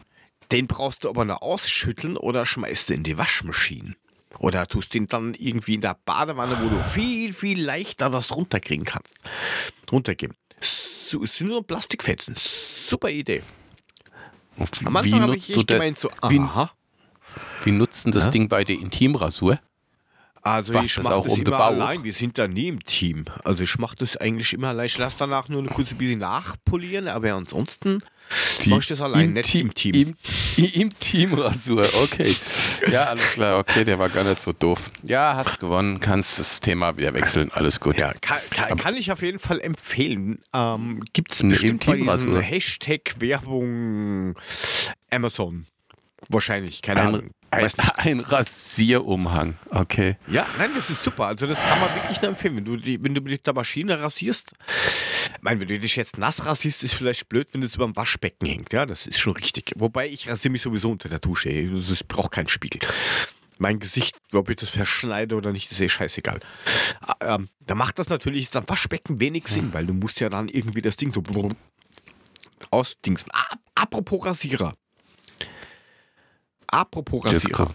Den 0.51 0.67
brauchst 0.67 1.03
du 1.03 1.09
aber 1.09 1.25
nur 1.25 1.43
ausschütteln 1.43 2.17
oder 2.17 2.45
schmeißt 2.45 2.89
du 2.89 2.93
in 2.93 3.03
die 3.03 3.17
Waschmaschine. 3.17 3.95
Oder 4.39 4.67
tust 4.67 4.93
den 4.93 5.07
dann 5.07 5.33
irgendwie 5.33 5.75
in 5.75 5.81
der 5.81 5.97
Badewanne, 6.05 6.57
wo 6.61 6.69
du 6.69 6.81
viel, 6.93 7.33
viel 7.33 7.61
leichter 7.63 8.13
was 8.13 8.35
runterkriegen 8.35 8.85
kannst. 8.85 9.13
Runtergeben. 9.91 10.35
So, 10.61 11.25
sind 11.25 11.47
nur 11.47 11.65
Plastikfetzen. 11.65 12.35
Super 12.37 13.09
Idee. 13.09 13.41
Am 14.57 14.67
Wie 14.93 14.97
Anfang 14.97 15.21
habe 15.21 15.35
ich 15.37 15.49
echt 15.49 15.57
das? 15.69 15.77
gemeint 15.77 15.97
so, 15.99 16.09
wie- 16.27 16.39
aha. 16.39 16.71
Wie 17.63 17.71
nutzt 17.71 18.05
denn 18.05 18.11
das 18.11 18.25
Ja? 18.25 18.31
Ding 18.31 18.49
bei 18.49 18.63
der 18.63 18.75
Intimrasur? 18.77 19.59
Also 20.41 20.73
Was, 20.73 20.85
ich 20.87 20.95
das 20.95 21.03
mache 21.03 21.15
auch 21.15 21.23
das 21.25 21.33
um 21.33 21.41
immer 21.43 21.59
allein. 21.59 22.03
Wir 22.03 22.13
sind 22.13 22.37
da 22.37 22.47
nie 22.47 22.67
im 22.67 22.83
Team. 22.83 23.25
Also 23.43 23.63
ich 23.63 23.77
mache 23.77 23.95
das 23.97 24.15
eigentlich 24.17 24.53
immer 24.53 24.69
allein. 24.69 24.85
Ich 24.85 24.97
lasse 24.97 25.17
danach 25.19 25.49
nur 25.49 25.59
eine 25.59 25.69
kurze 25.69 25.95
bisschen 25.95 26.19
nachpolieren, 26.19 27.07
aber 27.07 27.33
ansonsten 27.33 28.01
mache 28.67 28.79
ich 28.79 28.87
das 28.87 29.01
allein, 29.01 29.33
nicht 29.33 29.55
im 29.55 29.73
Team. 29.73 30.15
Im, 30.57 30.65
im 30.73 30.99
Team 30.99 31.33
Rasur, 31.33 31.85
okay. 32.03 32.33
Ja, 32.89 33.05
alles 33.05 33.31
klar, 33.31 33.59
okay, 33.59 33.83
der 33.83 33.99
war 33.99 34.09
gar 34.09 34.23
nicht 34.23 34.41
so 34.41 34.51
doof. 34.51 34.89
Ja, 35.03 35.35
hast 35.35 35.59
gewonnen, 35.59 35.99
kannst 35.99 36.39
das 36.39 36.61
Thema 36.61 36.95
wieder 36.97 37.13
wechseln, 37.13 37.51
alles 37.51 37.79
gut. 37.79 37.99
Ja, 37.99 38.13
kann, 38.21 38.37
kann, 38.51 38.77
kann 38.77 38.95
ich 38.95 39.11
auf 39.11 39.21
jeden 39.21 39.39
Fall 39.39 39.59
empfehlen. 39.59 40.39
Ähm, 40.53 41.03
Gibt 41.13 41.33
es 41.33 41.41
bestimmt 41.41 41.85
bei 41.85 41.93
Intimrasur. 41.93 42.29
diesem 42.29 42.41
Hashtag 42.41 43.15
Werbung 43.19 44.35
Amazon. 45.09 45.65
Wahrscheinlich, 46.27 46.81
keine 46.81 47.01
Ein, 47.01 47.07
Ahnung. 47.07 47.29
Ein, 47.51 47.71
ein 47.95 48.19
Rasierumhang, 48.19 49.55
okay. 49.69 50.17
Ja, 50.27 50.45
nein, 50.57 50.71
das 50.75 50.89
ist 50.89 51.03
super. 51.03 51.27
Also 51.27 51.47
das 51.47 51.59
kann 51.59 51.79
man 51.79 51.93
wirklich 51.95 52.21
nur 52.21 52.31
empfehlen. 52.31 52.57
Wenn 52.57 52.65
du, 52.65 52.77
die, 52.77 53.03
wenn 53.03 53.15
du 53.15 53.21
mit 53.21 53.45
der 53.45 53.53
Maschine 53.53 53.99
rasierst, 53.99 54.51
ich 55.35 55.41
meine, 55.41 55.59
wenn 55.59 55.67
du 55.67 55.79
dich 55.79 55.95
jetzt 55.95 56.17
nass 56.17 56.45
rasierst, 56.45 56.83
ist 56.83 56.93
vielleicht 56.93 57.29
blöd, 57.29 57.47
wenn 57.53 57.63
es 57.63 57.75
über 57.75 57.85
dem 57.85 57.95
Waschbecken 57.95 58.47
hängt. 58.47 58.73
Ja, 58.73 58.85
das 58.85 59.05
ist 59.05 59.19
schon 59.19 59.33
richtig. 59.33 59.73
Wobei 59.75 60.07
ich 60.09 60.29
rasiere 60.29 60.51
mich 60.51 60.61
sowieso 60.61 60.91
unter 60.91 61.09
der 61.09 61.19
Dusche. 61.19 61.49
Ich 61.49 62.07
brauche 62.07 62.29
keinen 62.29 62.49
Spiegel. 62.49 62.81
Mein 63.57 63.79
Gesicht, 63.79 64.15
ob 64.31 64.49
ich 64.49 64.55
das 64.55 64.69
verschneide 64.69 65.35
oder 65.35 65.51
nicht, 65.51 65.71
ist 65.71 65.81
eh 65.81 65.89
scheißegal. 65.89 66.39
Ähm, 67.19 67.49
da 67.65 67.75
macht 67.75 67.99
das 67.99 68.07
natürlich 68.07 68.43
jetzt 68.43 68.55
am 68.55 68.67
Waschbecken 68.67 69.19
wenig 69.19 69.47
Sinn, 69.49 69.73
weil 69.73 69.85
du 69.85 69.93
musst 69.93 70.21
ja 70.21 70.29
dann 70.29 70.47
irgendwie 70.47 70.81
das 70.81 70.95
Ding 70.95 71.11
so 71.11 71.21
ausdingsen. 72.71 73.29
Ah, 73.33 73.55
apropos 73.75 74.25
Rasierer. 74.25 74.75
Apropos 76.71 77.25
Rasierer. 77.25 77.71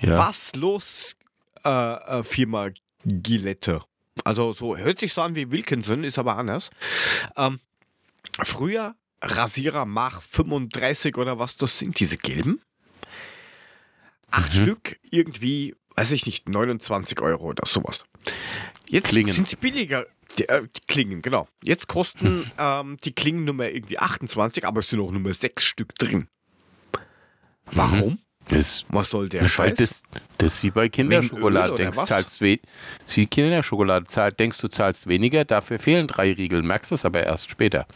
Ja. 0.00 0.18
Was 0.18 0.54
los, 0.54 1.14
äh, 1.64 1.68
äh, 1.68 2.22
Firma 2.24 2.70
Gillette? 3.04 3.82
Also 4.24 4.52
so 4.52 4.76
hört 4.76 4.98
sich 4.98 5.12
so 5.12 5.20
an 5.22 5.34
wie 5.34 5.50
Wilkinson, 5.50 6.02
ist 6.04 6.18
aber 6.18 6.36
anders. 6.36 6.70
Ähm, 7.36 7.60
früher 8.42 8.94
Rasierer 9.22 9.84
Mach 9.86 10.22
35 10.22 11.16
oder 11.16 11.38
was 11.38 11.56
das 11.56 11.78
sind, 11.78 11.98
diese 12.00 12.16
gelben. 12.16 12.60
Acht 14.30 14.54
Mhm. 14.54 14.62
Stück, 14.62 14.98
irgendwie, 15.10 15.74
weiß 15.94 16.12
ich 16.12 16.26
nicht, 16.26 16.48
29 16.48 17.20
Euro 17.20 17.44
oder 17.44 17.66
sowas. 17.66 18.04
Jetzt 18.88 19.08
Klingen. 19.08 19.34
sind 19.34 19.48
sie 19.48 19.56
billiger. 19.56 20.06
Die, 20.38 20.48
äh, 20.48 20.66
die 20.66 20.80
Klingen, 20.86 21.22
genau. 21.22 21.48
Jetzt 21.62 21.86
kosten 21.86 22.50
ähm, 22.58 22.96
die 23.04 23.12
Klingen 23.12 23.44
Nummer 23.44 23.70
irgendwie 23.70 23.98
28, 23.98 24.64
aber 24.66 24.80
es 24.80 24.90
sind 24.90 25.00
auch 25.00 25.10
Nummer 25.12 25.32
6 25.32 25.62
Stück 25.64 25.94
drin. 25.94 26.28
Warum? 27.72 28.18
Das, 28.48 28.84
Was 28.88 29.10
soll 29.10 29.28
der 29.28 29.48
Scheiß? 29.48 29.74
das, 29.74 30.02
das 30.38 30.54
ist 30.54 30.62
wie 30.62 30.70
bei 30.70 30.88
Kinderschokolade. 30.88 31.74
Denkst, 31.74 31.98
zahlst 31.98 32.40
wie 32.40 32.60
Kinderschokolade. 33.26 34.06
Zahl, 34.06 34.32
denkst 34.32 34.58
du 34.58 34.68
zahlst 34.68 35.08
weniger, 35.08 35.44
dafür 35.44 35.78
fehlen 35.78 36.06
drei 36.06 36.32
Riegel. 36.32 36.62
Merkst 36.62 36.92
es 36.92 37.04
aber 37.04 37.24
erst 37.24 37.50
später. 37.50 37.86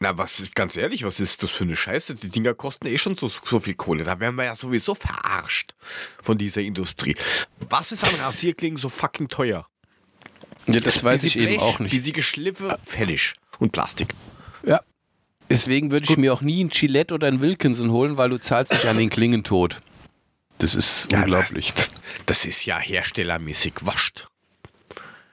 Na, 0.00 0.16
was 0.18 0.40
ist 0.40 0.54
ganz 0.54 0.76
ehrlich, 0.76 1.04
was 1.04 1.20
ist 1.20 1.42
das 1.42 1.52
für 1.52 1.64
eine 1.64 1.76
Scheiße? 1.76 2.14
Die 2.14 2.28
Dinger 2.28 2.54
kosten 2.54 2.86
eh 2.86 2.98
schon 2.98 3.16
so, 3.16 3.28
so 3.28 3.60
viel 3.60 3.74
Kohle. 3.74 4.04
Da 4.04 4.20
werden 4.20 4.36
wir 4.36 4.44
ja 4.44 4.54
sowieso 4.54 4.94
verarscht 4.94 5.74
von 6.22 6.36
dieser 6.36 6.60
Industrie. 6.60 7.16
Was 7.70 7.92
ist 7.92 8.04
an 8.04 8.14
Rasierklingen 8.20 8.78
so 8.78 8.88
fucking 8.88 9.28
teuer? 9.28 9.66
Ja, 10.66 10.80
das 10.80 11.02
weiß 11.02 11.22
Wie 11.22 11.26
ich 11.28 11.32
sie 11.34 11.38
eben 11.40 11.48
Blech, 11.54 11.60
auch 11.60 11.78
nicht. 11.78 11.92
Wie 11.92 11.98
sie 11.98 12.12
geschliffen, 12.12 12.72
fertig. 12.84 13.34
Und 13.58 13.72
Plastik. 13.72 14.14
Ja. 14.64 14.80
Deswegen 15.48 15.90
würde 15.92 16.06
ich 16.10 16.16
mir 16.16 16.32
auch 16.32 16.40
nie 16.42 16.62
ein 16.64 16.68
Gillette 16.70 17.14
oder 17.14 17.28
ein 17.28 17.40
Wilkinson 17.40 17.90
holen, 17.90 18.16
weil 18.16 18.30
du 18.30 18.38
zahlst 18.38 18.72
dich 18.72 18.88
an 18.88 18.96
den 18.98 19.10
Klingen 19.10 19.44
tot. 19.44 19.80
Das 20.58 20.74
ist 20.74 21.08
Ja, 21.12 21.20
unglaublich. 21.20 21.72
Das, 21.74 21.90
das 22.26 22.44
ist 22.46 22.64
ja 22.64 22.78
herstellermäßig 22.78 23.74
wascht. 23.82 24.26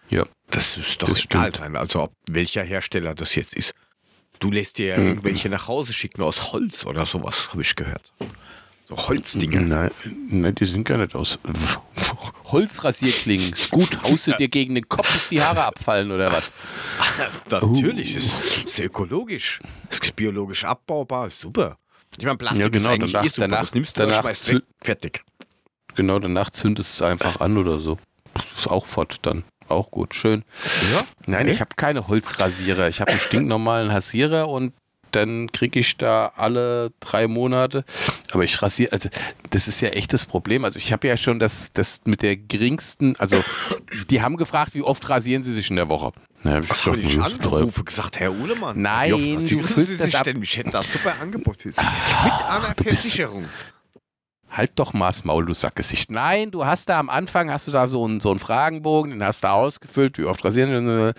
Ja. 0.09 0.23
Das 0.51 0.77
ist 0.77 1.01
doch 1.01 1.07
Das 1.09 1.23
egal 1.25 1.47
stimmt. 1.51 1.57
sein, 1.57 1.75
also 1.75 2.03
ob 2.03 2.13
welcher 2.29 2.63
Hersteller 2.63 3.15
das 3.15 3.33
jetzt 3.35 3.53
ist. 3.55 3.73
Du 4.39 4.51
lässt 4.51 4.77
dir 4.77 4.87
ja 4.87 4.97
Mhm. 4.99 5.07
irgendwelche 5.07 5.49
nach 5.49 5.67
Hause 5.67 5.93
schicken 5.93 6.21
aus 6.21 6.51
Holz 6.51 6.85
oder 6.85 7.05
sowas, 7.05 7.49
habe 7.51 7.61
ich 7.61 7.75
gehört. 7.75 8.03
Holzdinge. 8.95 9.61
Nein, 9.61 9.91
nein, 10.29 10.55
die 10.55 10.65
sind 10.65 10.83
gar 10.87 10.97
nicht 10.97 11.15
aus. 11.15 11.39
Holzrasierklingen. 12.45 13.53
Ist 13.53 13.71
gut. 13.71 14.01
Haust 14.03 14.27
du 14.27 14.33
dir 14.33 14.47
gegen 14.49 14.75
den 14.75 14.87
Kopf, 14.87 15.11
bis 15.11 15.29
die 15.29 15.41
Haare 15.41 15.63
abfallen 15.65 16.11
oder 16.11 16.31
was? 16.31 16.43
Natürlich, 17.49 18.13
das 18.15 18.23
ist 18.65 18.79
ökologisch. 18.79 19.59
Das 19.89 19.99
ist 19.99 20.15
biologisch 20.15 20.63
abbaubar, 20.65 21.29
super. 21.29 21.77
Ich 22.17 22.25
meine, 22.25 22.37
Plastik 22.37 22.61
Ja, 22.61 22.69
genau, 22.69 22.89
ist 22.89 22.93
eigentlich 22.95 23.11
danach- 23.13 23.25
eh 23.25 23.29
super. 23.29 23.41
danach- 23.41 23.59
das 23.61 23.73
nimmst 23.73 23.97
du 23.99 24.03
danach 24.05 24.25
zü- 24.25 24.55
weg. 24.55 24.63
Fertig. 24.81 25.23
Genau, 25.95 26.19
danach 26.19 26.49
zündest 26.51 26.99
du 26.99 27.05
es 27.05 27.09
einfach 27.11 27.39
an 27.39 27.57
oder 27.57 27.79
so. 27.79 27.97
Das 28.35 28.45
ist 28.57 28.67
auch 28.67 28.85
fort 28.85 29.17
dann. 29.23 29.43
Auch 29.69 29.89
gut, 29.89 30.13
schön. 30.13 30.43
Ja? 30.93 31.01
Nein, 31.25 31.47
ich 31.47 31.59
habe 31.61 31.71
keine 31.75 32.07
Holzrasierer. 32.07 32.87
Ich 32.89 32.99
habe 33.01 33.11
einen 33.11 33.19
stinknormalen 33.19 33.89
Rasierer 33.89 34.47
und 34.49 34.73
dann 35.15 35.51
kriege 35.51 35.79
ich 35.79 35.97
da 35.97 36.33
alle 36.35 36.91
drei 36.99 37.27
Monate. 37.27 37.83
Aber 38.31 38.43
ich 38.43 38.61
rasiere, 38.61 38.91
also 38.91 39.09
das 39.51 39.67
ist 39.67 39.81
ja 39.81 39.89
echt 39.89 40.13
das 40.13 40.25
Problem. 40.25 40.65
Also 40.65 40.77
ich 40.79 40.91
habe 40.91 41.07
ja 41.07 41.17
schon 41.17 41.39
das, 41.39 41.71
das 41.73 42.01
mit 42.05 42.21
der 42.21 42.35
geringsten, 42.37 43.15
also 43.17 43.43
die 44.09 44.21
haben 44.21 44.37
gefragt, 44.37 44.73
wie 44.75 44.81
oft 44.81 45.07
rasieren 45.09 45.43
sie 45.43 45.53
sich 45.53 45.69
in 45.69 45.75
der 45.77 45.89
Woche. 45.89 46.11
Na, 46.45 46.55
hab 46.55 46.63
ich 46.65 46.85
habe 46.85 46.99
ich 46.99 47.15
"Nö, 47.15 47.23
angerufen? 47.23 47.85
Gesagt, 47.85 48.19
Herr 48.19 48.31
Uhlemann. 48.33 48.81
Nein, 48.81 49.45
du 49.47 49.61
füllst 49.63 49.99
das 50.01 50.13
ab- 50.15 50.25
Denn? 50.25 50.41
Ich 50.43 50.57
hätte 50.57 50.71
da 50.71 50.83
super 50.83 51.15
Angebot 51.21 51.61
für 51.61 51.71
Sie. 51.71 51.81
Mit 52.23 52.33
einer 52.49 52.73
Versicherung. 52.83 53.45
Halt 54.55 54.73
doch 54.75 54.93
mal 54.93 55.07
das 55.07 55.23
Maul, 55.23 55.45
du 55.45 55.53
Sackgesicht. 55.53 56.11
Nein, 56.11 56.51
du 56.51 56.65
hast 56.65 56.89
da 56.89 56.99
am 56.99 57.09
Anfang, 57.09 57.51
hast 57.51 57.67
du 57.67 57.71
da 57.71 57.87
so 57.87 58.05
einen, 58.05 58.21
so 58.21 58.29
einen 58.29 58.39
Fragenbogen, 58.39 59.11
den 59.11 59.23
hast 59.23 59.43
du 59.43 59.49
ausgefüllt, 59.49 60.17
wie 60.17 60.25
oft 60.25 60.45
rasieren. 60.45 61.13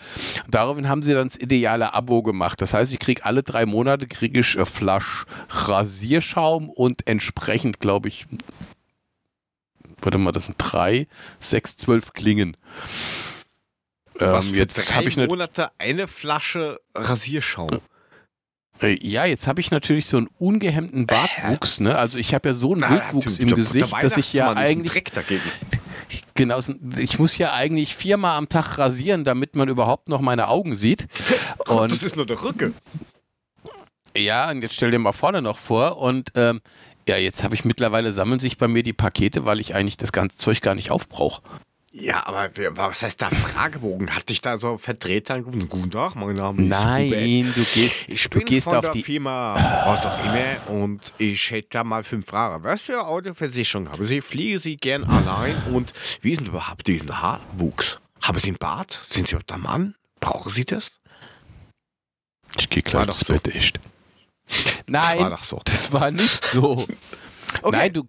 Daraufhin 0.48 0.88
haben 0.88 1.02
sie 1.02 1.12
dann 1.12 1.28
das 1.28 1.36
ideale 1.36 1.94
Abo 1.94 2.22
gemacht. 2.22 2.60
Das 2.62 2.74
heißt, 2.74 2.92
ich 2.92 2.98
kriege 2.98 3.24
alle 3.24 3.42
drei 3.42 3.66
Monate 3.66 4.06
kriege 4.06 4.40
ich 4.40 4.56
äh, 4.56 4.64
Flasch 4.64 5.24
Rasierschaum 5.48 6.70
und 6.70 7.06
entsprechend, 7.06 7.80
glaube 7.80 8.08
ich, 8.08 8.26
warte 10.00 10.18
mal, 10.18 10.32
das 10.32 10.46
sind 10.46 10.56
drei, 10.58 11.06
sechs, 11.40 11.76
zwölf 11.76 12.12
Klingen. 12.12 12.56
Was 14.14 14.48
ähm, 14.48 14.54
jetzt 14.54 14.94
habe 14.94 15.08
ich 15.08 15.18
eine 15.18 15.26
Monate 15.26 15.70
eine 15.78 16.06
Flasche 16.06 16.80
Rasierschaum. 16.94 17.80
Äh, 18.80 18.98
ja, 19.06 19.24
jetzt 19.24 19.46
habe 19.46 19.60
ich 19.60 19.70
natürlich 19.70 20.06
so 20.06 20.16
einen 20.16 20.28
ungehemmten 20.38 21.06
Bartwuchs, 21.06 21.80
ne? 21.80 21.96
Also 21.96 22.18
ich 22.18 22.34
habe 22.34 22.48
ja 22.48 22.54
so 22.54 22.72
einen 22.72 22.80
Na, 22.80 22.90
Wildwuchs 22.90 23.38
im 23.38 23.54
Gesicht, 23.54 23.92
dass 24.02 24.16
ich 24.16 24.32
ja 24.32 24.52
eigentlich 24.52 25.04
Genau, 26.34 26.58
ich 26.98 27.18
muss 27.18 27.38
ja 27.38 27.52
eigentlich 27.52 27.94
viermal 27.94 28.36
am 28.36 28.48
Tag 28.48 28.78
rasieren, 28.78 29.24
damit 29.24 29.56
man 29.56 29.68
überhaupt 29.68 30.08
noch 30.08 30.20
meine 30.20 30.48
Augen 30.48 30.76
sieht. 30.76 31.06
Und 31.66 31.92
das 31.92 32.02
ist 32.02 32.16
nur 32.16 32.26
der 32.26 32.42
Rücken. 32.42 32.74
Ja, 34.16 34.48
und 34.50 34.62
jetzt 34.62 34.74
stell 34.74 34.92
dir 34.92 34.98
mal 35.00 35.12
vorne 35.12 35.42
noch 35.42 35.58
vor 35.58 35.98
und 35.98 36.30
ähm, 36.36 36.60
ja, 37.08 37.16
jetzt 37.16 37.42
habe 37.42 37.56
ich 37.56 37.64
mittlerweile 37.64 38.12
sammeln 38.12 38.38
sich 38.38 38.58
bei 38.58 38.68
mir 38.68 38.84
die 38.84 38.92
Pakete, 38.92 39.44
weil 39.44 39.58
ich 39.58 39.74
eigentlich 39.74 39.96
das 39.96 40.12
ganze 40.12 40.36
Zeug 40.36 40.62
gar 40.62 40.76
nicht 40.76 40.92
aufbrauche. 40.92 41.42
Ja, 41.96 42.26
aber 42.26 42.50
was 42.76 43.02
heißt 43.02 43.22
da 43.22 43.30
Fragebogen? 43.30 44.12
Hat 44.12 44.28
dich 44.28 44.40
da 44.40 44.58
so 44.58 44.78
Vertreter 44.78 45.34
angerufen? 45.34 45.68
Guten 45.68 45.92
Tag, 45.92 46.16
mein 46.16 46.34
Name 46.34 46.64
ist 46.64 46.68
Nein, 46.68 47.06
Hubert. 47.06 47.56
du 47.56 47.64
gehst, 47.72 48.08
ich 48.08 48.28
du 48.28 48.38
bin 48.40 48.48
gehst 48.48 48.64
von 48.64 48.78
auf 48.78 48.86
der 48.86 48.94
die 48.94 49.04
Firma 49.04 49.54
was 49.86 50.04
auch 50.04 50.24
immer 50.24 50.82
und 50.82 51.12
ich 51.18 51.52
hätte 51.52 51.68
da 51.70 51.84
mal 51.84 52.02
fünf 52.02 52.26
Fragen. 52.26 52.64
Was 52.64 52.80
für 52.82 53.06
Autoversicherung 53.06 53.88
haben 53.88 54.04
Sie? 54.08 54.20
Fliegen 54.20 54.58
Sie 54.58 54.76
gern 54.76 55.04
allein 55.04 55.54
und 55.72 55.92
wie 56.20 56.32
ist 56.32 56.40
denn 56.40 56.48
überhaupt 56.48 56.84
diesen 56.88 57.22
Haarwuchs? 57.22 58.00
Haben 58.22 58.40
Sie 58.40 58.48
einen 58.48 58.58
Bart? 58.58 59.00
Sind 59.08 59.28
Sie 59.28 59.38
der 59.38 59.58
Mann? 59.58 59.94
Brauchen 60.18 60.50
Sie 60.50 60.64
das? 60.64 60.98
Ich 62.58 62.68
gehe 62.70 62.82
gleich 62.82 63.06
ins 63.06 63.20
so. 63.20 63.32
Bett, 63.32 63.46
echt. 63.54 63.78
Nein, 64.88 65.18
das 65.18 65.30
war, 65.30 65.38
so. 65.44 65.60
das 65.64 65.92
war 65.92 66.10
nicht 66.10 66.44
so. 66.44 66.88
Okay. 67.62 67.76
Nein, 67.76 67.92
du, 67.92 68.08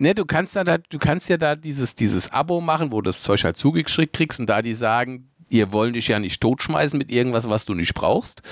ne, 0.00 0.14
du 0.14 0.24
kannst 0.24 0.56
da, 0.56 0.64
du 0.64 0.98
kannst 0.98 1.28
ja 1.28 1.36
da 1.36 1.54
dieses, 1.54 1.94
dieses 1.94 2.32
Abo 2.32 2.60
machen, 2.60 2.92
wo 2.92 3.00
du 3.00 3.10
das 3.10 3.22
Zeug 3.22 3.44
halt 3.44 3.56
zugeschickt 3.56 4.12
kriegst 4.12 4.40
und 4.40 4.46
da 4.46 4.62
die 4.62 4.74
sagen, 4.74 5.30
ihr 5.50 5.72
wollen 5.72 5.92
dich 5.92 6.08
ja 6.08 6.18
nicht 6.18 6.40
totschmeißen 6.40 6.98
mit 6.98 7.10
irgendwas, 7.10 7.48
was 7.48 7.66
du 7.66 7.74
nicht 7.74 7.94
brauchst. 7.94 8.42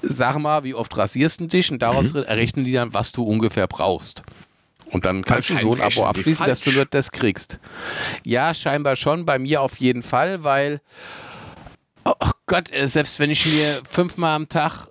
Sag 0.00 0.38
mal, 0.38 0.64
wie 0.64 0.74
oft 0.74 0.96
rasierst 0.96 1.40
du 1.40 1.46
dich 1.46 1.70
und 1.70 1.80
daraus 1.80 2.12
mhm. 2.12 2.24
errechnen 2.24 2.64
die 2.64 2.72
dann, 2.72 2.92
was 2.92 3.12
du 3.12 3.22
ungefähr 3.22 3.66
brauchst. 3.66 4.22
Und 4.90 5.06
dann 5.06 5.22
kannst 5.22 5.48
du 5.48 5.56
so 5.56 5.72
ein 5.72 5.80
Abo 5.80 6.04
abschließen, 6.04 6.44
dass 6.44 6.60
du 6.60 6.84
das 6.84 7.12
kriegst. 7.12 7.58
Ja, 8.24 8.52
scheinbar 8.52 8.96
schon, 8.96 9.24
bei 9.24 9.38
mir 9.38 9.62
auf 9.62 9.78
jeden 9.78 10.02
Fall, 10.02 10.44
weil, 10.44 10.82
oh 12.04 12.12
Gott, 12.46 12.70
äh, 12.72 12.88
selbst 12.88 13.18
wenn 13.18 13.30
ich 13.30 13.46
mir 13.46 13.80
fünfmal 13.88 14.36
am 14.36 14.48
Tag 14.48 14.88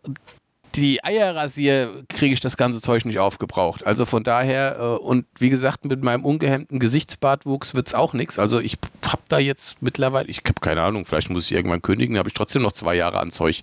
die 0.76 1.04
Eier 1.04 1.36
rasiere, 1.36 2.04
kriege 2.08 2.34
ich 2.34 2.40
das 2.40 2.58
ganze 2.58 2.82
Zeug 2.82 3.06
nicht 3.06 3.20
aufgebraucht. 3.20 3.86
Also 3.86 4.06
von 4.06 4.24
daher, 4.24 4.78
äh, 4.80 5.04
und 5.04 5.26
wie 5.38 5.50
gesagt, 5.50 5.86
mit 5.86 6.04
meinem 6.04 6.24
ungehemmten 6.24 6.80
Gesichtsbartwuchs 6.80 7.74
wird 7.74 7.88
es 7.88 7.94
auch 7.94 8.14
nichts. 8.14 8.40
Also 8.40 8.60
ich 8.60 8.78
habe 9.06 9.22
da 9.28 9.40
jetzt 9.40 9.82
mittlerweile, 9.82 10.28
ich 10.30 10.38
habe 10.40 10.62
keine 10.62 10.84
Ahnung, 10.84 11.06
vielleicht 11.06 11.30
muss 11.30 11.46
ich 11.46 11.54
irgendwann 11.54 11.82
kündigen, 11.82 12.18
habe 12.18 12.30
ich 12.30 12.34
trotzdem 12.34 12.62
noch 12.62 12.72
zwei 12.72 12.96
Jahre 12.96 13.20
an 13.20 13.32
Zeug. 13.32 13.62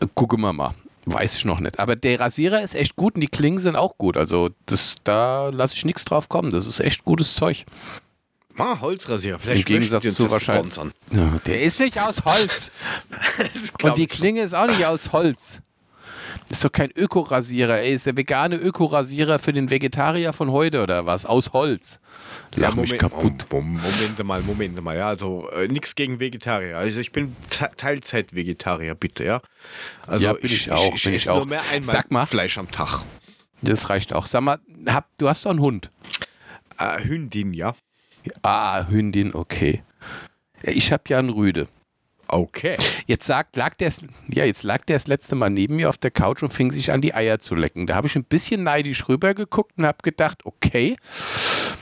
Äh, 0.00 0.06
gucken 0.14 0.40
wir 0.40 0.52
mal. 0.52 0.74
Weiß 1.06 1.36
ich 1.36 1.44
noch 1.44 1.60
nicht. 1.60 1.78
Aber 1.78 1.96
der 1.96 2.18
Rasierer 2.18 2.62
ist 2.62 2.74
echt 2.74 2.96
gut 2.96 3.16
und 3.16 3.20
die 3.20 3.28
Klingen 3.28 3.58
sind 3.58 3.76
auch 3.76 3.98
gut. 3.98 4.16
Also 4.16 4.50
das, 4.66 4.96
da 5.04 5.50
lasse 5.50 5.76
ich 5.76 5.84
nichts 5.84 6.04
drauf 6.06 6.30
kommen. 6.30 6.50
Das 6.50 6.66
ist 6.66 6.80
echt 6.80 7.04
gutes 7.04 7.34
Zeug. 7.34 7.66
Mal 8.54 8.80
Holzrasierer, 8.80 9.38
vielleicht 9.38 9.68
Im 9.68 9.74
Gegensatz 9.74 10.14
zu 10.14 10.30
wahrscheinlich. 10.30 10.74
Ja, 11.10 11.40
der 11.44 11.62
ist 11.62 11.80
nicht 11.80 12.00
aus 12.00 12.24
Holz. 12.24 12.70
und 13.82 13.98
die 13.98 14.06
Klinge 14.06 14.42
ist 14.42 14.54
auch 14.54 14.68
nicht 14.68 14.86
aus 14.86 15.12
Holz. 15.12 15.60
Das 16.48 16.58
ist 16.58 16.64
doch 16.64 16.72
kein 16.72 16.90
Ökorasierer, 16.90 17.80
ey. 17.80 17.94
Ist 17.94 18.06
der 18.06 18.16
vegane 18.16 18.56
Ökorasierer 18.56 19.38
für 19.38 19.52
den 19.52 19.70
Vegetarier 19.70 20.32
von 20.32 20.50
heute 20.50 20.82
oder 20.82 21.06
was? 21.06 21.26
Aus 21.26 21.52
Holz. 21.52 22.00
Lach 22.54 22.70
ja, 22.70 22.70
Moment, 22.70 22.90
mich 22.90 22.98
kaputt. 23.00 23.46
Moment 23.50 24.24
mal, 24.24 24.42
Moment 24.42 24.82
mal. 24.82 24.96
Ja, 24.96 25.08
also 25.08 25.48
äh, 25.50 25.68
nichts 25.68 25.94
gegen 25.94 26.20
Vegetarier. 26.20 26.76
Also 26.76 27.00
ich 27.00 27.12
bin 27.12 27.34
Teilzeit-Vegetarier, 27.76 28.94
bitte, 28.94 29.24
ja. 29.24 29.40
Also 30.06 30.24
ja, 30.24 30.32
bin 30.32 30.44
ich, 30.44 30.66
ich 30.66 30.72
auch. 30.72 30.94
Ich, 30.94 31.04
bin 31.04 31.14
ich, 31.14 31.28
auch. 31.28 31.38
Nur 31.38 31.46
mehr 31.46 31.62
einmal 31.72 31.94
Sag 31.94 32.10
mal, 32.10 32.26
Fleisch 32.26 32.58
am 32.58 32.70
Tag. 32.70 33.00
Das 33.62 33.88
reicht 33.88 34.12
auch. 34.12 34.26
Sag 34.26 34.42
mal, 34.42 34.58
hab, 34.86 35.08
du 35.18 35.28
hast 35.28 35.46
doch 35.46 35.50
einen 35.50 35.60
Hund. 35.60 35.90
Äh, 36.78 37.02
Hündin, 37.04 37.54
ja. 37.54 37.74
Ah, 38.42 38.86
Hündin, 38.88 39.34
okay. 39.34 39.82
Ich 40.62 40.92
habe 40.92 41.04
ja 41.08 41.18
einen 41.18 41.30
Rüde. 41.30 41.68
Okay. 42.28 42.76
Jetzt 43.06 43.26
sagt, 43.26 43.56
lag 43.56 43.74
der, 43.74 43.92
ja, 44.28 44.44
jetzt 44.44 44.62
lag 44.62 44.84
der 44.84 44.96
das 44.96 45.06
letzte 45.06 45.34
Mal 45.34 45.50
neben 45.50 45.76
mir 45.76 45.88
auf 45.88 45.98
der 45.98 46.10
Couch 46.10 46.42
und 46.42 46.52
fing 46.52 46.70
sich 46.70 46.90
an, 46.90 47.00
die 47.00 47.14
Eier 47.14 47.38
zu 47.38 47.54
lecken. 47.54 47.86
Da 47.86 47.94
habe 47.94 48.06
ich 48.06 48.16
ein 48.16 48.24
bisschen 48.24 48.62
neidisch 48.62 49.08
rübergeguckt 49.08 49.78
und 49.78 49.86
habe 49.86 49.98
gedacht, 50.02 50.44
okay, 50.44 50.96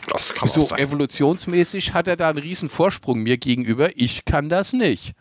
das 0.09 0.35
kann 0.35 0.49
so 0.49 0.75
evolutionsmäßig 0.75 1.95
hat 1.95 2.09
er 2.09 2.17
da 2.17 2.29
einen 2.29 2.39
riesen 2.39 2.69
Vorsprung 2.69 3.23
mir 3.23 3.39
gegenüber. 3.39 3.91
Ich 3.97 4.25
kann 4.25 4.49
das 4.49 4.73
nicht. 4.73 5.13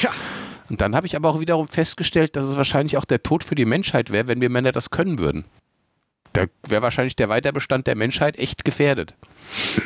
Ja. 0.00 0.10
Und 0.68 0.80
dann 0.80 0.94
habe 0.94 1.06
ich 1.06 1.16
aber 1.16 1.28
auch 1.28 1.40
wiederum 1.40 1.68
festgestellt, 1.68 2.36
dass 2.36 2.44
es 2.44 2.56
wahrscheinlich 2.56 2.96
auch 2.96 3.04
der 3.04 3.22
Tod 3.22 3.44
für 3.44 3.56
die 3.56 3.64
Menschheit 3.64 4.10
wäre, 4.10 4.28
wenn 4.28 4.40
wir 4.40 4.50
Männer 4.50 4.72
das 4.72 4.90
können 4.90 5.18
würden. 5.18 5.44
Da 6.32 6.46
wäre 6.66 6.82
wahrscheinlich 6.82 7.16
der 7.16 7.28
Weiterbestand 7.28 7.88
der 7.88 7.96
Menschheit 7.96 8.38
echt 8.38 8.64
gefährdet. 8.64 9.14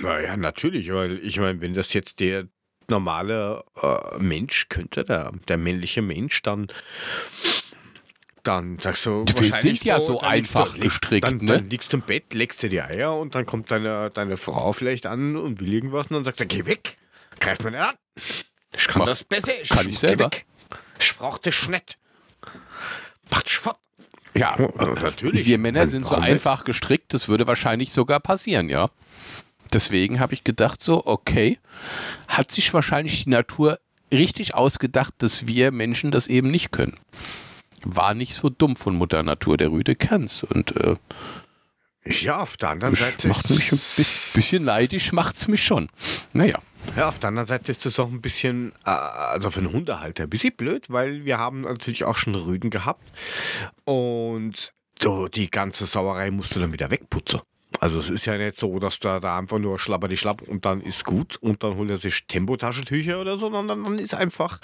Naja, 0.02 0.36
natürlich, 0.36 0.92
weil 0.92 1.18
ich 1.18 1.38
meine, 1.38 1.60
wenn 1.62 1.72
das 1.72 1.94
jetzt 1.94 2.20
der 2.20 2.48
normale 2.90 3.64
äh, 3.82 4.18
Mensch 4.18 4.68
könnte, 4.68 5.04
der, 5.04 5.32
der 5.48 5.58
männliche 5.58 6.02
Mensch, 6.02 6.42
dann 6.42 6.68
dann 8.42 8.78
sagst 8.78 9.06
du, 9.06 9.24
wir 9.24 9.52
sind 9.52 9.84
ja 9.84 9.98
so, 9.98 10.06
so 10.06 10.20
einfach 10.20 10.74
du, 10.74 10.82
gestrickt. 10.82 11.26
Dann, 11.26 11.38
ne? 11.38 11.54
dann 11.54 11.64
liegst 11.70 11.92
du 11.92 11.96
im 11.96 12.02
Bett, 12.02 12.34
legst 12.34 12.62
dir 12.62 12.68
die 12.68 12.82
Eier 12.82 13.16
und 13.16 13.34
dann 13.34 13.46
kommt 13.46 13.70
deine, 13.70 14.10
deine 14.10 14.36
Frau 14.36 14.74
vielleicht 14.74 15.06
an 15.06 15.36
und 15.36 15.60
will 15.60 15.72
irgendwas 15.72 16.08
und 16.08 16.16
dann 16.16 16.24
sagt 16.24 16.40
er, 16.40 16.46
geh 16.46 16.66
weg, 16.66 16.98
greif 17.40 17.60
mir 17.60 17.70
nicht 17.70 17.80
an. 17.80 17.94
Ich 18.76 18.86
kann 18.86 18.98
Mach, 18.98 19.06
das 19.06 19.24
besser. 19.24 19.52
Ich 19.62 19.70
kann 19.70 19.88
ich 19.88 19.98
selber. 19.98 20.26
Weg. 20.26 20.44
Ich 21.00 21.16
brauch 21.16 21.38
das 21.38 21.68
nicht. 21.68 21.96
Macht 23.30 23.48
fort. 23.48 23.78
Ja, 24.34 24.58
natürlich. 24.58 25.46
Wir 25.46 25.58
Männer 25.58 25.86
sind 25.86 26.04
so 26.04 26.16
einfach 26.16 26.64
gestrickt, 26.64 27.14
das 27.14 27.28
würde 27.28 27.46
wahrscheinlich 27.46 27.92
sogar 27.92 28.20
passieren, 28.20 28.68
ja 28.68 28.90
deswegen 29.74 30.20
habe 30.20 30.34
ich 30.34 30.44
gedacht, 30.44 30.80
so, 30.80 31.06
okay, 31.06 31.58
hat 32.28 32.50
sich 32.50 32.72
wahrscheinlich 32.72 33.24
die 33.24 33.30
Natur 33.30 33.78
richtig 34.12 34.54
ausgedacht, 34.54 35.14
dass 35.18 35.46
wir 35.46 35.72
Menschen 35.72 36.10
das 36.10 36.28
eben 36.28 36.50
nicht 36.50 36.70
können. 36.70 36.96
War 37.84 38.14
nicht 38.14 38.34
so 38.34 38.48
dumm 38.48 38.76
von 38.76 38.94
Mutter 38.94 39.22
Natur, 39.22 39.56
der 39.56 39.70
Rüde 39.70 39.94
kann's. 39.94 40.42
Und 40.42 40.76
äh, 40.76 40.96
ja, 42.06 42.38
auf 42.38 42.56
der 42.56 42.70
anderen 42.70 42.94
Seite. 42.94 43.28
Macht 43.28 43.48
mich 43.50 43.72
ein 43.72 43.80
bisschen 44.34 44.64
neidisch, 44.64 45.12
macht 45.12 45.36
es 45.36 45.48
mich 45.48 45.62
schon. 45.62 45.88
Naja. 46.32 46.58
Ja, 46.96 47.08
auf 47.08 47.18
der 47.18 47.28
anderen 47.28 47.46
Seite 47.46 47.72
ist 47.72 47.86
das 47.86 47.98
auch 47.98 48.10
ein 48.10 48.20
bisschen, 48.20 48.72
äh, 48.84 48.90
also 48.90 49.50
für 49.50 49.60
einen 49.60 49.72
Hundehalter, 49.72 50.24
ein 50.24 50.30
bisschen 50.30 50.54
blöd, 50.54 50.90
weil 50.90 51.24
wir 51.24 51.38
haben 51.38 51.62
natürlich 51.62 52.04
auch 52.04 52.16
schon 52.16 52.34
Rüden 52.34 52.70
gehabt. 52.70 53.10
Und 53.84 54.72
so, 55.00 55.28
die 55.28 55.50
ganze 55.50 55.86
Sauerei 55.86 56.30
musst 56.30 56.54
du 56.54 56.60
dann 56.60 56.72
wieder 56.72 56.90
wegputzen. 56.90 57.40
Also 57.84 57.98
es 57.98 58.08
ist 58.08 58.24
ja 58.24 58.38
nicht 58.38 58.56
so, 58.56 58.78
dass 58.78 58.98
da, 58.98 59.20
da 59.20 59.36
einfach 59.36 59.58
nur 59.58 59.78
schlapper 59.78 60.08
die 60.08 60.16
schlapp 60.16 60.40
und 60.48 60.64
dann 60.64 60.80
ist 60.80 61.04
gut 61.04 61.36
und 61.36 61.62
dann 61.62 61.76
holt 61.76 61.90
er 61.90 61.98
sich 61.98 62.26
Tempotaschentücher 62.26 63.20
oder 63.20 63.36
so, 63.36 63.50
sondern 63.50 63.84
dann 63.84 63.98
ist 63.98 64.14
einfach 64.14 64.58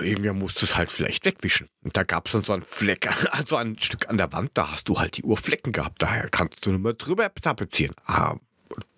irgendwie 0.00 0.30
musst 0.30 0.62
du 0.62 0.64
es 0.64 0.74
halt 0.74 0.90
vielleicht 0.90 1.26
wegwischen. 1.26 1.68
Und 1.84 1.94
da 1.94 2.02
gab 2.02 2.24
es 2.24 2.32
dann 2.32 2.44
so 2.44 2.54
ein 2.54 2.62
Fleck, 2.62 3.10
also 3.30 3.56
ein 3.56 3.78
Stück 3.78 4.08
an 4.08 4.16
der 4.16 4.32
Wand, 4.32 4.52
da 4.54 4.72
hast 4.72 4.88
du 4.88 4.98
halt 4.98 5.18
die 5.18 5.22
Uhrflecken 5.22 5.74
gehabt. 5.74 6.00
Daher 6.00 6.30
kannst 6.30 6.64
du 6.64 6.70
nur 6.70 6.78
mal 6.78 6.94
drüber 6.94 7.30
tapezieren. 7.34 7.94
Ah, 8.06 8.36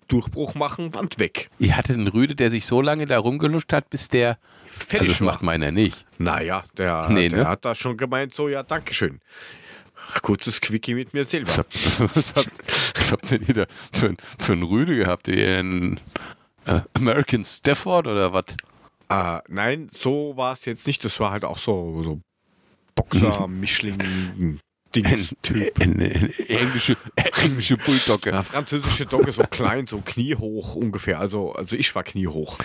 Durchbruch 0.07 0.55
machen, 0.55 0.93
Wand 0.93 1.19
weg. 1.19 1.49
Ihr 1.59 1.75
hattet 1.75 1.97
einen 1.97 2.07
Rüde, 2.07 2.33
der 2.33 2.49
sich 2.49 2.65
so 2.65 2.79
lange 2.79 3.07
da 3.07 3.19
rumgeluscht 3.19 3.73
hat, 3.73 3.89
bis 3.89 4.07
der. 4.07 4.37
Fertig 4.71 5.01
also 5.01 5.11
das 5.11 5.19
macht 5.19 5.43
meiner 5.43 5.71
nicht. 5.71 6.05
Naja, 6.17 6.63
der, 6.77 7.09
nee, 7.09 7.27
der 7.27 7.39
ne? 7.39 7.47
hat 7.49 7.65
da 7.65 7.75
schon 7.75 7.97
gemeint, 7.97 8.33
so, 8.33 8.47
ja, 8.47 8.63
Dankeschön. 8.63 9.19
Kurzes 10.21 10.61
Quickie 10.61 10.93
mit 10.93 11.13
mir 11.13 11.25
selber. 11.25 11.47
Was 11.47 11.57
habt, 11.57 12.15
was 12.15 12.33
habt, 12.35 12.51
was 12.95 13.11
habt 13.11 13.31
ihr 13.31 13.53
da 13.53 13.65
für, 13.91 14.15
für 14.39 14.53
einen 14.53 14.63
Rüde 14.63 14.95
gehabt? 14.95 15.27
Ihr 15.27 15.59
einen 15.59 15.99
äh, 16.65 16.81
American 16.93 17.43
Stafford 17.43 18.07
oder 18.07 18.33
was? 18.33 18.45
Äh, 19.09 19.39
nein, 19.47 19.89
so 19.93 20.33
war 20.35 20.53
es 20.53 20.65
jetzt 20.65 20.87
nicht. 20.87 21.03
Das 21.05 21.19
war 21.19 21.31
halt 21.31 21.45
auch 21.45 21.57
so, 21.57 22.01
so 22.01 22.21
Boxer, 22.95 23.47
Mischling. 23.47 24.59
Dings, 24.95 25.35
typ. 25.41 25.79
Eine, 25.79 26.05
eine 26.05 26.39
englische, 26.49 26.95
englische 27.43 27.77
Bulldogge. 27.77 28.31
Ja, 28.31 28.41
französische 28.41 29.05
Dogge, 29.05 29.31
so 29.31 29.43
klein, 29.43 29.87
so 29.87 29.99
kniehoch 29.99 30.75
ungefähr. 30.75 31.19
Also, 31.19 31.51
also 31.51 31.75
ich 31.75 31.93
war 31.95 32.03
kniehoch. 32.03 32.57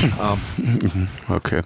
ähm, 0.00 1.08
okay. 1.28 1.62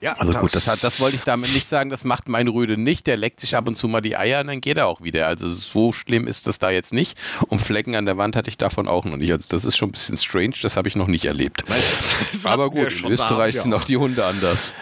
Ja, 0.00 0.12
Also 0.12 0.32
gut, 0.34 0.54
das, 0.54 0.68
hat, 0.68 0.84
das 0.84 1.00
wollte 1.00 1.16
ich 1.16 1.22
damit 1.22 1.52
nicht 1.52 1.66
sagen, 1.66 1.90
das 1.90 2.04
macht 2.04 2.28
mein 2.28 2.46
Rüde 2.46 2.76
nicht. 2.80 3.08
Der 3.08 3.16
leckt 3.16 3.40
sich 3.40 3.56
ab 3.56 3.66
und 3.66 3.76
zu 3.76 3.88
mal 3.88 4.00
die 4.00 4.16
Eier 4.16 4.42
und 4.42 4.46
dann 4.46 4.60
geht 4.60 4.76
er 4.76 4.86
auch 4.86 5.00
wieder. 5.00 5.26
Also 5.26 5.48
so 5.48 5.92
schlimm 5.92 6.28
ist 6.28 6.46
das 6.46 6.60
da 6.60 6.70
jetzt 6.70 6.92
nicht. 6.92 7.18
Und 7.48 7.58
Flecken 7.58 7.96
an 7.96 8.06
der 8.06 8.16
Wand 8.16 8.36
hatte 8.36 8.48
ich 8.48 8.56
davon 8.58 8.86
auch 8.86 9.04
noch 9.04 9.16
nicht. 9.16 9.32
Also 9.32 9.48
das 9.50 9.64
ist 9.64 9.76
schon 9.76 9.88
ein 9.88 9.92
bisschen 9.92 10.16
strange, 10.16 10.54
das 10.62 10.76
habe 10.76 10.86
ich 10.86 10.94
noch 10.94 11.08
nicht 11.08 11.24
erlebt. 11.24 11.64
Aber 12.44 12.70
gut, 12.70 12.92
in 12.92 13.02
da 13.02 13.08
Österreich 13.08 13.60
sind 13.60 13.74
auch 13.74 13.84
die 13.84 13.96
Hunde 13.96 14.24
anders. 14.24 14.72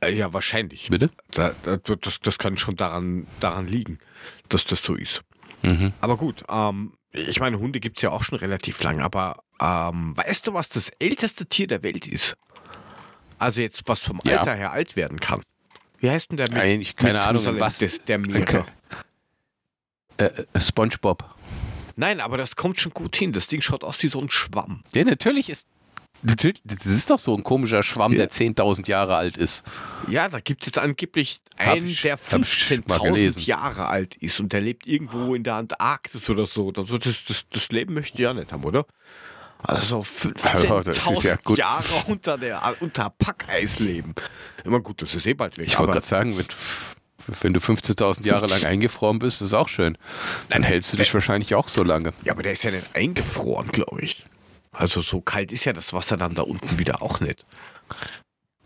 Äh, 0.00 0.12
Ja, 0.12 0.34
wahrscheinlich. 0.34 0.88
Bitte? 0.90 1.08
Da, 1.30 1.54
da, 1.62 1.76
das, 1.78 2.20
das 2.20 2.36
kann 2.36 2.58
schon 2.58 2.76
daran, 2.76 3.26
daran 3.40 3.66
liegen, 3.66 3.96
dass 4.50 4.66
das 4.66 4.82
so 4.82 4.94
ist. 4.94 5.22
Mhm. 5.62 5.94
Aber 6.02 6.18
gut, 6.18 6.44
ähm, 6.50 6.92
ich 7.12 7.40
meine, 7.40 7.58
Hunde 7.58 7.80
gibt 7.80 7.96
es 7.96 8.02
ja 8.02 8.10
auch 8.10 8.22
schon 8.22 8.38
relativ 8.38 8.82
lang, 8.82 9.00
aber 9.00 9.42
ähm, 9.58 10.14
weißt 10.18 10.46
du, 10.48 10.52
was 10.52 10.68
das 10.68 10.90
älteste 10.98 11.46
Tier 11.46 11.66
der 11.66 11.82
Welt 11.82 12.06
ist? 12.06 12.36
Also 13.38 13.60
jetzt, 13.60 13.82
was 13.86 14.02
vom 14.04 14.18
Ja. 14.24 14.38
Alter 14.38 14.54
her 14.54 14.72
alt 14.72 14.96
werden 14.96 15.20
kann. 15.20 15.42
Wie 15.98 16.10
heißt 16.10 16.30
denn 16.30 16.36
der 16.36 16.48
mit, 16.50 16.58
Eigentlich 16.58 16.96
keine 16.96 17.22
Ahnung, 17.22 17.44
was- 17.58 17.78
des, 17.78 18.04
der 18.04 18.18
Meere? 18.18 18.66
Äh, 20.18 20.24
äh, 20.52 20.60
Spongebob. 20.60 21.24
Nein, 21.96 22.20
aber 22.20 22.36
das 22.36 22.56
kommt 22.56 22.80
schon 22.80 22.92
gut 22.92 23.16
hin. 23.16 23.32
Das 23.32 23.46
Ding 23.48 23.60
schaut 23.62 23.84
aus 23.84 24.02
wie 24.02 24.08
so 24.08 24.20
ein 24.20 24.30
Schwamm. 24.30 24.82
Ja, 24.94 25.04
natürlich 25.04 25.48
ist. 25.50 25.68
Natürlich, 26.22 26.60
das 26.64 26.86
ist 26.86 27.10
doch 27.10 27.18
so 27.18 27.36
ein 27.36 27.44
komischer 27.44 27.82
Schwamm, 27.82 28.12
Ja. 28.12 28.18
der 28.18 28.30
10.000 28.30 28.88
Jahre 28.88 29.16
alt 29.16 29.36
ist. 29.36 29.62
Ja, 30.08 30.28
da 30.30 30.40
gibt 30.40 30.62
es 30.62 30.66
jetzt 30.68 30.78
angeblich 30.78 31.40
einen, 31.58 31.86
ich- 31.86 32.02
der 32.02 32.12
hab 32.14 32.20
ich 32.20 32.32
mal 32.32 32.38
15.000 32.98 33.02
gelesen. 33.14 33.42
Jahre 33.42 33.86
alt 33.86 34.14
ist 34.16 34.40
und 34.40 34.52
der 34.52 34.62
lebt 34.62 34.86
irgendwo 34.86 35.34
in 35.34 35.42
der 35.44 35.54
Antarktis 35.56 36.28
oder 36.30 36.46
so. 36.46 36.72
Also 36.74 36.96
das, 36.96 37.24
das, 37.24 37.46
das 37.50 37.68
Leben 37.70 37.92
möchte 37.92 38.14
ich 38.14 38.20
ja 38.20 38.32
nicht 38.32 38.50
haben, 38.52 38.64
oder? 38.64 38.86
Also 39.66 40.02
so 40.02 40.30
Ja, 40.44 40.80
das 40.82 40.96
ist 40.98 41.06
15.000 41.06 41.56
ja. 41.56 41.56
Jahre 41.56 42.04
unter, 42.06 42.38
der, 42.38 42.76
unter 42.80 43.10
Packeis 43.10 43.78
leben. 43.78 44.14
Immer 44.64 44.80
gut, 44.80 45.02
das 45.02 45.14
ist 45.14 45.26
eh 45.26 45.34
bald 45.34 45.58
weg. 45.58 45.66
Ich 45.66 45.78
wollte 45.78 45.92
gerade 45.92 46.06
sagen, 46.06 46.36
mit, 46.36 46.54
wenn 47.40 47.52
du 47.52 47.60
15.000 47.60 48.26
Jahre 48.26 48.46
lang 48.46 48.64
eingefroren 48.64 49.18
bist, 49.18 49.42
ist 49.42 49.52
auch 49.54 49.68
schön. 49.68 49.98
Dann 50.48 50.62
Nein, 50.62 50.70
hältst 50.70 50.92
du 50.92 50.96
dich 50.96 51.12
wahrscheinlich 51.12 51.54
auch 51.54 51.68
so 51.68 51.82
lange. 51.82 52.12
ja, 52.24 52.32
aber 52.32 52.42
der 52.42 52.52
ist 52.52 52.62
ja 52.62 52.70
nicht 52.70 52.94
eingefroren, 52.94 53.68
glaube 53.68 54.00
ich. 54.02 54.24
Also 54.72 55.00
so 55.00 55.20
kalt 55.20 55.52
ist 55.52 55.64
ja 55.64 55.72
das 55.72 55.92
Wasser 55.92 56.16
dann 56.16 56.34
da 56.34 56.42
unten 56.42 56.78
wieder 56.78 57.02
auch 57.02 57.20
nicht. 57.20 57.44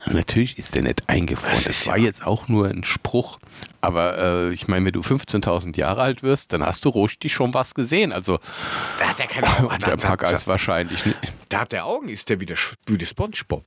Natürlich 0.06 0.58
ist 0.58 0.74
der 0.74 0.82
nicht 0.82 1.08
eingefroren. 1.08 1.62
Das 1.64 1.86
war 1.86 1.98
jetzt 1.98 2.26
auch 2.26 2.48
nur 2.48 2.68
ein 2.68 2.84
Spruch. 2.84 3.38
Aber 3.80 4.18
äh, 4.18 4.52
ich 4.52 4.66
meine, 4.68 4.86
wenn 4.86 4.92
du 4.92 5.00
15.000 5.00 5.76
Jahre 5.76 6.02
alt 6.02 6.22
wirst, 6.22 6.52
dann 6.52 6.64
hast 6.64 6.84
du 6.84 6.88
richtig 6.90 7.32
schon 7.32 7.52
was 7.54 7.74
gesehen. 7.74 8.12
Also 8.12 8.38
Da 8.98 9.08
hat 9.08 9.20
er 9.20 9.26
keine 9.26 9.46
Augen. 9.58 9.66
und 9.66 9.86
der 9.86 9.96
Packeis 9.96 10.46
wahrscheinlich 10.46 11.04
nicht. 11.04 11.18
Da 11.48 11.60
hat 11.60 11.72
der 11.72 11.84
Augen, 11.84 12.08
ist 12.08 12.28
der 12.28 12.40
wieder 12.40 12.56
wie 12.86 12.98
der 12.98 13.06
Spongebob. 13.06 13.64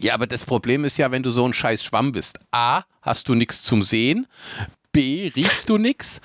Ja, 0.00 0.14
aber 0.14 0.26
das 0.28 0.44
Problem 0.44 0.84
ist 0.84 0.96
ja, 0.96 1.10
wenn 1.10 1.22
du 1.24 1.30
so 1.30 1.44
ein 1.44 1.52
scheiß 1.54 1.82
Schwamm 1.82 2.12
bist. 2.12 2.38
A, 2.52 2.82
hast 3.02 3.28
du 3.28 3.34
nichts 3.34 3.62
zum 3.62 3.82
Sehen. 3.82 4.26
B, 4.92 5.30
riechst 5.34 5.68
du 5.68 5.76
nichts. 5.76 6.20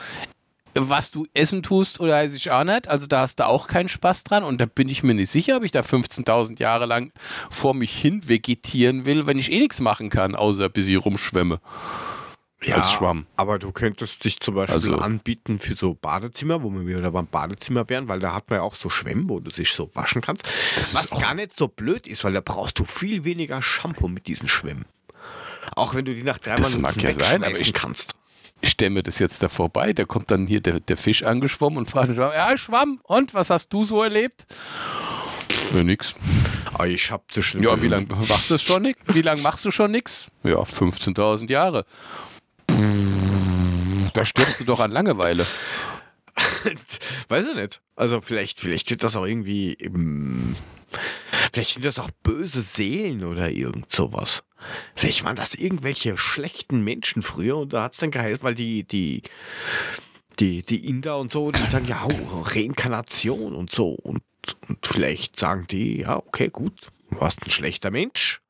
Was 0.76 1.12
du 1.12 1.28
essen 1.34 1.62
tust 1.62 2.00
oder 2.00 2.14
weiß 2.14 2.34
ich 2.34 2.50
auch 2.52 2.64
nicht. 2.64 2.88
Also 2.88 3.06
da 3.08 3.22
hast 3.22 3.40
du 3.40 3.46
auch 3.48 3.68
keinen 3.68 3.90
Spaß 3.90 4.24
dran. 4.24 4.44
Und 4.44 4.60
da 4.60 4.66
bin 4.66 4.90
ich 4.90 5.04
mir 5.04 5.14
nicht 5.14 5.32
sicher, 5.32 5.58
ob 5.58 5.64
ich 5.64 5.72
da 5.72 5.82
15.000 5.82 6.60
Jahre 6.60 6.86
lang 6.88 7.12
vor 7.52 7.74
mich 7.74 7.94
hin 7.96 8.28
vegetieren 8.28 9.06
will, 9.06 9.28
wenn 9.28 9.38
ich 9.38 9.52
eh 9.52 9.60
nichts 9.60 9.80
machen 9.80 10.10
kann, 10.10 10.36
außer 10.36 10.70
bis 10.70 10.88
ich 10.88 11.04
rumschwemme. 11.04 11.60
als 12.72 12.92
Schwamm. 12.94 13.26
Aber 13.36 13.60
du 13.60 13.74
könntest 13.74 14.24
dich 14.24 14.40
zum 14.40 14.56
Beispiel 14.56 14.76
Also- 14.76 14.96
anbieten 14.98 15.60
für 15.60 15.76
so 15.76 15.96
Badezimmer, 15.96 16.64
wo 16.64 16.70
wir 16.72 16.88
wieder 16.88 17.12
beim 17.12 17.28
Badezimmer 17.28 17.90
wären, 17.90 18.08
weil 18.08 18.20
da 18.20 18.34
hat 18.34 18.50
man 18.50 18.60
ja 18.60 18.64
auch 18.64 18.76
so 18.76 18.90
Schwämme, 18.90 19.26
wo 19.28 19.42
du 19.42 19.52
dich 19.52 19.74
so 19.74 19.92
waschen 19.96 20.22
kannst. 20.22 20.44
Das 20.78 20.96
Was 20.96 21.10
gar 21.10 21.34
nicht 21.34 21.58
so 21.58 21.68
blöd 21.68 22.08
ist, 22.08 22.24
weil 22.24 22.32
da 22.32 22.40
brauchst 22.40 22.80
du 22.80 22.86
viel 22.86 23.26
weniger 23.26 23.62
Shampoo 23.62 24.08
mit 24.08 24.28
diesen 24.28 24.48
Schwämmen. 24.48 24.86
Auch 25.76 25.94
wenn 25.94 26.06
du 26.06 26.16
die 26.16 26.24
nach 26.24 26.38
Das 26.38 26.78
mag 26.78 26.96
ja 27.04 27.12
sein, 27.12 27.44
aber 27.44 27.60
ich- 27.60 27.74
kannst. 27.74 28.16
Ich 28.64 28.70
stelle 28.70 28.92
mir 28.92 29.04
das 29.04 29.20
jetzt 29.20 29.44
da 29.44 29.50
vorbei, 29.50 29.92
da 29.92 30.06
kommt 30.06 30.32
dann 30.32 30.48
hier 30.48 30.62
der, 30.62 30.80
der 30.80 30.96
Fisch 30.96 31.24
angeschwommen 31.24 31.78
und 31.78 31.90
fragt 31.90 32.16
ja, 32.18 32.58
Schwamm, 32.58 33.02
und 33.04 33.34
was 33.34 33.50
hast 33.50 33.74
du 33.74 33.84
so 33.84 34.02
erlebt? 34.02 34.46
Ja, 35.76 35.84
nix. 35.84 36.16
Aber 36.74 36.88
ich 36.88 37.12
hab 37.12 37.30
so 37.30 37.42
schlimm. 37.42 37.64
Ja, 37.64 37.82
wie 37.82 37.90
lange 37.90 38.08
machst 38.30 38.50
du 38.50 38.58
schon 38.58 38.84
nix? 38.84 39.00
Wie 39.08 39.22
lange 39.22 39.42
machst 39.42 39.66
du 39.66 39.72
schon 39.72 39.92
nix? 39.92 40.28
Ja, 40.44 40.60
15.000 40.60 41.52
Jahre. 41.52 41.86
Da 44.14 44.24
stirbst 44.24 44.62
du 44.62 44.64
doch 44.64 44.80
an 44.80 44.92
Langeweile. 44.92 45.46
Weiß 47.28 47.48
ich 47.48 47.56
nicht. 47.56 47.82
Also 47.96 48.22
vielleicht, 48.22 48.60
vielleicht 48.60 48.90
wird 48.90 49.04
das 49.04 49.16
auch 49.16 49.26
irgendwie 49.26 49.74
im, 49.74 50.56
Vielleicht 51.52 51.74
sind 51.74 51.86
das 51.86 52.00
auch 52.00 52.10
böse 52.24 52.62
Seelen 52.62 53.24
oder 53.24 53.50
irgend 53.50 53.92
sowas. 53.92 54.44
Vielleicht 54.96 55.24
waren 55.24 55.36
das 55.36 55.54
irgendwelche 55.56 56.18
schlechten 56.18 56.84
Menschen 56.84 57.22
früher 57.22 57.58
und 57.58 57.74
da 57.74 57.84
hat 57.84 57.94
es 57.94 58.00
dann 58.00 58.12
geheißen, 58.12 58.44
weil 58.44 58.56
die, 58.56 58.84
die, 58.84 59.24
die, 60.40 60.64
die 60.64 60.88
Inder 60.88 61.20
und 61.20 61.32
so, 61.32 61.52
die 61.52 61.66
sagen, 61.68 61.88
ja, 61.88 62.06
oh, 62.06 62.42
Reinkarnation 62.42 63.54
und 63.54 63.72
so. 63.72 63.90
Und, 63.90 64.24
und 64.68 64.86
vielleicht 64.86 65.38
sagen 65.38 65.68
die, 65.70 66.02
ja, 66.02 66.18
okay, 66.18 66.50
gut, 66.50 66.90
du 67.12 67.20
warst 67.20 67.44
ein 67.44 67.52
schlechter 67.52 67.92
Mensch. 67.92 68.42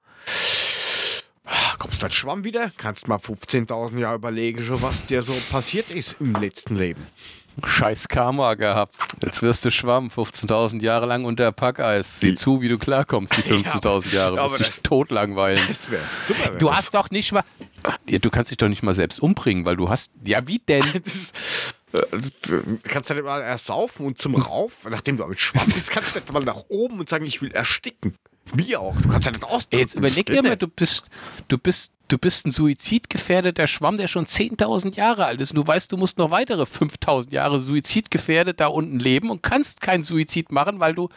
Kommst 1.80 2.02
du 2.02 2.06
als 2.06 2.16
Schwamm 2.16 2.46
wieder? 2.46 2.72
Kannst 2.78 3.08
mal 3.08 3.18
15.000 3.18 4.00
Jahre 4.00 4.16
überlegen, 4.16 4.64
schon 4.64 4.82
was 4.82 5.06
dir 5.08 5.24
so 5.24 5.34
passiert 5.52 5.90
ist 5.90 6.16
im 6.20 6.34
letzten 6.36 6.78
Leben. 6.78 7.06
Scheiß 7.64 8.08
Karma 8.08 8.56
gehabt. 8.56 8.96
Jetzt 9.24 9.42
wirst 9.42 9.64
du 9.66 9.72
Schwamm, 9.72 10.08
15.000 10.08 10.82
Jahre 10.82 11.06
lang 11.06 11.26
unter 11.26 11.52
Packeis. 11.52 12.20
Sieh 12.20 12.36
zu, 12.36 12.62
wie 12.62 12.70
du 12.70 12.78
klarkommst, 12.78 13.36
die 13.38 13.42
15.000 13.44 14.14
Jahre. 14.14 14.40
aber 14.40 14.58
Bis 14.58 14.68
dich 14.68 14.82
totlangweilen. 14.84 15.64
Das 15.68 15.90
wäre 15.92 16.04
super. 16.10 16.52
wär 16.52 16.58
Du 16.58 16.72
hast 16.74 16.94
doch 16.94 17.10
nicht 17.12 17.32
mal. 17.32 17.44
Ja, 18.10 18.20
du 18.20 18.30
kannst 18.30 18.52
dich 18.52 18.58
doch 18.58 18.70
nicht 18.70 18.84
mal 18.84 18.94
selbst 18.94 19.20
umbringen, 19.22 19.66
weil 19.66 19.76
du 19.76 19.90
hast. 19.90 20.12
Ja, 20.26 20.48
wie 20.48 20.60
denn? 20.60 20.84
Ist, 21.04 21.36
äh, 21.94 22.02
du 22.44 22.80
kannst 22.84 23.10
dann 23.10 23.22
mal 23.22 23.42
erst 23.42 23.68
saufen 23.68 24.06
und 24.08 24.18
zum 24.18 24.36
Rauf, 24.36 24.88
nachdem 24.90 25.18
du 25.18 25.26
mit 25.28 25.40
Schwamm 25.40 25.66
bist, 25.66 25.92
kannst 25.92 26.16
du 26.16 26.20
nicht 26.20 26.32
mal 26.34 26.44
nach 26.44 26.64
oben 26.70 27.00
und 27.00 27.08
sagen, 27.10 27.26
ich 27.26 27.42
will 27.42 27.52
ersticken. 27.52 28.18
Wie 28.54 28.76
auch? 28.76 28.96
Du 29.02 29.08
kannst 29.10 29.26
ja 29.26 29.32
nicht 29.32 29.44
ausdrücken. 29.46 29.78
Jetzt 29.80 29.96
überleg 29.96 30.26
dir 30.26 30.44
mal, 30.44 30.58
du 30.58 30.68
bist, 30.68 31.10
du 31.48 31.58
bist, 31.58 31.93
du 32.08 32.18
bist 32.18 32.46
ein 32.46 32.52
suizidgefährdeter 32.52 33.68
Schwamm, 33.68 33.98
der 33.98 34.08
schon 34.08 34.26
10.000 34.26 34.96
Jahre 34.96 35.26
alt 35.26 35.42
ist. 35.42 35.52
Und 35.52 35.58
du 35.58 35.66
weißt, 35.68 35.92
du 35.92 35.98
musst 35.98 36.18
noch 36.18 36.32
weitere 36.32 36.64
5.000 36.64 37.32
Jahre 37.34 37.60
suizidgefährdet 37.60 38.60
da 38.60 38.68
unten 38.68 39.00
leben 39.00 39.30
und 39.30 39.42
kannst 39.44 39.82
keinen 39.82 40.04
Suizid 40.04 40.52
machen, 40.52 40.80
weil 40.80 40.94
du, 40.94 41.10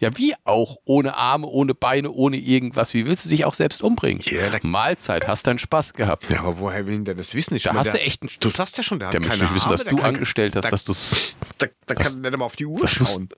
ja, 0.00 0.10
wie 0.18 0.34
auch, 0.44 0.78
ohne 0.84 1.16
Arme, 1.16 1.46
ohne 1.46 1.74
Beine, 1.74 2.10
ohne 2.10 2.36
irgendwas. 2.36 2.92
Wie 2.92 3.06
willst 3.06 3.26
du 3.26 3.30
dich 3.30 3.44
auch 3.44 3.54
selbst 3.54 3.82
umbringen? 3.82 4.20
Ja, 4.24 4.50
da- 4.50 4.58
Mahlzeit, 4.62 5.28
hast 5.28 5.46
deinen 5.46 5.60
Spaß 5.60 5.94
gehabt. 5.94 6.28
Ja, 6.28 6.40
aber 6.40 6.58
woher 6.58 6.86
will 6.86 6.94
denn 6.94 7.04
der 7.04 7.14
das 7.14 7.34
wissen? 7.34 7.54
Ich 7.54 7.62
Da 7.62 7.74
hast 7.74 7.86
der, 7.86 7.92
du 7.94 8.00
echt 8.00 8.22
einen. 8.22 8.30
Du 8.40 8.48
sagst 8.50 8.76
ja 8.76 8.82
schon, 8.82 8.98
der 8.98 9.08
hat 9.08 9.14
Der 9.14 9.20
möchte 9.20 9.36
keine 9.38 9.44
nicht 9.44 9.54
wissen, 9.54 9.66
Arme, 9.66 9.74
was 9.74 9.82
der 9.84 9.90
du 9.90 9.96
kann- 9.98 10.14
angestellt 10.16 10.56
hast, 10.56 10.64
da- 10.64 10.70
dass 10.70 10.84
du's. 10.84 11.34
Da, 11.58 11.66
da 11.86 11.94
Was- 11.96 12.04
kann 12.04 12.24
er 12.24 12.30
nicht 12.30 12.38
mal 12.38 12.44
auf 12.46 12.56
die 12.56 12.66
Uhr 12.66 12.82
was 12.82 12.98
muss- 12.98 13.08
schauen. 13.12 13.28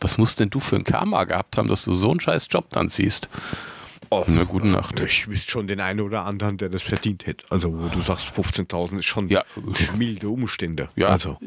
Was 0.00 0.16
musst 0.18 0.40
denn 0.40 0.50
du 0.50 0.58
für 0.60 0.76
ein 0.76 0.84
Karma 0.84 1.22
gehabt 1.24 1.56
haben, 1.58 1.68
dass 1.68 1.84
du 1.84 1.94
so 1.94 2.10
einen 2.10 2.20
scheiß 2.20 2.48
Job 2.50 2.70
dann 2.70 2.88
ziehst? 2.88 3.28
Oh, 4.12 4.24
Na, 4.26 4.42
gute 4.44 4.66
Nacht. 4.66 4.98
Ich 5.00 5.28
wüsste 5.28 5.50
schon 5.52 5.66
den 5.68 5.80
einen 5.80 6.00
oder 6.00 6.24
anderen, 6.24 6.58
der 6.58 6.68
das 6.68 6.82
verdient 6.82 7.26
hätte. 7.26 7.44
Also, 7.50 7.72
wo 7.72 7.88
du 7.88 8.00
sagst, 8.00 8.26
15.000 8.36 8.98
ist 8.98 9.04
schon 9.06 9.28
Ja, 9.28 9.44
milde 9.96 10.28
Umstände. 10.28 10.88
Ja. 10.96 11.08
Also, 11.08 11.38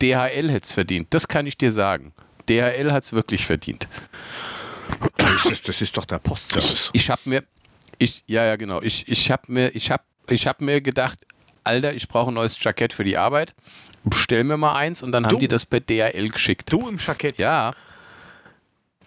DHL 0.00 0.50
hätte 0.50 0.64
es 0.66 0.72
verdient, 0.72 1.08
das 1.10 1.26
kann 1.28 1.46
ich 1.46 1.58
dir 1.58 1.72
sagen. 1.72 2.12
DHL 2.48 2.92
hat 2.92 3.04
es 3.04 3.12
wirklich 3.12 3.44
verdient. 3.44 3.88
das 5.16 5.46
ist, 5.46 5.68
das 5.68 5.80
ist 5.82 5.96
doch 5.96 6.04
der 6.04 6.18
Postservice. 6.18 6.90
Ich 6.92 7.10
habe 7.10 7.22
mir, 7.24 7.42
ich, 7.98 8.22
ja, 8.26 8.44
ja, 8.44 8.56
genau. 8.56 8.80
Ich, 8.82 9.08
ich 9.08 9.30
habe 9.30 9.52
mir, 9.52 9.74
ich 9.74 9.90
habe, 9.90 10.02
ich 10.28 10.46
habe 10.46 10.64
mir 10.64 10.80
gedacht, 10.80 11.18
Alter, 11.64 11.94
ich 11.94 12.06
brauche 12.06 12.30
ein 12.30 12.34
neues 12.34 12.62
Jackett 12.62 12.92
für 12.92 13.04
die 13.04 13.16
Arbeit. 13.16 13.54
Bestell 14.04 14.44
mir 14.44 14.58
mal 14.58 14.74
eins 14.74 15.02
und 15.02 15.12
dann 15.12 15.24
haben 15.24 15.32
Du? 15.32 15.38
die 15.38 15.48
das 15.48 15.64
per 15.64 15.80
DHL 15.80 16.28
geschickt. 16.28 16.70
Du 16.72 16.88
im 16.88 16.98
Jackett. 16.98 17.38
Ja, 17.38 17.74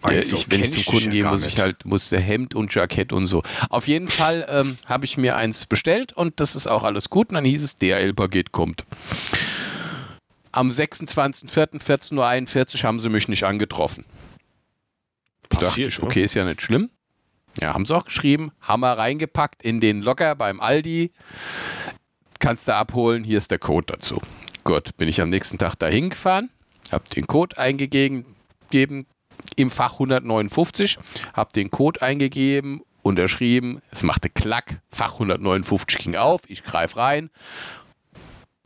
ja 0.06 0.22
so 0.22 0.36
ich, 0.36 0.50
wenn 0.50 0.62
ich 0.62 0.72
zum 0.72 0.84
Kunden 0.84 1.10
gehe, 1.10 1.24
muss 1.24 1.44
ich 1.44 1.58
halt, 1.58 1.84
muss 1.84 2.08
der 2.08 2.20
Hemd 2.20 2.54
und 2.54 2.72
Jackett 2.74 3.12
und 3.12 3.26
so. 3.26 3.42
Auf 3.68 3.88
jeden 3.88 4.08
Fall 4.08 4.46
ähm, 4.48 4.78
habe 4.86 5.04
ich 5.04 5.16
mir 5.16 5.36
eins 5.36 5.66
bestellt 5.66 6.12
und 6.12 6.40
das 6.40 6.56
ist 6.56 6.66
auch 6.66 6.84
alles 6.84 7.10
gut. 7.10 7.30
Und 7.30 7.34
dann 7.34 7.44
hieß 7.44 7.62
es, 7.62 7.76
DHL-Paket 7.76 8.52
kommt. 8.52 8.84
Am 10.52 10.70
26.04.14.41 10.70 12.76
Uhr 12.76 12.82
haben 12.82 13.00
sie 13.00 13.08
mich 13.08 13.28
nicht 13.28 13.44
angetroffen. 13.44 14.04
dachte 15.48 15.66
Passiert, 15.66 15.88
ich, 15.88 15.98
ne? 15.98 16.04
okay, 16.04 16.24
ist 16.24 16.34
ja 16.34 16.44
nicht 16.44 16.62
schlimm. 16.62 16.90
Ja, 17.60 17.74
haben 17.74 17.86
sie 17.86 17.96
auch 17.96 18.04
geschrieben, 18.04 18.52
Hammer 18.60 18.98
reingepackt 18.98 19.62
in 19.62 19.80
den 19.80 20.02
Locker 20.02 20.36
beim 20.36 20.60
Aldi. 20.60 21.12
Kannst 22.38 22.68
du 22.68 22.74
abholen, 22.74 23.24
hier 23.24 23.38
ist 23.38 23.50
der 23.50 23.58
Code 23.58 23.86
dazu. 23.88 24.22
Gut, 24.62 24.96
bin 24.96 25.08
ich 25.08 25.20
am 25.20 25.28
nächsten 25.28 25.58
Tag 25.58 25.74
dahin 25.76 26.10
gefahren, 26.10 26.50
habe 26.92 27.08
den 27.08 27.26
Code 27.26 27.58
eingegeben 27.58 28.36
gegeben, 28.70 29.06
im 29.56 29.70
Fach 29.70 29.94
159, 29.94 30.98
habe 31.34 31.52
den 31.52 31.70
Code 31.70 32.02
eingegeben, 32.02 32.82
unterschrieben, 33.02 33.80
es 33.90 34.02
machte 34.02 34.28
Klack, 34.28 34.80
Fach 34.90 35.14
159 35.14 35.98
ging 35.98 36.16
auf, 36.16 36.42
ich 36.48 36.64
greife 36.64 36.96
rein, 36.96 37.30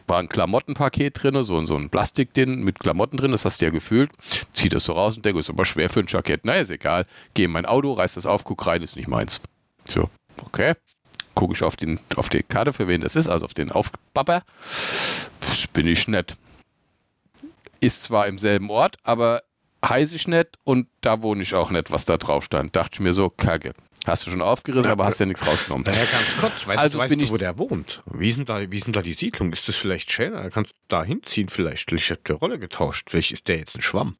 war 0.07 0.19
ein 0.19 0.29
Klamottenpaket 0.29 1.23
drin, 1.23 1.43
so, 1.43 1.65
so 1.65 1.77
ein 1.77 1.91
Plastikding 1.91 2.63
mit 2.63 2.79
Klamotten 2.79 3.17
drin, 3.17 3.31
das 3.31 3.45
hast 3.45 3.61
du 3.61 3.67
ja 3.67 3.71
gefühlt. 3.71 4.11
Zieh 4.53 4.69
das 4.69 4.85
so 4.85 4.93
raus 4.93 5.17
und 5.17 5.25
denke, 5.25 5.41
ist 5.41 5.49
aber 5.49 5.65
schwer 5.65 5.89
für 5.89 6.01
ein 6.01 6.07
Jackett. 6.07 6.43
Na, 6.45 6.55
ist 6.55 6.71
egal. 6.71 7.07
Geh 7.35 7.45
in 7.45 7.51
mein 7.51 7.67
Auto, 7.67 7.93
reiß 7.93 8.15
das 8.15 8.27
auf, 8.27 8.45
guck 8.45 8.67
rein, 8.67 8.83
ist 8.83 8.97
nicht 8.97 9.09
meins. 9.09 9.41
So, 9.87 10.11
okay. 10.45 10.75
gucke 11.35 11.55
ich 11.55 11.63
auf, 11.63 11.77
den, 11.77 11.99
auf 12.17 12.29
die 12.29 12.43
Karte, 12.43 12.73
für 12.73 12.89
wen 12.89 13.01
das 13.01 13.17
ist, 13.17 13.29
also 13.29 13.47
auf 13.47 13.55
den 13.55 13.73
Aufpapper. 13.73 14.43
Bin 15.73 15.87
ich 15.87 16.09
nett. 16.09 16.37
Ist 17.81 18.05
zwar 18.05 18.27
im 18.27 18.39
selben 18.39 18.71
Ort, 18.71 18.97
aber 19.03 19.43
heiße 19.87 20.15
ich 20.17 20.29
nicht 20.29 20.59
und 20.65 20.89
da 21.01 21.23
wohne 21.23 21.43
ich 21.43 21.55
auch 21.55 21.71
nicht, 21.71 21.91
was 21.91 22.05
da 22.05 22.17
drauf 22.17 22.45
stand. 22.45 22.77
Dachte 22.77 22.95
ich 22.95 23.01
mir 23.01 23.13
so, 23.13 23.31
kacke. 23.31 23.75
Hast 24.05 24.27
du 24.27 24.31
schon 24.31 24.43
aufgerissen, 24.43 24.91
aber 24.91 25.05
hast 25.05 25.21
ja 25.21 25.27
nichts 25.27 25.47
rausgenommen. 25.47 25.85
Naja, 25.87 26.05
ganz 26.11 26.37
kurz, 26.41 26.67
weißt, 26.67 26.79
Also 26.79 26.99
weißt 26.99 27.11
bin 27.11 27.21
du, 27.21 27.31
wo 27.31 27.37
der 27.37 27.57
wohnt? 27.57 28.03
Wie 28.13 28.29
ist, 28.29 28.37
denn 28.37 28.47
da, 28.47 28.69
wie 28.69 28.77
ist 28.77 28.87
denn 28.87 28.93
da 28.93 29.01
die 29.01 29.13
Siedlung? 29.13 29.53
Ist 29.53 29.69
das 29.69 29.77
vielleicht 29.77 30.11
schöner? 30.11 30.51
Kannst 30.51 30.73
du 30.73 30.77
da 30.89 31.05
hinziehen 31.05 31.49
vielleicht? 31.49 31.93
Ich 31.93 32.11
habe 32.11 32.21
die 32.27 32.33
Rolle 32.33 32.59
getauscht. 32.59 33.11
Vielleicht 33.11 33.31
ist 33.31 33.47
der 33.47 33.59
jetzt 33.59 33.77
ein 33.77 33.83
Schwamm. 33.83 34.17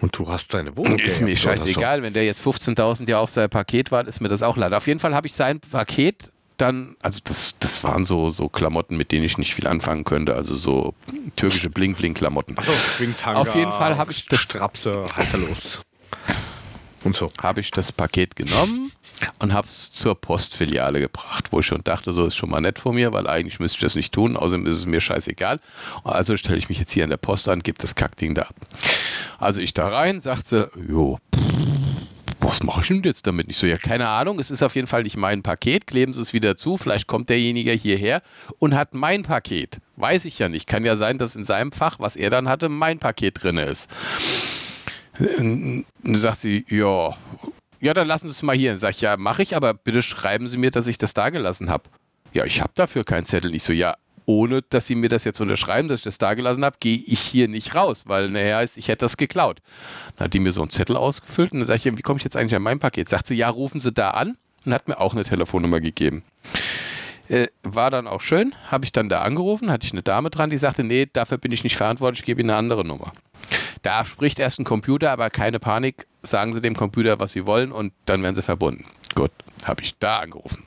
Und 0.00 0.18
du 0.18 0.28
hast 0.28 0.52
deine 0.52 0.76
Wohnung. 0.76 0.98
Ist 0.98 1.22
mir 1.22 1.36
scheißegal, 1.36 2.02
wenn 2.02 2.12
der 2.12 2.24
jetzt 2.24 2.42
15.000 2.42 3.08
Jahre 3.08 3.22
auf 3.22 3.30
sein 3.30 3.48
Paket 3.48 3.92
war, 3.92 4.06
ist 4.06 4.20
mir 4.20 4.28
das 4.28 4.42
auch 4.42 4.56
leid. 4.56 4.74
Auf 4.74 4.86
jeden 4.88 5.00
Fall 5.00 5.14
habe 5.14 5.26
ich 5.26 5.34
sein 5.34 5.60
Paket 5.60 6.32
dann, 6.56 6.96
also 7.00 7.20
das, 7.24 7.56
das 7.58 7.84
waren 7.84 8.04
so, 8.04 8.30
so 8.30 8.48
Klamotten, 8.48 8.96
mit 8.96 9.12
denen 9.12 9.24
ich 9.24 9.38
nicht 9.38 9.54
viel 9.54 9.66
anfangen 9.66 10.04
könnte, 10.04 10.34
also 10.34 10.54
so 10.54 10.94
türkische 11.36 11.70
Bling-Bling-Klamotten. 11.70 12.56
Springtanga, 12.94 13.40
Auf 13.40 13.54
jeden 13.54 13.72
Fall 13.72 13.96
habe 13.96 14.12
ich 14.12 14.26
das- 14.26 14.40
Strapse, 14.42 15.04
halterlos. 15.16 15.80
Und 17.04 17.14
so. 17.14 17.28
Habe 17.40 17.60
ich 17.60 17.70
das 17.70 17.92
Paket 17.92 18.34
genommen 18.34 18.90
und 19.38 19.52
habe 19.52 19.68
es 19.68 19.92
zur 19.92 20.20
Postfiliale 20.20 20.98
gebracht, 20.98 21.52
wo 21.52 21.60
ich 21.60 21.66
schon 21.66 21.84
dachte, 21.84 22.12
so 22.12 22.26
ist 22.26 22.34
schon 22.34 22.50
mal 22.50 22.60
nett 22.60 22.80
von 22.80 22.96
mir, 22.96 23.12
weil 23.12 23.28
eigentlich 23.28 23.60
müsste 23.60 23.76
ich 23.76 23.82
das 23.82 23.94
nicht 23.94 24.12
tun, 24.12 24.36
außerdem 24.36 24.66
ist 24.66 24.78
es 24.78 24.86
mir 24.86 25.00
scheißegal. 25.00 25.60
Also 26.02 26.36
stelle 26.36 26.58
ich 26.58 26.68
mich 26.68 26.80
jetzt 26.80 26.90
hier 26.90 27.04
an 27.04 27.10
der 27.10 27.16
Post 27.16 27.48
an, 27.48 27.60
gebe 27.62 27.78
das 27.78 27.94
Kackding 27.94 28.34
da 28.34 28.42
ab. 28.42 28.56
Also 29.38 29.60
ich 29.60 29.72
da 29.72 29.86
rein, 29.88 30.20
sagt 30.20 30.48
sie, 30.48 30.68
jo, 30.88 31.18
was 32.46 32.62
mache 32.62 32.80
ich 32.80 32.86
denn 32.88 33.02
jetzt 33.02 33.26
damit? 33.26 33.48
Ich 33.48 33.58
so, 33.58 33.66
ja, 33.66 33.76
keine 33.76 34.08
Ahnung, 34.08 34.38
es 34.38 34.50
ist 34.50 34.62
auf 34.62 34.74
jeden 34.76 34.86
Fall 34.86 35.02
nicht 35.02 35.16
mein 35.16 35.42
Paket, 35.42 35.86
kleben 35.86 36.14
Sie 36.14 36.20
es 36.20 36.32
wieder 36.32 36.56
zu, 36.56 36.76
vielleicht 36.76 37.06
kommt 37.06 37.28
derjenige 37.28 37.72
hierher 37.72 38.22
und 38.58 38.74
hat 38.74 38.94
mein 38.94 39.24
Paket. 39.24 39.80
Weiß 39.96 40.24
ich 40.24 40.38
ja 40.38 40.48
nicht. 40.48 40.68
Kann 40.68 40.84
ja 40.84 40.96
sein, 40.96 41.18
dass 41.18 41.34
in 41.34 41.44
seinem 41.44 41.72
Fach, 41.72 41.98
was 41.98 42.14
er 42.14 42.30
dann 42.30 42.48
hatte, 42.48 42.68
mein 42.68 42.98
Paket 42.98 43.42
drin 43.42 43.58
ist. 43.58 43.90
Dann 45.18 45.84
sagt 46.04 46.40
sie, 46.40 46.64
ja, 46.68 47.16
ja, 47.80 47.94
dann 47.94 48.06
lassen 48.06 48.28
Sie 48.28 48.32
es 48.32 48.42
mal 48.42 48.56
hier. 48.56 48.76
Sag 48.78 48.90
ich, 48.90 49.00
ja, 49.00 49.16
mache 49.16 49.42
ich, 49.42 49.56
aber 49.56 49.74
bitte 49.74 50.02
schreiben 50.02 50.48
Sie 50.48 50.56
mir, 50.56 50.70
dass 50.70 50.86
ich 50.86 50.98
das 50.98 51.14
da 51.14 51.30
gelassen 51.30 51.68
habe. 51.68 51.84
Ja, 52.32 52.44
ich 52.44 52.60
habe 52.60 52.72
dafür 52.74 53.04
keinen 53.04 53.24
Zettel. 53.24 53.54
Ich 53.54 53.62
so, 53.62 53.72
ja, 53.72 53.94
ohne 54.26 54.62
dass 54.62 54.86
Sie 54.86 54.94
mir 54.94 55.08
das 55.08 55.24
jetzt 55.24 55.40
unterschreiben, 55.40 55.88
dass 55.88 56.00
ich 56.00 56.04
das 56.04 56.18
da 56.18 56.34
gelassen 56.34 56.64
habe, 56.64 56.76
gehe 56.80 56.98
ich 56.98 57.20
hier 57.20 57.48
nicht 57.48 57.74
raus, 57.74 58.04
weil 58.06 58.34
ist, 58.36 58.76
ich 58.76 58.88
hätte 58.88 59.04
das 59.04 59.16
geklaut. 59.16 59.62
Dann 60.16 60.26
hat 60.26 60.34
die 60.34 60.40
mir 60.40 60.52
so 60.52 60.62
einen 60.62 60.70
Zettel 60.70 60.96
ausgefüllt 60.96 61.52
und 61.52 61.60
dann 61.60 61.66
sage 61.66 61.80
ich, 61.84 61.98
wie 61.98 62.02
komme 62.02 62.18
ich 62.18 62.24
jetzt 62.24 62.36
eigentlich 62.36 62.54
an 62.54 62.62
mein 62.62 62.80
Paket? 62.80 63.08
Sagt 63.08 63.28
sie, 63.28 63.36
ja, 63.36 63.48
rufen 63.48 63.80
Sie 63.80 63.92
da 63.92 64.10
an 64.10 64.36
und 64.64 64.74
hat 64.74 64.88
mir 64.88 65.00
auch 65.00 65.14
eine 65.14 65.22
Telefonnummer 65.22 65.80
gegeben. 65.80 66.24
Äh, 67.28 67.48
war 67.62 67.90
dann 67.90 68.06
auch 68.06 68.20
schön, 68.20 68.54
habe 68.70 68.84
ich 68.84 68.92
dann 68.92 69.08
da 69.08 69.22
angerufen, 69.22 69.70
hatte 69.70 69.86
ich 69.86 69.92
eine 69.92 70.02
Dame 70.02 70.30
dran, 70.30 70.50
die 70.50 70.58
sagte, 70.58 70.84
nee, 70.84 71.06
dafür 71.12 71.38
bin 71.38 71.50
ich 71.50 71.64
nicht 71.64 71.76
verantwortlich, 71.76 72.20
ich 72.20 72.26
gebe 72.26 72.40
Ihnen 72.40 72.50
eine 72.50 72.58
andere 72.58 72.84
Nummer. 72.84 73.12
Da 73.82 74.04
spricht 74.04 74.38
erst 74.38 74.60
ein 74.60 74.64
Computer, 74.64 75.10
aber 75.10 75.30
keine 75.30 75.58
Panik, 75.58 76.06
sagen 76.22 76.52
Sie 76.52 76.60
dem 76.60 76.76
Computer, 76.76 77.18
was 77.18 77.32
Sie 77.32 77.46
wollen 77.46 77.72
und 77.72 77.92
dann 78.04 78.22
werden 78.22 78.36
Sie 78.36 78.42
verbunden. 78.42 78.84
Gut, 79.14 79.32
habe 79.64 79.82
ich 79.82 79.98
da 79.98 80.18
angerufen. 80.18 80.64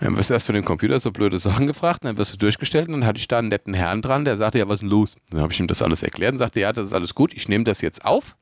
Dann 0.00 0.16
wirst 0.16 0.28
du 0.28 0.34
erst 0.34 0.46
für 0.46 0.52
den 0.52 0.64
Computer 0.64 0.98
so 0.98 1.12
blöde 1.12 1.38
Sachen 1.38 1.66
gefragt, 1.66 2.04
dann 2.04 2.18
wirst 2.18 2.32
du 2.32 2.36
durchgestellt 2.36 2.88
und 2.88 2.94
dann 2.94 3.06
hatte 3.06 3.18
ich 3.18 3.28
da 3.28 3.38
einen 3.38 3.48
netten 3.48 3.74
Herrn 3.74 4.02
dran, 4.02 4.24
der 4.24 4.36
sagte, 4.36 4.58
ja, 4.58 4.66
was 4.68 4.74
ist 4.74 4.80
denn 4.82 4.90
los? 4.90 5.16
Dann 5.30 5.40
habe 5.40 5.52
ich 5.52 5.60
ihm 5.60 5.66
das 5.68 5.82
alles 5.82 6.02
erklärt 6.02 6.32
und 6.32 6.38
sagte, 6.38 6.60
ja, 6.60 6.72
das 6.72 6.88
ist 6.88 6.92
alles 6.92 7.14
gut, 7.14 7.32
ich 7.32 7.48
nehme 7.48 7.64
das 7.64 7.80
jetzt 7.80 8.04
auf, 8.04 8.36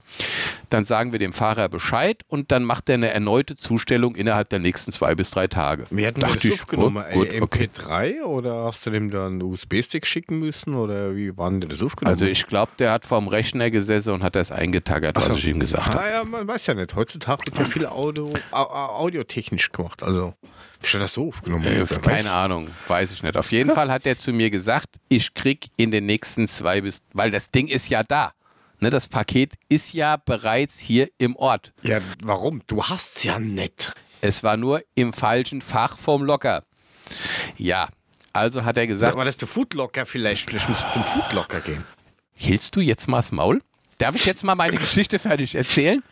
dann 0.70 0.84
sagen 0.84 1.12
wir 1.12 1.18
dem 1.18 1.32
Fahrer 1.32 1.68
Bescheid 1.68 2.22
und 2.28 2.50
dann 2.52 2.64
macht 2.64 2.88
er 2.88 2.94
eine 2.94 3.08
erneute 3.10 3.54
Zustellung 3.54 4.16
innerhalb 4.16 4.48
der 4.48 4.58
nächsten 4.60 4.92
zwei 4.92 5.14
bis 5.14 5.30
drei 5.30 5.46
Tage. 5.46 5.84
Wir 5.90 6.12
Dachte 6.12 6.36
das 6.36 6.44
ich, 6.44 6.54
aufgenommen? 6.54 7.04
gut, 7.12 7.28
Ey, 7.30 7.42
okay. 7.42 7.68
MP3 7.72 8.22
oder 8.22 8.64
hast 8.64 8.84
du 8.86 8.90
dem 8.90 9.10
dann 9.10 9.34
einen 9.34 9.42
USB-Stick 9.42 10.06
schicken 10.06 10.38
müssen 10.38 10.74
oder 10.74 11.14
wie 11.14 11.36
war 11.36 11.50
denn 11.50 11.60
das 11.68 11.82
aufgenommen? 11.82 12.14
Also 12.14 12.26
ich 12.26 12.46
glaube, 12.46 12.72
der 12.78 12.92
hat 12.92 13.04
vorm 13.04 13.28
Rechner 13.28 13.70
gesessen 13.70 14.14
und 14.14 14.22
hat 14.22 14.36
das 14.36 14.50
eingetaggert, 14.50 15.16
was 15.16 15.26
so. 15.26 15.34
ich 15.34 15.46
ihm 15.46 15.60
gesagt 15.60 15.88
habe. 15.94 16.00
Ah, 16.00 16.10
ja, 16.10 16.24
man 16.24 16.48
weiß 16.48 16.66
ja 16.66 16.74
nicht. 16.74 16.94
Heutzutage 16.96 17.46
wird 17.46 17.58
ja 17.58 17.64
viel 17.66 17.86
Audio, 17.86 18.32
au, 18.50 18.62
au, 18.62 18.96
audiotechnisch 19.04 19.70
gemacht. 19.70 20.02
Also, 20.02 20.34
ist 20.84 20.94
das 20.94 21.14
so 21.14 21.28
aufgenommen? 21.28 21.64
Äh, 21.66 21.84
keine 21.86 22.04
weiß. 22.24 22.26
Ahnung, 22.26 22.70
weiß 22.88 23.12
ich 23.12 23.22
nicht. 23.22 23.36
Auf 23.36 23.50
jeden 23.52 23.70
Fall 23.74 23.90
hat 23.90 24.06
er 24.06 24.16
zu 24.18 24.32
mir 24.32 24.50
gesagt, 24.50 24.88
ich 25.08 25.34
krieg 25.34 25.68
in 25.76 25.90
den 25.90 26.06
nächsten 26.06 26.48
zwei 26.48 26.80
bis, 26.80 27.02
weil 27.12 27.30
das 27.30 27.50
Ding 27.50 27.68
ist 27.68 27.88
ja 27.88 28.02
da. 28.02 28.32
Ne, 28.80 28.90
das 28.90 29.06
Paket 29.08 29.54
ist 29.68 29.92
ja 29.92 30.16
bereits 30.16 30.76
hier 30.78 31.08
im 31.18 31.36
Ort. 31.36 31.72
Ja, 31.82 32.00
warum? 32.22 32.62
Du 32.66 32.82
hast's 32.84 33.22
ja 33.22 33.38
nicht. 33.38 33.92
Es 34.20 34.42
war 34.42 34.56
nur 34.56 34.82
im 34.96 35.12
falschen 35.12 35.62
Fach 35.62 35.98
vom 35.98 36.24
Locker. 36.24 36.64
Ja, 37.56 37.88
also 38.32 38.64
hat 38.64 38.76
er 38.78 38.86
gesagt, 38.86 39.12
Aber 39.12 39.24
das 39.24 39.36
der 39.36 39.46
Foodlocker 39.48 40.04
vielleicht. 40.06 40.48
Vielleicht 40.48 40.68
musst 40.68 40.82
du 40.84 40.92
zum 40.94 41.04
Foodlocker 41.04 41.60
gehen. 41.60 41.84
hältst 42.34 42.74
du 42.74 42.80
jetzt 42.80 43.06
mal 43.08 43.18
das 43.18 43.30
Maul? 43.30 43.60
Darf 43.98 44.16
ich 44.16 44.24
jetzt 44.24 44.42
mal 44.42 44.54
meine 44.56 44.76
Geschichte 44.78 45.18
fertig 45.20 45.54
erzählen? 45.54 46.02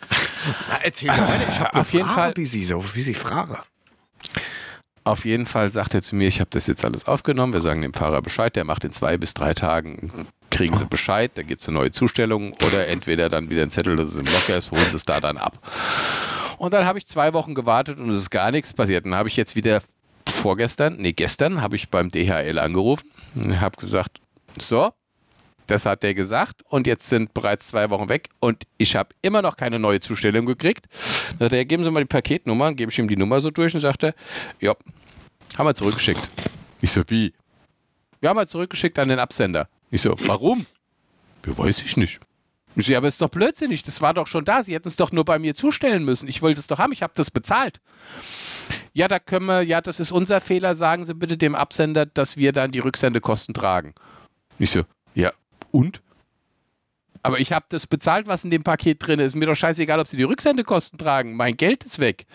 Na, 0.68 0.78
erzähl 0.82 1.08
mal. 1.08 1.40
Ich 1.50 1.58
habe 1.58 1.74
Auf 1.74 1.92
jeden 1.92 2.08
Fall- 2.08 2.32
Wie 2.36 2.46
sie, 2.46 2.64
so 2.66 2.84
wie 2.94 3.02
sie 3.02 3.14
frage. 3.14 3.58
Auf 5.10 5.24
jeden 5.24 5.44
Fall 5.44 5.72
sagt 5.72 5.94
er 5.94 6.02
zu 6.02 6.14
mir, 6.14 6.28
ich 6.28 6.38
habe 6.38 6.50
das 6.52 6.68
jetzt 6.68 6.84
alles 6.84 7.08
aufgenommen. 7.08 7.52
Wir 7.52 7.62
sagen 7.62 7.82
dem 7.82 7.92
Fahrer 7.92 8.22
Bescheid, 8.22 8.54
der 8.54 8.62
macht 8.62 8.84
in 8.84 8.92
zwei 8.92 9.18
bis 9.18 9.34
drei 9.34 9.54
Tagen, 9.54 10.12
kriegen 10.50 10.76
sie 10.78 10.84
Bescheid, 10.84 11.32
da 11.34 11.42
gibt 11.42 11.62
es 11.62 11.68
eine 11.68 11.78
neue 11.78 11.90
Zustellung 11.90 12.52
oder 12.64 12.86
entweder 12.86 13.28
dann 13.28 13.50
wieder 13.50 13.62
ein 13.62 13.70
Zettel, 13.70 13.96
dass 13.96 14.10
es 14.10 14.14
im 14.14 14.26
Locker 14.26 14.56
ist, 14.56 14.70
holen 14.70 14.88
sie 14.88 14.96
es 14.96 15.04
da 15.04 15.18
dann 15.18 15.36
ab. 15.36 15.58
Und 16.58 16.72
dann 16.74 16.86
habe 16.86 16.98
ich 16.98 17.08
zwei 17.08 17.32
Wochen 17.32 17.56
gewartet 17.56 17.98
und 17.98 18.08
es 18.10 18.20
ist 18.20 18.30
gar 18.30 18.52
nichts 18.52 18.72
passiert. 18.72 19.04
Dann 19.04 19.16
habe 19.16 19.28
ich 19.28 19.34
jetzt 19.36 19.56
wieder 19.56 19.82
vorgestern, 20.28 20.96
nee, 20.98 21.12
gestern 21.12 21.60
habe 21.60 21.74
ich 21.74 21.90
beim 21.90 22.12
DHL 22.12 22.60
angerufen 22.60 23.10
und 23.34 23.60
habe 23.60 23.76
gesagt, 23.78 24.20
so, 24.60 24.92
das 25.66 25.86
hat 25.86 26.02
der 26.02 26.14
gesagt 26.14 26.62
und 26.68 26.86
jetzt 26.86 27.08
sind 27.08 27.32
bereits 27.34 27.68
zwei 27.68 27.90
Wochen 27.90 28.08
weg 28.08 28.28
und 28.38 28.64
ich 28.76 28.96
habe 28.96 29.10
immer 29.22 29.42
noch 29.42 29.56
keine 29.56 29.78
neue 29.78 30.00
Zustellung 30.00 30.46
gekriegt. 30.46 30.86
Da 31.38 31.46
sagt 31.46 31.52
er, 31.52 31.64
geben 31.64 31.84
Sie 31.84 31.90
mal 31.90 32.00
die 32.00 32.06
Paketnummer, 32.06 32.74
gebe 32.74 32.90
ich 32.90 32.98
ihm 32.98 33.08
die 33.08 33.16
Nummer 33.16 33.40
so 33.40 33.50
durch 33.50 33.74
und 33.74 33.80
sagt 33.80 34.04
er, 34.04 34.14
ja, 34.60 34.74
haben 35.56 35.66
wir 35.66 35.74
zurückgeschickt. 35.74 36.28
Ich 36.80 36.92
so, 36.92 37.02
wie? 37.08 37.32
Wir 38.20 38.30
haben 38.30 38.36
wir 38.36 38.46
zurückgeschickt 38.46 38.98
an 38.98 39.08
den 39.08 39.18
Absender. 39.18 39.68
Ich 39.90 40.02
so, 40.02 40.14
warum? 40.26 40.66
Ja, 41.46 41.56
weiß 41.56 41.82
ich 41.82 41.96
nicht. 41.96 42.20
Ich 42.76 42.86
so, 42.86 42.92
ja, 42.92 42.98
aber 42.98 43.08
ist 43.08 43.20
doch 43.20 43.28
blödsinnig, 43.28 43.82
das 43.82 44.00
war 44.00 44.14
doch 44.14 44.26
schon 44.26 44.44
da. 44.44 44.62
Sie 44.62 44.74
hätten 44.74 44.88
es 44.88 44.96
doch 44.96 45.10
nur 45.10 45.24
bei 45.24 45.38
mir 45.38 45.54
zustellen 45.54 46.04
müssen. 46.04 46.28
Ich 46.28 46.42
wollte 46.42 46.60
es 46.60 46.66
doch 46.66 46.78
haben, 46.78 46.92
ich 46.92 47.02
habe 47.02 47.12
das 47.16 47.30
bezahlt. 47.30 47.80
Ja, 48.92 49.08
da 49.08 49.18
können 49.18 49.46
wir, 49.46 49.62
ja, 49.62 49.80
das 49.80 50.00
ist 50.00 50.12
unser 50.12 50.40
Fehler. 50.40 50.74
Sagen 50.74 51.04
Sie 51.04 51.14
bitte 51.14 51.36
dem 51.36 51.54
Absender, 51.54 52.06
dass 52.06 52.36
wir 52.36 52.52
dann 52.52 52.72
die 52.72 52.78
Rücksendekosten 52.78 53.54
tragen. 53.54 53.94
Ich 54.58 54.70
so, 54.70 54.82
ja, 55.14 55.32
und? 55.70 56.02
Aber 57.22 57.38
ich 57.38 57.52
habe 57.52 57.66
das 57.68 57.86
bezahlt, 57.86 58.26
was 58.26 58.44
in 58.44 58.50
dem 58.50 58.62
Paket 58.62 59.06
drin 59.06 59.20
ist. 59.20 59.34
Mir 59.34 59.46
doch 59.46 59.54
scheißegal, 59.54 60.00
ob 60.00 60.06
Sie 60.06 60.16
die 60.16 60.22
Rücksendekosten 60.22 60.98
tragen. 60.98 61.36
Mein 61.36 61.56
Geld 61.56 61.84
ist 61.84 61.98
weg. 61.98 62.26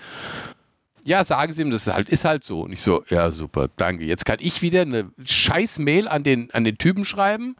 Ja, 1.06 1.24
sagen 1.24 1.54
Sie 1.54 1.62
ihm, 1.62 1.70
das 1.70 1.86
ist 1.86 1.94
halt, 1.94 2.10
ist 2.10 2.26
halt 2.26 2.44
so. 2.44 2.62
Und 2.62 2.72
ich 2.72 2.82
so, 2.82 3.04
ja, 3.10 3.30
super, 3.30 3.70
danke. 3.76 4.06
Jetzt 4.06 4.26
kann 4.26 4.38
ich 4.40 4.64
wieder 4.64 4.82
eine 4.82 5.12
scheiß 5.24 5.78
Mail 5.78 6.08
an 6.08 6.24
den, 6.24 6.50
an 6.52 6.64
den 6.64 6.80
Typen 6.80 7.06
schreiben, 7.06 7.56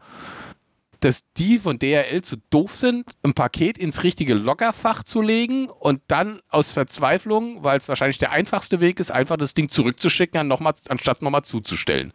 dass 0.98 1.24
die 1.36 1.60
von 1.60 1.78
DRL 1.78 2.22
zu 2.22 2.38
doof 2.50 2.74
sind, 2.74 3.08
ein 3.22 3.34
Paket 3.34 3.78
ins 3.78 4.02
richtige 4.02 4.34
Lockerfach 4.34 5.04
zu 5.04 5.22
legen 5.22 5.68
und 5.68 6.00
dann 6.08 6.40
aus 6.48 6.72
Verzweiflung, 6.72 7.62
weil 7.62 7.78
es 7.78 7.88
wahrscheinlich 7.88 8.18
der 8.18 8.32
einfachste 8.32 8.80
Weg 8.80 8.98
ist, 8.98 9.12
einfach 9.12 9.36
das 9.36 9.54
Ding 9.54 9.68
zurückzuschicken, 9.68 10.48
noch 10.48 10.58
mal, 10.58 10.74
anstatt 10.88 11.22
nochmal 11.22 11.42
zuzustellen. 11.42 12.12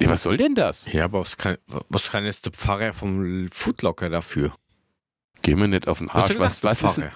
Ja, 0.00 0.08
was 0.08 0.22
soll 0.22 0.38
denn 0.38 0.54
das? 0.54 0.86
Ja, 0.90 1.04
aber 1.04 1.20
was 1.20 1.36
kann, 1.36 1.58
was 1.90 2.10
kann 2.10 2.24
jetzt 2.24 2.46
der 2.46 2.52
Pfarrer 2.52 2.94
vom 2.94 3.48
Foodlocker 3.52 4.08
dafür? 4.08 4.54
Geh 5.42 5.54
mir 5.54 5.68
nicht 5.68 5.86
auf 5.86 5.98
den 5.98 6.08
Arsch. 6.08 6.38
Was, 6.38 6.60
der 6.60 6.70
was 6.70 6.82
ist 6.82 6.94
Pfarrer? 6.94 7.10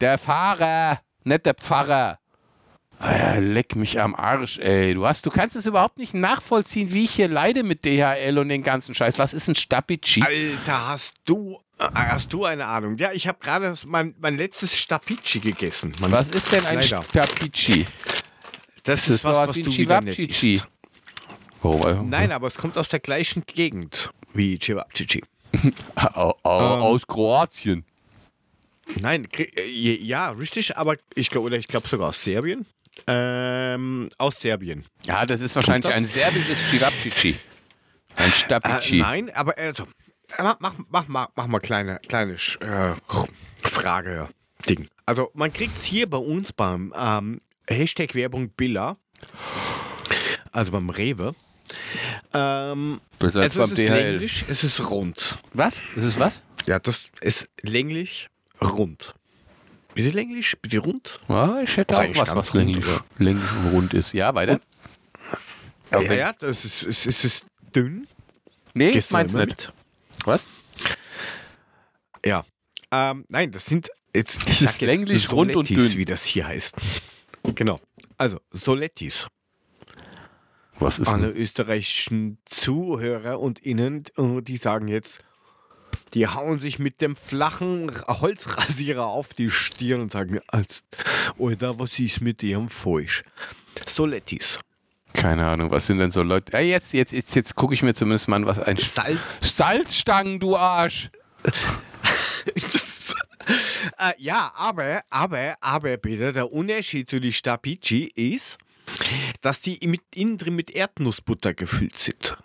der 0.00 0.18
Fahrer, 0.18 1.00
nicht 1.22 1.46
der 1.46 1.54
Pfarrer? 1.54 2.18
Ah 3.04 3.36
leck 3.38 3.74
mich 3.74 4.00
am 4.00 4.14
Arsch, 4.14 4.58
ey. 4.58 4.94
Du 4.94 5.04
hast, 5.06 5.26
du 5.26 5.30
kannst 5.30 5.56
es 5.56 5.66
überhaupt 5.66 5.98
nicht 5.98 6.14
nachvollziehen, 6.14 6.92
wie 6.92 7.02
ich 7.04 7.10
hier 7.10 7.26
leide 7.26 7.64
mit 7.64 7.84
DHL 7.84 8.38
und 8.38 8.48
den 8.48 8.62
ganzen 8.62 8.94
Scheiß. 8.94 9.18
Was 9.18 9.34
ist 9.34 9.48
ein 9.48 9.56
Stapici? 9.56 10.22
Alter, 10.22 10.86
hast 10.88 11.14
du, 11.24 11.58
äh, 11.80 11.84
hast 11.92 12.32
du 12.32 12.44
eine 12.44 12.64
Ahnung? 12.66 12.96
Ja, 12.98 13.10
ich 13.12 13.26
habe 13.26 13.38
gerade 13.40 13.74
mein, 13.86 14.14
mein 14.20 14.36
letztes 14.36 14.76
Stapici 14.78 15.40
gegessen. 15.40 15.94
Mein, 16.00 16.12
Was 16.12 16.28
ist 16.28 16.52
denn 16.52 16.64
ein 16.64 16.76
Leider. 16.76 17.02
Stapici? 17.02 17.86
Das 18.84 19.08
Ist 19.08 19.22
das 19.24 19.32
sowas 19.34 19.56
wie 19.56 19.62
ein 19.64 19.70
Chivapchichi? 19.70 20.62
Oh, 21.64 21.80
Nein, 22.04 22.30
aber 22.30 22.46
es 22.46 22.54
kommt 22.56 22.78
aus 22.78 22.88
der 22.88 23.00
gleichen 23.00 23.44
Gegend 23.46 24.10
wie 24.32 24.58
au, 25.96 26.30
Ähm. 26.44 26.82
aus 26.82 27.06
Kroatien. 27.06 27.84
Nein, 29.00 29.28
äh, 29.36 29.66
ja, 30.02 30.30
richtig, 30.30 30.76
aber 30.76 30.96
ich 31.14 31.30
glaube, 31.30 31.46
oder 31.46 31.56
ich 31.58 31.68
glaube 31.68 31.88
sogar 31.88 32.08
aus 32.08 32.22
Serbien. 32.22 32.64
Ähm, 33.06 34.08
aus 34.18 34.40
Serbien. 34.40 34.84
Ja, 35.04 35.26
das 35.26 35.40
ist 35.40 35.56
wahrscheinlich 35.56 35.86
das? 35.88 35.94
ein 35.96 36.06
serbisches 36.06 36.58
Chivapchichi. 36.70 37.36
Ein 38.16 38.30
Äh, 38.30 38.34
Stapici. 38.34 38.98
nein, 38.98 39.30
aber 39.34 39.56
also, 39.56 39.84
äh, 40.36 40.42
mach, 40.42 40.56
mach, 40.60 40.74
mach, 40.88 41.08
mal, 41.08 41.28
mach 41.34 41.46
mal 41.46 41.60
kleine, 41.60 41.98
kleine 42.08 42.34
äh, 42.34 42.94
Frage, 43.62 44.28
Ding. 44.68 44.88
Also 45.06 45.30
man 45.34 45.52
kriegt 45.52 45.76
es 45.76 45.84
hier 45.84 46.08
bei 46.08 46.18
uns 46.18 46.52
beim 46.52 46.92
ähm, 46.96 47.40
Hashtag 47.68 48.14
Werbung 48.14 48.50
Billa. 48.50 48.96
Also 50.52 50.72
beim 50.72 50.90
Rewe. 50.90 51.34
Ähm, 52.34 53.00
Besser 53.18 53.40
als 53.40 53.56
also 53.56 53.60
beim 53.60 53.72
es 53.72 53.78
ist 53.78 53.88
DHL. 53.88 54.10
länglich, 54.12 54.44
es 54.48 54.64
ist 54.64 54.90
rund. 54.90 55.38
Was? 55.54 55.78
Ist 55.96 56.04
es 56.04 56.18
was? 56.18 56.42
Ja, 56.66 56.78
das 56.78 57.08
ist 57.20 57.48
länglich 57.62 58.28
rund. 58.60 59.14
Bisschen 59.94 60.12
länglich, 60.14 60.54
bisschen 60.60 60.80
rund. 60.80 61.20
Ja, 61.28 61.60
ich 61.60 61.76
hätte 61.76 61.94
Das 61.94 62.04
ist 62.08 62.16
auch 62.18 62.26
was, 62.28 62.34
was 62.36 62.54
länglich, 62.54 62.84
länglich 63.18 63.50
und 63.52 63.72
rund 63.72 63.94
ist. 63.94 64.12
Ja, 64.14 64.34
weiter. 64.34 64.60
Ja, 65.90 66.00
wenn- 66.08 66.18
ja, 66.18 66.32
das 66.32 66.64
ist, 66.64 66.82
es, 66.84 67.06
es 67.06 67.24
ist 67.24 67.44
dünn. 67.74 68.06
nee, 68.74 68.86
ich 68.88 68.92
Gehst 68.94 69.12
du 69.12 69.16
nicht. 69.18 69.34
mit? 69.34 69.72
Was? 70.24 70.46
Ja. 72.24 72.44
Ähm, 72.90 73.24
nein, 73.28 73.52
das 73.52 73.66
sind 73.66 73.90
jetzt, 74.14 74.40
sag 74.40 74.48
ist 74.48 74.60
jetzt 74.60 74.80
länglich, 74.80 75.30
rund 75.32 75.54
und 75.56 75.68
dünn. 75.68 75.94
wie 75.96 76.04
das 76.04 76.24
hier 76.24 76.46
heißt. 76.46 76.76
Genau. 77.54 77.80
Also, 78.16 78.40
Solettis. 78.50 79.26
Was 80.78 80.98
ist 80.98 81.08
Alle 81.08 81.28
österreichischen 81.30 82.38
Zuhörer 82.44 83.38
und 83.40 83.58
Innen, 83.60 84.04
die 84.16 84.56
sagen 84.56 84.88
jetzt, 84.88 85.22
die 86.14 86.26
hauen 86.26 86.58
sich 86.58 86.78
mit 86.78 87.00
dem 87.00 87.16
flachen 87.16 87.90
Holzrasierer 88.06 89.06
auf 89.06 89.34
die 89.34 89.50
Stirn 89.50 90.00
und 90.02 90.12
sagen, 90.12 90.40
als, 90.48 90.84
Alter, 91.38 91.78
was 91.78 91.98
ist 91.98 92.20
mit 92.20 92.42
ihrem 92.42 92.68
falsch? 92.68 93.24
Solettis. 93.86 94.58
Keine 95.14 95.46
Ahnung, 95.46 95.70
was 95.70 95.86
sind 95.86 95.98
denn 95.98 96.10
so 96.10 96.22
Leute? 96.22 96.52
Ja, 96.54 96.60
jetzt, 96.60 96.92
jetzt, 96.92 97.12
jetzt, 97.12 97.34
jetzt 97.34 97.54
gucke 97.54 97.74
ich 97.74 97.82
mir 97.82 97.94
zumindest 97.94 98.28
mal 98.28 98.36
an, 98.36 98.46
was 98.46 98.58
ein 98.58 98.76
Salz. 98.76 99.18
Salzstangen, 99.40 100.38
du 100.40 100.56
Arsch! 100.56 101.10
Äh, 103.98 104.12
ja, 104.18 104.52
aber, 104.54 105.02
aber, 105.10 105.56
aber 105.60 105.96
bitte, 105.96 106.32
der 106.32 106.52
Unterschied 106.52 107.10
zu 107.10 107.20
den 107.20 107.32
Stapici 107.32 108.04
ist, 108.14 108.56
dass 109.40 109.60
die 109.60 109.78
mit, 109.86 110.02
innen 110.14 110.38
drin 110.38 110.54
mit 110.54 110.70
Erdnussbutter 110.70 111.52
gefüllt 111.52 111.98
sind. 111.98 112.36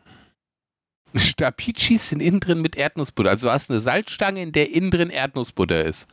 Stapicis 1.15 2.09
sind 2.09 2.19
innen 2.21 2.39
drin 2.39 2.61
mit 2.61 2.75
Erdnussbutter. 2.75 3.29
Also 3.29 3.47
du 3.47 3.53
hast 3.53 3.69
eine 3.69 3.79
Salzstange, 3.79 4.41
in 4.41 4.51
der 4.51 4.71
innen 4.71 4.91
drin 4.91 5.09
Erdnussbutter 5.09 5.83
ist. 5.85 6.07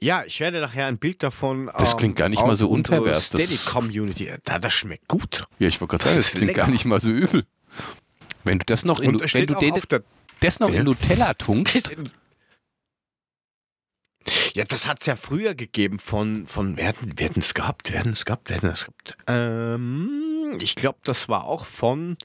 Ja, 0.00 0.24
ich 0.24 0.38
werde 0.40 0.60
nachher 0.60 0.86
ein 0.86 0.98
Bild 0.98 1.22
davon. 1.22 1.70
Das 1.76 1.96
klingt 1.96 2.16
gar 2.16 2.28
nicht 2.28 2.40
mal 2.44 2.54
so 2.56 2.68
unpervers. 2.68 3.30
Das 3.30 3.42
Steady 3.42 3.58
Community. 3.64 4.32
Da, 4.44 4.58
das 4.58 4.72
schmeckt 4.72 5.08
gut. 5.08 5.44
Ja, 5.58 5.68
ich 5.68 5.80
wollte 5.80 5.92
gerade 5.96 6.04
Das 6.04 6.12
sagen, 6.12 6.20
ist 6.20 6.26
das 6.32 6.34
klingt 6.34 6.48
lecker. 6.50 6.62
gar 6.62 6.70
nicht 6.70 6.84
mal 6.84 7.00
so 7.00 7.10
übel. 7.10 7.44
Wenn 8.44 8.58
du 8.60 8.64
das 8.66 8.84
noch 8.84 9.00
in, 9.00 9.20
wenn 9.20 9.46
du 9.46 9.54
den, 9.54 9.74
das 10.40 10.60
noch 10.60 10.70
Ja. 10.70 10.78
in 10.80 10.84
Nutella 10.84 11.34
tunkst, 11.34 11.90
Ja, 14.54 14.64
das 14.64 14.86
hat 14.86 15.00
es 15.00 15.06
ja 15.06 15.16
früher 15.16 15.54
gegeben 15.54 15.98
von, 15.98 16.46
von 16.46 16.76
wer 16.76 16.88
hatten 16.88 17.12
wer 17.16 17.28
hatten 17.28 17.40
es 17.40 17.54
gehabt? 17.54 17.90
Wer 17.92 18.00
hatten 18.00 18.12
es 18.12 18.24
gehabt? 18.24 18.48
Wer 18.50 18.56
hatten 18.58 18.66
es 18.68 18.80
gehabt? 18.80 19.14
Ähm, 19.26 20.27
ich 20.60 20.74
glaube, 20.74 20.98
das 21.04 21.28
war 21.28 21.44
auch 21.44 21.66
von, 21.66 22.16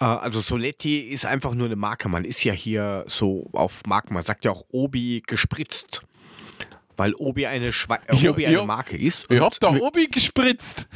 äh, 0.00 0.04
also 0.04 0.40
Soletti 0.40 1.00
ist 1.00 1.24
einfach 1.26 1.54
nur 1.54 1.66
eine 1.66 1.76
Marke. 1.76 2.08
Man 2.08 2.24
ist 2.24 2.42
ja 2.44 2.52
hier 2.52 3.04
so 3.06 3.48
auf 3.52 3.82
Marken, 3.86 4.14
man 4.14 4.24
sagt 4.24 4.44
ja 4.44 4.50
auch 4.50 4.64
Obi 4.70 5.22
gespritzt. 5.26 6.00
Weil 6.96 7.14
Obi 7.14 7.46
eine, 7.46 7.72
Schwe 7.72 7.98
äh, 8.08 8.28
Obi 8.28 8.46
eine. 8.46 8.62
Marke 8.64 8.96
ist. 8.96 9.24
ich 9.30 9.40
hab 9.40 9.58
da 9.60 9.68
Obi 9.70 10.06
gespritzt. 10.06 10.86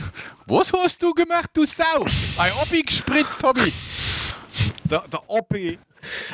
Was 0.46 0.70
hast 0.72 1.02
du 1.02 1.12
gemacht, 1.14 1.48
du 1.54 1.64
Sau? 1.64 2.04
Bei 2.36 2.52
Obi 2.62 2.82
gespritzt, 2.82 3.42
Hobby. 3.42 3.72
Der, 4.90 5.04
der 5.08 5.30
Obi. 5.30 5.78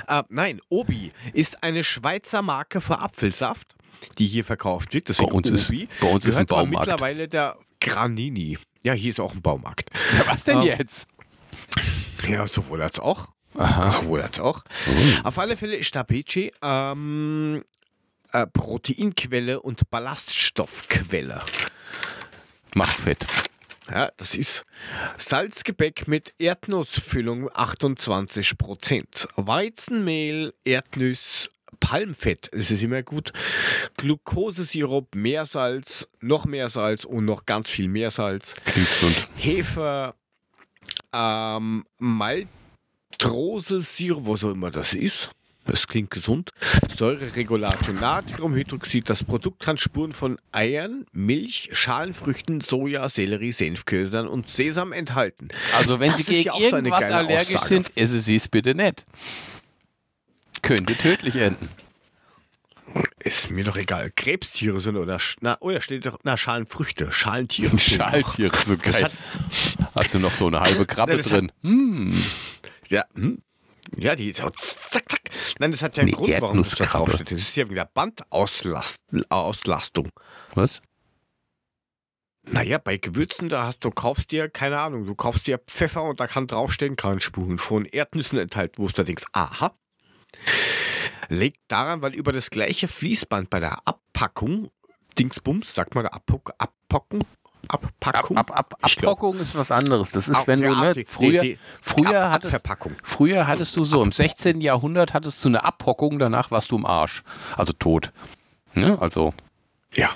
Äh, 0.09 0.23
nein, 0.29 0.61
Obi 0.69 1.13
ist 1.33 1.63
eine 1.63 1.85
Schweizer 1.85 2.43
Marke 2.43 2.81
für 2.81 2.99
Apfelsaft, 2.99 3.77
die 4.19 4.27
hier 4.27 4.45
verkauft 4.45 4.93
wird. 4.93 5.09
Deswegen 5.09 5.29
Bei 5.31 5.37
uns 5.37 5.49
ist- 5.51 5.71
Obi. 5.71 5.89
bei 6.01 6.09
uns 6.09 6.25
ist 6.25 6.37
ein 6.37 6.47
Baumarkt. 6.47 6.89
mittlerweile 6.89 7.29
der 7.29 7.57
Granini. 7.81 8.59
Ja, 8.83 8.93
hier 8.95 9.11
ist 9.11 9.21
auch 9.21 9.33
ein 9.35 9.43
Baumarkt. 9.43 9.91
Ja, 10.19 10.27
was 10.27 10.45
denn 10.45 10.63
Ja. 10.63 10.77
jetzt? 10.77 11.09
Ja, 12.29 12.47
sowohl 12.47 12.81
als 12.83 12.99
auch. 12.99 13.29
Aha. 13.57 13.91
Sowohl 13.91 14.23
als 14.23 14.39
auch. 14.41 14.63
Auf 15.25 15.39
alle 15.39 15.57
Fälle 15.57 15.77
ist 15.77 15.87
Stapici 15.89 16.53
ähm, 16.63 17.65
äh, 18.33 18.47
Proteinquelle 18.47 19.61
und 19.61 19.91
Ballaststoffquelle. 19.91 21.41
Macht 22.75 22.97
Fett. 22.97 23.27
Ja, 23.91 24.11
das 24.19 24.37
ist 24.37 24.65
Salzgebäck 25.19 26.07
mit 26.07 26.33
Erdnussfüllung 26.39 27.49
28%. 27.51 29.27
Weizenmehl, 29.35 30.55
Erdnuss, 30.65 31.51
Palmfett, 31.79 32.49
das 32.53 32.71
ist 32.71 32.83
immer 32.83 33.03
gut. 33.03 33.33
Glukosesirup, 33.97 35.15
Meersalz, 35.15 36.09
noch 36.21 36.45
mehr 36.47 36.69
Salz 36.71 37.05
und 37.05 37.25
noch 37.25 37.47
ganz 37.47 37.69
viel 37.71 37.89
Meersalz. 37.89 38.55
Klingt 38.65 38.89
gesund. 38.89 39.29
Hefe, 39.37 40.15
ähm, 41.13 41.85
Maltrose-Sirup, 41.99 44.27
was 44.27 44.45
auch 44.45 44.53
immer 44.53 44.71
das 44.71 44.95
ist. 44.95 45.31
Das 45.67 45.87
klingt 45.87 46.11
gesund. 46.11 46.51
Säureregulator, 46.97 47.95
Natriumhydroxid. 47.95 49.09
Das 49.09 49.23
Produkt 49.23 49.61
kann 49.61 49.79
Spuren 49.79 50.13
von 50.13 50.39
Eiern, 50.53 51.07
Milch, 51.13 51.69
Schalenfrüchten, 51.73 52.61
Soja, 52.61 53.09
Sellerie, 53.09 53.53
Senfködern 53.53 54.27
und 54.27 54.49
Sesam 54.49 54.93
enthalten. 54.93 55.49
Also 55.79 56.01
wenn 56.01 56.11
Das 56.11 56.25
Sie 56.25 56.45
gegen 56.45 56.49
ja 56.49 56.59
irgendwas 56.59 57.05
allergisch 57.05 57.55
Aussage. 57.57 57.69
sind, 57.69 57.93
essen 57.97 58.21
Sie 58.21 58.37
es 58.37 58.49
bitte 58.49 58.75
nicht. 58.75 59.05
Könnte 60.63 60.97
tödlich 60.97 61.37
enden. 61.37 61.69
Ist 63.21 63.51
mir 63.51 63.65
doch 63.65 63.77
egal. 63.77 64.11
Krebstiere 64.11 64.81
sind 64.81 64.97
oder, 64.97 65.19
na, 65.41 65.57
oh, 65.61 65.71
da 65.71 65.81
steht 65.81 66.07
doch, 66.07 66.19
na, 66.25 66.37
Schalenfrüchte, 66.37 67.13
Schalentiere. 67.13 67.79
Schaltiere, 67.79 68.57
so 68.65 68.77
geil. 68.77 69.05
hat, 69.05 69.13
Hast 69.95 70.15
du 70.15 70.19
noch 70.19 70.35
so 70.35 70.49
eine 70.49 70.61
halbe 70.61 70.87
Krabbe 70.87 71.19
hat- 71.19 71.31
drin? 71.31 71.53
Hm. 71.63 72.13
ja, 72.89 73.05
hm? 73.15 73.43
ja, 73.97 74.17
die, 74.17 74.33
so 74.33 74.51
zack, 74.51 75.09
zack. 75.09 75.21
Nein, 75.59 75.71
das 75.71 75.83
hat 75.83 75.97
ja 75.97 76.03
einen 76.03 76.15
Eine 76.15 76.27
Grund, 76.27 76.41
warum 76.41 76.59
das 76.63 76.71
draufsteht. 76.71 77.31
Das 77.31 77.41
ist 77.41 77.57
ja 77.57 77.69
wieder 77.71 77.85
Bandauslastung. 77.85 80.09
Was? 80.55 80.83
Naja, 82.51 82.79
bei 82.79 82.97
Gewürzen, 82.97 83.49
da 83.49 83.67
hast 83.67 83.85
du 83.85 83.91
kaufst 83.91 84.33
dir, 84.33 84.49
keine 84.49 84.81
Ahnung, 84.81 85.07
du 85.07 85.15
kaufst 85.15 85.47
dir 85.47 85.59
Pfeffer 85.59 86.03
und 86.03 86.19
da 86.21 86.27
kann 86.27 86.47
draufstehen, 86.47 86.97
kann 86.97 87.21
Spuren 87.21 87.59
von 87.59 87.85
Erdnüssen 87.85 88.39
enthalten, 88.39 88.79
wo 88.79 88.87
du 88.87 88.93
da 88.95 89.03
denkst, 89.05 89.25
aha. 89.33 89.75
Liegt 91.29 91.61
daran, 91.69 92.03
weil 92.03 92.15
über 92.15 92.33
das 92.33 92.51
gleiche 92.51 92.89
Fließband 92.89 93.51
bei 93.51 93.61
der 93.61 93.79
Abpackung, 93.87 94.71
Dingsbums, 95.19 95.75
sagt 95.75 95.95
man 95.95 96.05
da 96.05 96.11
Abpuck, 96.11 96.53
Abpacken, 96.59 97.21
Ab, 97.69 97.85
Abpackung, 98.01 98.37
ab, 98.39 98.51
ab, 98.53 98.75
glaub- 98.97 99.13
Abpackung 99.13 99.39
ist 99.39 99.55
was 99.55 99.71
anderes. 99.71 100.11
Das 100.13 100.29
ist, 100.29 100.39
Ab- 100.39 100.47
wenn 100.49 100.63
du, 100.63 100.75
ne, 100.75 101.05
früher, 101.07 101.43
die- 101.43 101.53
die- 101.55 101.59
früher, 101.83 102.25
Ab- 102.25 102.43
hattest, 102.43 102.59
früher 103.05 103.47
hattest 103.47 103.77
du 103.77 103.85
so, 103.85 104.03
im 104.03 104.11
16. 104.13 104.61
Jahrhundert 104.61 105.13
hattest 105.15 105.45
du 105.45 105.49
eine 105.51 105.63
Abhockung, 105.63 106.19
danach 106.19 106.51
warst 106.51 106.71
du 106.73 106.77
im 106.77 106.87
Arsch. 106.87 107.23
Also 107.57 107.73
tot. 107.75 108.13
Ne? 108.75 108.97
Also 109.01 109.35
Ja. 109.93 110.11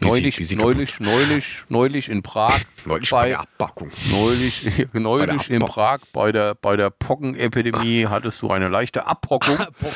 Neulich, 0.00 0.38
wie 0.38 0.44
sie 0.44 0.56
neulich, 0.56 0.98
neulich, 1.00 1.64
neulich 1.68 2.08
in 2.08 2.22
Prag. 2.22 2.58
Neulich 2.86 3.10
bei 3.10 3.16
bei, 3.22 3.28
der 3.28 3.40
Abpackung. 3.40 3.90
neulich, 4.10 4.86
neulich 4.94 5.50
in 5.50 5.60
Prag 5.60 5.98
bei 6.12 6.32
der, 6.32 6.54
bei 6.54 6.76
der 6.76 6.88
Pockenepidemie 6.90 8.06
hattest 8.06 8.40
du 8.40 8.50
eine 8.50 8.68
leichte 8.68 9.06
Abhockung. 9.06 9.58
Bock. 9.58 9.92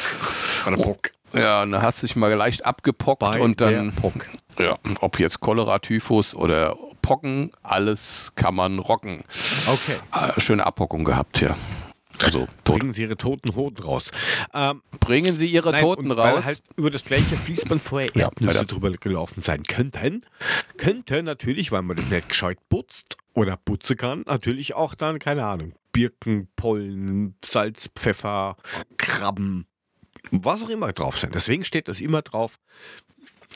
Bei 0.64 0.70
der 0.70 0.76
Bock. 0.76 1.10
Ja, 1.32 1.62
und 1.62 1.72
dann 1.72 1.82
hast 1.82 2.02
du 2.02 2.06
dich 2.06 2.14
mal 2.14 2.32
leicht 2.34 2.64
abgepockt 2.64 3.20
Bei 3.20 3.40
und 3.40 3.60
dann, 3.60 3.92
Bock. 3.94 4.14
ja, 4.58 4.78
ob 5.00 5.18
jetzt 5.18 5.40
Cholera, 5.40 5.78
Typhus 5.78 6.34
oder 6.34 6.76
Pocken, 7.02 7.50
alles 7.62 8.32
kann 8.36 8.54
man 8.54 8.78
rocken. 8.78 9.24
Okay. 9.66 9.96
Äh, 10.12 10.40
schöne 10.40 10.64
Abhockung 10.64 11.04
gehabt, 11.04 11.40
ja. 11.40 11.56
Also, 12.22 12.46
tot. 12.64 12.78
Bringen 12.78 12.94
Sie 12.94 13.02
Ihre 13.02 13.16
toten 13.16 13.54
Hoden 13.56 13.82
raus. 13.82 14.10
Ähm, 14.52 14.82
Bringen 15.00 15.36
Sie 15.36 15.46
Ihre 15.46 15.72
Nein, 15.72 15.82
Toten 15.82 16.10
und 16.10 16.16
weil 16.16 16.34
raus. 16.34 16.44
halt 16.44 16.62
über 16.76 16.90
das 16.90 17.04
gleiche 17.04 17.36
Fließband 17.36 17.82
vorher 17.82 18.08
Ja, 18.14 18.24
Erdnüsse 18.26 18.54
weiter. 18.54 18.64
drüber 18.66 18.90
gelaufen 18.92 19.42
sein 19.42 19.62
könnten. 19.64 20.20
Könnte 20.76 21.22
natürlich, 21.22 21.72
weil 21.72 21.82
man 21.82 21.96
das 21.96 22.06
nicht 22.06 22.28
gescheit 22.28 22.58
putzt 22.68 23.16
oder 23.34 23.56
putzen 23.56 23.96
kann, 23.96 24.22
natürlich 24.26 24.74
auch 24.74 24.94
dann, 24.94 25.18
keine 25.18 25.44
Ahnung, 25.44 25.74
Birken, 25.92 26.48
Pollen, 26.56 27.36
Salz, 27.44 27.88
Pfeffer, 27.96 28.56
Krabben, 28.96 29.66
was 30.30 30.62
auch 30.62 30.68
immer 30.70 30.92
drauf 30.92 31.18
sein. 31.18 31.30
Deswegen 31.32 31.64
steht 31.64 31.88
das 31.88 32.00
immer 32.00 32.22
drauf, 32.22 32.58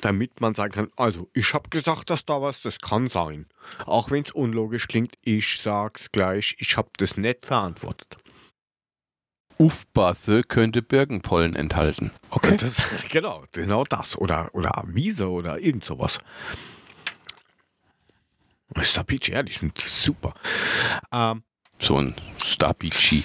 damit 0.01 0.41
man 0.41 0.55
sagen 0.55 0.73
kann, 0.73 0.89
also 0.97 1.29
ich 1.33 1.55
habe 1.55 1.69
gesagt, 1.71 2.11
dass 2.11 2.25
da 2.25 2.41
was, 2.43 2.63
das 2.63 2.79
kann 2.81 3.09
sein. 3.09 3.47
Auch 3.87 4.11
wenn 4.11 4.23
es 4.23 4.31
unlogisch 4.33 4.87
klingt, 4.89 5.15
ich 5.25 5.61
sag's 5.61 6.11
gleich, 6.13 6.55
ich 6.59 6.77
habe 6.77 6.91
das 6.99 7.17
nicht 7.17 7.47
verantwortet. 7.47 8.17
Ufbasse 9.59 10.43
könnte 10.43 10.83
Birkenpollen 10.83 11.57
enthalten. 11.57 12.13
Okay. 12.31 12.57
Das, 12.57 12.77
genau, 13.11 13.45
genau 13.53 13.85
das. 13.85 14.17
Oder, 14.17 14.51
oder 14.55 14.85
Wiese 14.87 15.29
oder 15.29 15.59
irgend 15.59 15.85
sowas. 15.85 16.19
Stapici, 18.81 19.33
ja, 19.33 19.43
die 19.43 19.53
sind 19.53 19.79
super. 19.81 20.35
Ähm, 21.13 21.43
So 21.79 21.97
ein 21.97 22.15
Stabici. 22.43 23.25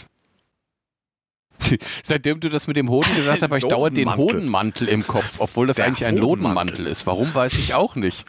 Seitdem 2.04 2.40
du 2.40 2.50
das 2.50 2.68
mit 2.68 2.78
dem 2.78 2.90
Hoden 2.90 3.14
gesagt 3.16 3.36
hast, 3.36 3.42
habe 3.44 3.58
ich 3.58 3.66
dauernd 3.66 3.96
den 3.96 4.16
Hodenmantel 4.16 4.88
im 4.90 5.06
Kopf, 5.06 5.36
obwohl 5.40 5.68
das 5.68 5.78
Der 5.78 5.86
eigentlich 5.86 6.06
ein 6.06 6.18
Lodenmantel 6.18 6.88
ist. 6.88 7.06
Warum, 7.06 7.34
weiß 7.34 7.54
ich 7.54 7.74
auch 7.74 7.96
nicht. 7.96 8.26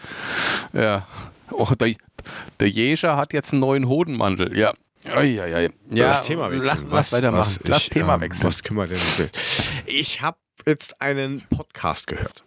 Ja. 0.73 1.07
Oh, 1.51 1.69
der, 1.79 1.95
der 2.61 2.69
Jäger 2.69 3.17
hat 3.17 3.33
jetzt 3.33 3.53
einen 3.53 3.61
neuen 3.61 3.89
Hodenmantel. 3.89 4.57
Ja. 4.57 4.73
Oi, 5.07 5.39
oi, 5.39 5.55
oi. 5.55 5.71
Ja, 5.91 6.09
das 6.09 6.23
Thema 6.23 6.51
wechseln. 6.51 6.67
Lass, 6.67 6.91
was, 6.91 7.13
weitermachen. 7.13 7.57
Was, 7.61 7.69
Lass 7.69 7.83
ich, 7.83 7.91
Thema 7.91 8.15
ähm, 8.15 8.21
wechseln. 8.23 8.45
Was 8.45 8.63
können 8.63 8.79
wir 8.79 8.87
denn? 8.87 9.31
Ich 9.85 10.23
habe 10.23 10.39
jetzt 10.67 11.01
einen 11.03 11.43
Podcast 11.43 12.07
gehört. 12.07 12.43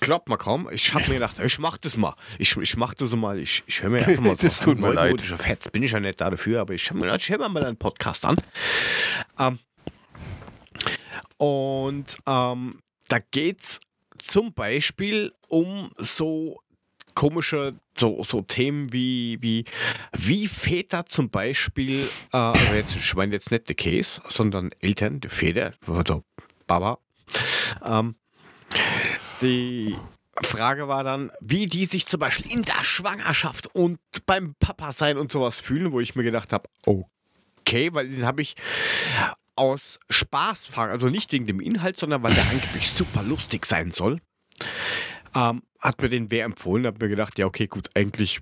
Glaubt 0.00 0.28
mal 0.28 0.36
kaum, 0.36 0.68
ich 0.70 0.94
habe 0.94 1.08
mir 1.08 1.14
gedacht, 1.14 1.40
ich 1.40 1.58
mach 1.58 1.76
das 1.76 1.96
mal. 1.96 2.14
Ich, 2.38 2.56
ich 2.56 2.76
mach 2.76 2.94
das 2.94 3.10
mal, 3.16 3.36
ich, 3.40 3.64
ich 3.66 3.82
höre 3.82 3.90
mir 3.90 4.06
einfach 4.06 4.22
mal 4.22 4.36
das 4.40 4.60
tut 4.60 4.78
mir 4.78 4.92
leid. 4.92 5.20
Fetz 5.20 5.70
bin 5.70 5.82
ich 5.82 5.90
ja 5.90 5.98
nicht 5.98 6.20
da 6.20 6.30
dafür, 6.30 6.60
aber 6.60 6.72
ich 6.74 6.88
höre 6.88 6.98
mir, 6.98 7.48
mal 7.48 7.64
einen 7.64 7.76
Podcast 7.76 8.24
an. 8.24 8.36
Ähm, 9.36 9.58
und 11.36 12.16
ähm, 12.26 12.78
da 13.08 13.18
geht 13.18 13.62
es 13.62 13.80
zum 14.18 14.52
Beispiel 14.52 15.32
um 15.48 15.90
so 15.98 16.60
komische 17.18 17.74
so, 17.98 18.22
so 18.22 18.42
Themen 18.42 18.92
wie, 18.92 19.38
wie, 19.40 19.64
wie 20.12 20.46
Väter 20.46 21.04
zum 21.06 21.30
Beispiel, 21.30 22.08
äh, 22.32 22.36
also 22.36 22.74
jetzt, 22.74 22.94
ich 22.94 23.14
meine 23.16 23.32
jetzt 23.32 23.50
nicht 23.50 23.68
der 23.68 23.74
Case, 23.74 24.22
sondern 24.28 24.70
Eltern, 24.78 25.18
die 25.18 25.28
Väter, 25.28 25.72
also 25.88 26.22
Baba, 26.68 27.00
ähm, 27.84 28.14
die 29.42 29.96
Frage 30.40 30.86
war 30.86 31.02
dann, 31.02 31.32
wie 31.40 31.66
die 31.66 31.86
sich 31.86 32.06
zum 32.06 32.20
Beispiel 32.20 32.52
in 32.52 32.62
der 32.62 32.84
Schwangerschaft 32.84 33.66
und 33.74 33.98
beim 34.26 34.54
Papa 34.60 34.92
sein 34.92 35.18
und 35.18 35.32
sowas 35.32 35.60
fühlen, 35.60 35.90
wo 35.90 35.98
ich 35.98 36.14
mir 36.14 36.22
gedacht 36.22 36.52
habe, 36.52 36.68
okay, 36.86 37.92
weil 37.94 38.10
den 38.10 38.26
habe 38.26 38.42
ich 38.42 38.54
aus 39.56 39.98
Spaß 40.08 40.68
fragen, 40.68 40.92
also 40.92 41.08
nicht 41.08 41.32
wegen 41.32 41.48
dem 41.48 41.58
Inhalt, 41.58 41.98
sondern 41.98 42.22
weil 42.22 42.34
der 42.34 42.44
angeblich 42.50 42.88
super 42.88 43.24
lustig 43.24 43.66
sein 43.66 43.90
soll. 43.90 44.20
Ähm, 45.34 45.62
hat 45.80 46.02
mir 46.02 46.08
den 46.08 46.30
wer 46.30 46.44
empfohlen, 46.44 46.86
hat 46.86 47.00
mir 47.00 47.08
gedacht, 47.08 47.38
ja, 47.38 47.46
okay, 47.46 47.66
gut, 47.66 47.90
eigentlich 47.94 48.40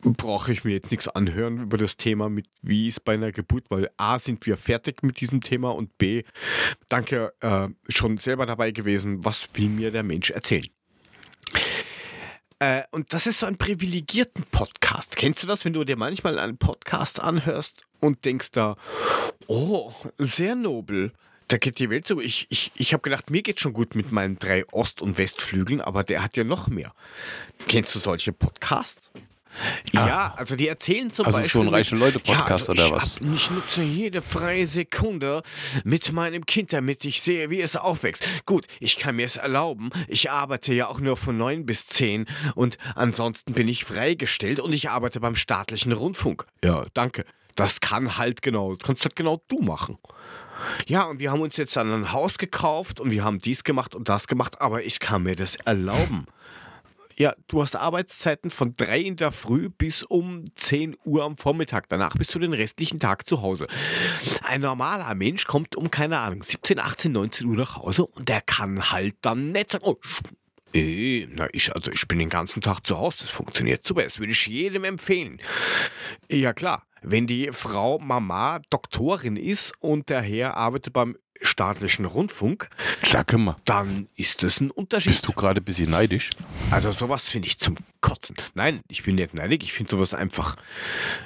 brauche 0.00 0.52
ich 0.52 0.64
mir 0.64 0.72
jetzt 0.72 0.90
nichts 0.90 1.08
anhören 1.08 1.62
über 1.62 1.76
das 1.76 1.96
Thema 1.96 2.28
mit 2.28 2.46
wie 2.62 2.88
ist 2.88 3.04
bei 3.04 3.14
einer 3.14 3.32
Geburt, 3.32 3.64
weil 3.70 3.90
A 3.96 4.18
sind 4.18 4.46
wir 4.46 4.56
fertig 4.56 5.02
mit 5.02 5.20
diesem 5.20 5.40
Thema 5.40 5.70
und 5.70 5.98
B, 5.98 6.22
danke, 6.88 7.32
äh, 7.40 7.68
schon 7.88 8.18
selber 8.18 8.46
dabei 8.46 8.70
gewesen, 8.70 9.24
was 9.24 9.48
will 9.54 9.68
mir 9.68 9.90
der 9.90 10.04
Mensch 10.04 10.30
erzählen. 10.30 10.68
Äh, 12.60 12.82
und 12.90 13.12
das 13.12 13.26
ist 13.26 13.40
so 13.40 13.46
ein 13.46 13.56
privilegierten 13.56 14.44
Podcast. 14.50 15.16
Kennst 15.16 15.42
du 15.42 15.46
das, 15.46 15.64
wenn 15.64 15.72
du 15.72 15.84
dir 15.84 15.96
manchmal 15.96 16.38
einen 16.38 16.58
Podcast 16.58 17.20
anhörst 17.20 17.86
und 18.00 18.24
denkst 18.24 18.50
da, 18.52 18.76
oh, 19.46 19.92
sehr 20.18 20.56
nobel, 20.56 21.12
da 21.48 21.56
geht 21.56 21.78
die 21.78 21.90
Welt 21.90 22.06
so. 22.06 22.20
Ich, 22.20 22.46
ich, 22.50 22.70
ich 22.76 22.92
habe 22.92 23.02
gedacht, 23.02 23.30
mir 23.30 23.42
geht 23.42 23.60
schon 23.60 23.72
gut 23.72 23.94
mit 23.94 24.12
meinen 24.12 24.38
drei 24.38 24.66
Ost- 24.68 25.02
und 25.02 25.18
Westflügeln, 25.18 25.80
aber 25.80 26.04
der 26.04 26.22
hat 26.22 26.36
ja 26.36 26.44
noch 26.44 26.68
mehr. 26.68 26.92
Kennst 27.66 27.94
du 27.94 27.98
solche 27.98 28.32
Podcasts? 28.32 29.10
Ja, 29.92 30.34
also 30.36 30.56
die 30.56 30.68
erzählen 30.68 31.10
zum 31.10 31.26
also 31.26 31.38
Beispiel. 31.38 31.60
Also 31.60 31.66
schon 31.66 31.74
reiche 31.74 31.96
Leute-Podcast 31.96 32.68
ja, 32.68 32.72
also 32.72 32.72
oder 32.72 32.94
was? 32.94 33.16
Hab, 33.16 33.34
ich 33.34 33.50
nutze 33.50 33.82
jede 33.82 34.22
freie 34.22 34.66
Sekunde 34.66 35.42
mit 35.84 36.12
meinem 36.12 36.46
Kind, 36.46 36.72
damit 36.72 37.04
ich 37.04 37.22
sehe, 37.22 37.50
wie 37.50 37.60
es 37.60 37.74
aufwächst. 37.74 38.28
Gut, 38.46 38.66
ich 38.78 38.98
kann 38.98 39.16
mir 39.16 39.24
es 39.24 39.36
erlauben. 39.36 39.90
Ich 40.06 40.30
arbeite 40.30 40.74
ja 40.74 40.86
auch 40.86 41.00
nur 41.00 41.16
von 41.16 41.36
neun 41.36 41.66
bis 41.66 41.86
zehn 41.86 42.26
und 42.54 42.78
ansonsten 42.94 43.54
bin 43.54 43.68
ich 43.68 43.84
freigestellt 43.84 44.60
und 44.60 44.72
ich 44.72 44.90
arbeite 44.90 45.18
beim 45.18 45.34
staatlichen 45.34 45.92
Rundfunk. 45.92 46.46
Ja, 46.62 46.86
danke. 46.94 47.24
Das 47.56 47.80
kann 47.80 48.18
halt 48.18 48.42
genau, 48.42 48.76
das 48.76 48.86
kannst 48.86 49.04
halt 49.04 49.16
genau 49.16 49.42
du 49.48 49.60
machen. 49.60 49.98
Ja, 50.86 51.04
und 51.04 51.18
wir 51.20 51.30
haben 51.30 51.40
uns 51.40 51.56
jetzt 51.56 51.76
dann 51.76 51.92
ein 51.92 52.12
Haus 52.12 52.38
gekauft 52.38 53.00
und 53.00 53.10
wir 53.10 53.24
haben 53.24 53.38
dies 53.38 53.64
gemacht 53.64 53.94
und 53.94 54.08
das 54.08 54.26
gemacht, 54.26 54.60
aber 54.60 54.84
ich 54.84 55.00
kann 55.00 55.22
mir 55.22 55.36
das 55.36 55.56
erlauben. 55.56 56.26
Ja, 57.18 57.34
du 57.48 57.60
hast 57.62 57.74
Arbeitszeiten 57.74 58.52
von 58.52 58.74
3 58.74 59.00
in 59.00 59.16
der 59.16 59.32
Früh 59.32 59.70
bis 59.70 60.04
um 60.04 60.44
10 60.54 60.96
Uhr 61.04 61.24
am 61.24 61.36
Vormittag. 61.36 61.88
Danach 61.88 62.14
bist 62.16 62.32
du 62.32 62.38
den 62.38 62.52
restlichen 62.52 63.00
Tag 63.00 63.26
zu 63.26 63.42
Hause. 63.42 63.66
Ein 64.44 64.60
normaler 64.60 65.12
Mensch 65.16 65.44
kommt 65.44 65.74
um, 65.74 65.90
keine 65.90 66.20
Ahnung, 66.20 66.44
17, 66.44 66.78
18, 66.78 67.10
19 67.10 67.48
Uhr 67.48 67.56
nach 67.56 67.76
Hause 67.76 68.06
und 68.06 68.28
der 68.28 68.40
kann 68.40 68.92
halt 68.92 69.16
dann 69.22 69.50
nicht 69.50 69.72
sagen, 69.72 69.84
oh, 69.84 69.98
äh, 70.74 71.26
na, 71.32 71.48
ich, 71.52 71.74
also 71.74 71.90
ich 71.90 72.06
bin 72.06 72.20
den 72.20 72.28
ganzen 72.28 72.62
Tag 72.62 72.86
zu 72.86 72.98
Hause. 72.98 73.18
Das 73.22 73.30
funktioniert 73.30 73.86
super. 73.86 74.04
Das 74.04 74.20
würde 74.20 74.32
ich 74.32 74.46
jedem 74.46 74.84
empfehlen. 74.84 75.40
Ja, 76.28 76.52
klar. 76.52 76.86
Wenn 77.02 77.26
die 77.26 77.50
Frau 77.52 77.98
Mama 77.98 78.60
Doktorin 78.70 79.36
ist 79.36 79.72
und 79.80 80.08
der 80.08 80.22
Herr 80.22 80.56
arbeitet 80.56 80.92
beim 80.92 81.16
staatlichen 81.40 82.04
Rundfunk, 82.04 82.68
Sag 83.04 83.32
mal. 83.38 83.56
dann 83.64 84.08
ist 84.16 84.42
das 84.42 84.60
ein 84.60 84.70
Unterschied. 84.70 85.12
Bist 85.12 85.26
du 85.26 85.32
gerade 85.32 85.60
ein 85.60 85.64
bisschen 85.64 85.90
neidisch? 85.90 86.30
Also 86.70 86.90
sowas 86.92 87.24
finde 87.28 87.48
ich 87.48 87.58
zum 87.58 87.76
Kotzen. 88.00 88.36
Nein, 88.54 88.80
ich 88.88 89.04
bin 89.04 89.14
nicht 89.14 89.34
neidig. 89.34 89.62
Ich 89.62 89.72
finde 89.72 89.90
sowas 89.92 90.14
einfach 90.14 90.56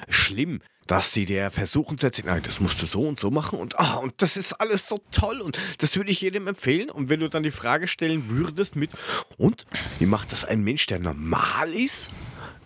schlimm, 0.09 0.61
dass 0.87 1.13
sie 1.13 1.27
der 1.27 1.51
versuchen 1.51 1.97
zu 1.97 2.07
erzählen, 2.07 2.27
nein, 2.29 2.43
das 2.45 2.61
musst 2.61 2.83
du 2.83 2.87
so 2.87 3.03
und 3.03 3.19
so 3.19 3.31
machen 3.31 3.59
und, 3.59 3.79
ah, 3.79 3.95
und 3.95 4.15
das 4.21 4.37
ist 4.37 4.53
alles 4.55 4.89
so 4.89 5.01
toll 5.13 5.41
und 5.41 5.59
das 5.79 5.97
würde 5.97 6.11
ich 6.11 6.21
jedem 6.21 6.49
empfehlen. 6.49 6.91
Und 6.91 7.09
wenn 7.09 7.21
du 7.21 7.29
dann 7.29 7.43
die 7.43 7.51
Frage 7.51 7.87
stellen 7.89 8.29
würdest 8.29 8.77
mit, 8.77 8.91
und 9.39 9.65
wie 9.99 10.07
macht 10.07 10.33
das 10.33 10.45
ein 10.45 10.63
Mensch, 10.63 10.87
der 10.87 10.99
normal 10.99 11.73
ist? 11.73 12.11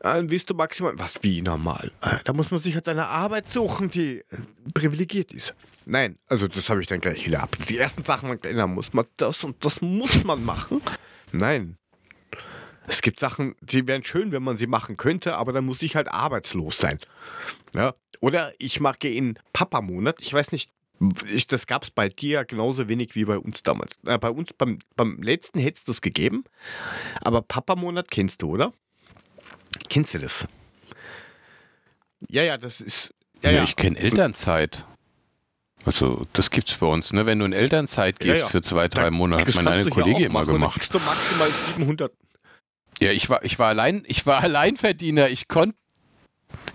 Dann 0.01 0.31
wirst 0.31 0.51
du 0.51 0.55
maximal, 0.55 0.99
was 0.99 1.23
wie 1.23 1.43
normal? 1.43 1.93
Äh, 2.03 2.19
da 2.25 2.33
muss 2.33 2.51
man 2.51 2.61
sich 2.61 2.75
halt 2.75 2.89
eine 2.89 3.07
Arbeit 3.07 3.49
suchen, 3.49 3.91
die 3.91 4.23
privilegiert 4.75 5.33
ist. 5.33 5.55
Nein, 5.85 6.19
also 6.27 6.49
das 6.49 6.69
habe 6.71 6.81
ich 6.81 6.87
dann 6.87 7.01
gleich 7.01 7.27
wieder 7.27 7.43
ab. 7.43 7.57
Die 7.69 7.79
ersten 7.79 8.03
Sachen, 8.03 8.39
da 8.41 8.67
muss 8.67 8.93
man 8.93 9.07
das 9.17 9.45
und 9.45 9.65
das 9.65 9.81
muss 9.81 10.25
man 10.25 10.45
machen. 10.45 10.83
Nein. 11.33 11.77
Es 12.89 13.03
gibt 13.03 13.19
Sachen, 13.19 13.57
die 13.61 13.87
wären 13.89 14.05
schön, 14.05 14.31
wenn 14.31 14.43
man 14.43 14.59
sie 14.59 14.67
machen 14.69 14.97
könnte, 14.97 15.37
aber 15.37 15.53
dann 15.53 15.65
muss 15.65 15.83
ich 15.83 15.97
halt 15.97 16.09
arbeitslos 16.09 16.79
sein. 16.79 16.99
Ja? 17.75 17.95
Oder 18.21 18.53
ich 18.59 18.81
mache 18.81 19.09
in 19.09 19.39
Papa-Monat, 19.53 20.21
ich 20.21 20.33
weiß 20.33 20.53
nicht, 20.53 20.71
ich, 21.31 21.47
das 21.47 21.67
gab 21.67 21.83
es 21.83 21.91
bei 21.91 22.09
dir 22.09 22.45
genauso 22.45 22.89
wenig 22.89 23.15
wie 23.15 23.25
bei 23.25 23.39
uns 23.39 23.63
damals. 23.63 23.99
Äh, 24.07 24.19
bei 24.19 24.31
uns 24.31 24.53
beim, 24.53 24.79
beim 24.95 25.21
letzten 25.21 25.59
du 25.61 25.93
es 25.93 26.01
gegeben, 26.01 26.45
aber 27.21 27.43
Papa-Monat 27.43 28.11
kennst 28.11 28.43
du, 28.43 28.51
oder? 28.51 28.73
Kennst 29.89 30.15
du 30.15 30.19
das? 30.19 30.47
Ja, 32.29 32.43
ja, 32.43 32.57
das 32.59 32.81
ist. 32.81 33.15
Ja, 33.43 33.51
ja. 33.51 33.65
Ich 33.65 33.77
kenne 33.77 33.99
Elternzeit. 33.99 34.87
Also, 35.85 36.27
das 36.33 36.51
gibt's 36.51 36.75
bei 36.75 36.87
uns, 36.87 37.13
ne? 37.13 37.27
Wenn 37.27 37.39
du 37.39 37.45
in 37.45 37.53
Elternzeit 37.53 38.19
gehst 38.19 38.41
ja, 38.41 38.49
für 38.49 38.61
zwei, 38.61 38.89
drei 38.89 39.11
Monate, 39.11 39.47
hat 39.47 39.65
meine 39.65 39.71
eine 39.71 39.91
Kollege 39.91 40.25
immer 40.25 40.41
machen. 40.41 40.55
gemacht. 40.55 40.93
Du 40.93 40.99
maximal 40.99 41.49
700. 41.51 42.13
Ja, 43.01 43.13
ich 43.13 43.29
war, 43.29 43.45
ich 43.45 43.59
war 43.59 43.69
allein, 43.69 44.03
ich 44.07 44.27
war 44.27 44.41
Alleinverdiener. 44.43 45.29
Ich 45.29 45.49
konnte 45.49 45.77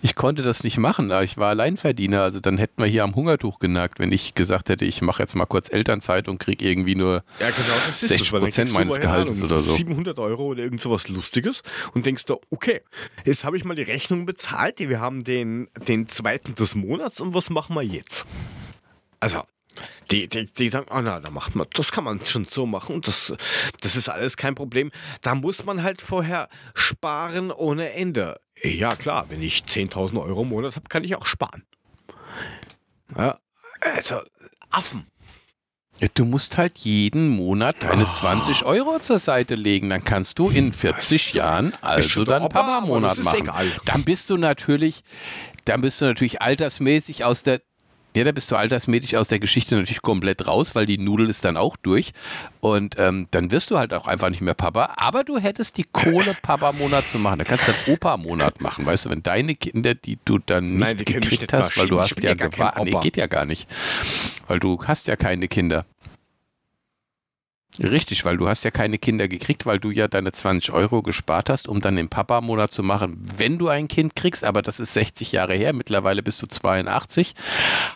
ich 0.01 0.15
konnte 0.15 0.41
das 0.41 0.63
nicht 0.63 0.77
machen. 0.77 1.11
Ich 1.23 1.37
war 1.37 1.49
Alleinverdiener, 1.49 2.21
also 2.21 2.39
dann 2.39 2.57
hätten 2.57 2.81
wir 2.81 2.87
hier 2.87 3.03
am 3.03 3.15
Hungertuch 3.15 3.59
genagt, 3.59 3.99
wenn 3.99 4.11
ich 4.11 4.33
gesagt 4.33 4.69
hätte, 4.69 4.85
ich 4.85 5.01
mache 5.01 5.21
jetzt 5.21 5.35
mal 5.35 5.45
kurz 5.45 5.71
Elternzeit 5.71 6.27
und 6.27 6.39
kriege 6.39 6.65
irgendwie 6.65 6.95
nur 6.95 7.23
ja, 7.39 7.49
genau, 7.49 7.75
60 7.99 8.31
Prozent 8.31 8.73
meines 8.73 8.99
Gehalts 8.99 9.41
oder 9.41 9.59
so. 9.59 9.73
700 9.73 10.17
Euro 10.19 10.45
oder 10.45 10.63
irgend 10.63 10.81
sowas 10.81 11.07
Lustiges 11.07 11.61
und 11.93 12.05
denkst 12.05 12.25
du, 12.25 12.39
okay, 12.49 12.81
jetzt 13.25 13.43
habe 13.43 13.57
ich 13.57 13.63
mal 13.63 13.75
die 13.75 13.83
Rechnung 13.83 14.25
bezahlt, 14.25 14.79
wir 14.79 14.99
haben 14.99 15.23
den, 15.23 15.69
den 15.87 16.07
zweiten 16.07 16.55
des 16.55 16.75
Monats 16.75 17.19
und 17.19 17.33
was 17.33 17.49
machen 17.49 17.75
wir 17.75 17.83
jetzt? 17.83 18.25
Also, 19.19 19.43
die, 20.09 20.27
die, 20.27 20.45
die 20.45 20.69
sagen, 20.69 20.87
oh 20.89 20.99
na, 21.01 21.19
da 21.19 21.31
macht 21.31 21.55
man, 21.55 21.67
das 21.73 21.91
kann 21.91 22.03
man 22.03 22.23
schon 22.25 22.45
so 22.45 22.65
machen 22.65 22.95
und 22.95 23.07
das, 23.07 23.33
das 23.81 23.95
ist 23.95 24.09
alles 24.09 24.35
kein 24.35 24.55
Problem. 24.55 24.91
Da 25.21 25.35
muss 25.35 25.63
man 25.63 25.83
halt 25.83 26.01
vorher 26.01 26.49
sparen 26.73 27.51
ohne 27.51 27.93
Ende. 27.93 28.39
Ja, 28.63 28.95
klar, 28.95 29.25
wenn 29.29 29.41
ich 29.41 29.63
10.000 29.63 30.21
Euro 30.21 30.43
im 30.43 30.49
Monat 30.49 30.75
habe, 30.75 30.87
kann 30.87 31.03
ich 31.03 31.15
auch 31.15 31.25
sparen. 31.25 31.63
Ja, 33.15 33.39
also, 33.79 34.21
Affen. 34.69 35.07
Du 36.15 36.25
musst 36.25 36.57
halt 36.57 36.79
jeden 36.79 37.29
Monat 37.29 37.75
deine 37.81 38.07
oh. 38.07 38.11
20 38.11 38.65
Euro 38.65 38.99
zur 38.99 39.19
Seite 39.19 39.53
legen. 39.53 39.89
Dann 39.89 40.03
kannst 40.03 40.39
du 40.39 40.49
in 40.49 40.73
40 40.73 41.33
Jahren 41.33 41.73
also 41.81 42.23
deinen 42.23 42.49
Papa-Monat 42.49 43.19
machen. 43.19 43.41
Egal. 43.41 43.71
Dann 43.85 44.03
bist 44.03 44.29
du 44.31 44.37
natürlich, 44.37 45.03
dann 45.65 45.81
bist 45.81 46.01
du 46.01 46.05
natürlich 46.05 46.41
altersmäßig 46.41 47.23
aus 47.23 47.43
der 47.43 47.61
ja, 48.15 48.23
da 48.25 48.31
bist 48.31 48.51
du 48.51 48.55
altersmäßig 48.55 49.17
aus 49.17 49.29
der 49.29 49.39
Geschichte 49.39 49.75
natürlich 49.75 50.01
komplett 50.01 50.47
raus, 50.47 50.75
weil 50.75 50.85
die 50.85 50.97
Nudel 50.97 51.29
ist 51.29 51.45
dann 51.45 51.55
auch 51.55 51.77
durch. 51.77 52.11
Und 52.59 52.95
ähm, 52.97 53.27
dann 53.31 53.51
wirst 53.51 53.71
du 53.71 53.77
halt 53.77 53.93
auch 53.93 54.05
einfach 54.05 54.29
nicht 54.29 54.41
mehr 54.41 54.53
Papa. 54.53 54.93
Aber 54.97 55.23
du 55.23 55.37
hättest 55.37 55.77
die 55.77 55.85
Kohle, 55.91 56.35
Papa-Monat 56.41 57.07
zu 57.07 57.19
machen. 57.19 57.39
Da 57.39 57.45
kannst 57.45 57.67
du 57.67 57.71
dann 57.71 57.93
Opa-Monat 57.93 58.59
machen. 58.59 58.85
Weißt 58.85 59.05
du, 59.05 59.09
wenn 59.09 59.23
deine 59.23 59.55
Kinder, 59.55 59.95
die 59.95 60.19
du 60.25 60.39
dann 60.39 60.71
nicht 60.71 60.79
Nein, 60.79 60.97
gekriegt 60.97 61.53
hast, 61.53 61.77
weil 61.77 61.87
du 61.87 61.99
hast 61.99 62.21
ja, 62.21 62.31
ja 62.31 62.35
gewartet. 62.35 62.83
Nee, 62.83 62.99
geht 63.01 63.17
ja 63.17 63.27
gar 63.27 63.45
nicht. 63.45 63.67
Weil 64.47 64.59
du 64.59 64.79
hast 64.85 65.07
ja 65.07 65.15
keine 65.15 65.47
Kinder. 65.47 65.85
Richtig, 67.79 68.25
weil 68.25 68.37
du 68.37 68.49
hast 68.49 68.63
ja 68.65 68.71
keine 68.71 68.97
Kinder 68.97 69.27
gekriegt, 69.27 69.65
weil 69.65 69.79
du 69.79 69.91
ja 69.91 70.07
deine 70.07 70.31
20 70.31 70.73
Euro 70.73 71.01
gespart 71.01 71.49
hast, 71.49 71.67
um 71.69 71.79
dann 71.79 71.95
den 71.95 72.09
Papa-Monat 72.09 72.71
zu 72.71 72.83
machen, 72.83 73.17
wenn 73.37 73.57
du 73.57 73.69
ein 73.69 73.87
Kind 73.87 74.15
kriegst, 74.15 74.43
aber 74.43 74.61
das 74.61 74.79
ist 74.81 74.93
60 74.93 75.31
Jahre 75.31 75.55
her, 75.55 75.71
mittlerweile 75.71 76.21
bist 76.21 76.41
du 76.41 76.47
82, 76.47 77.33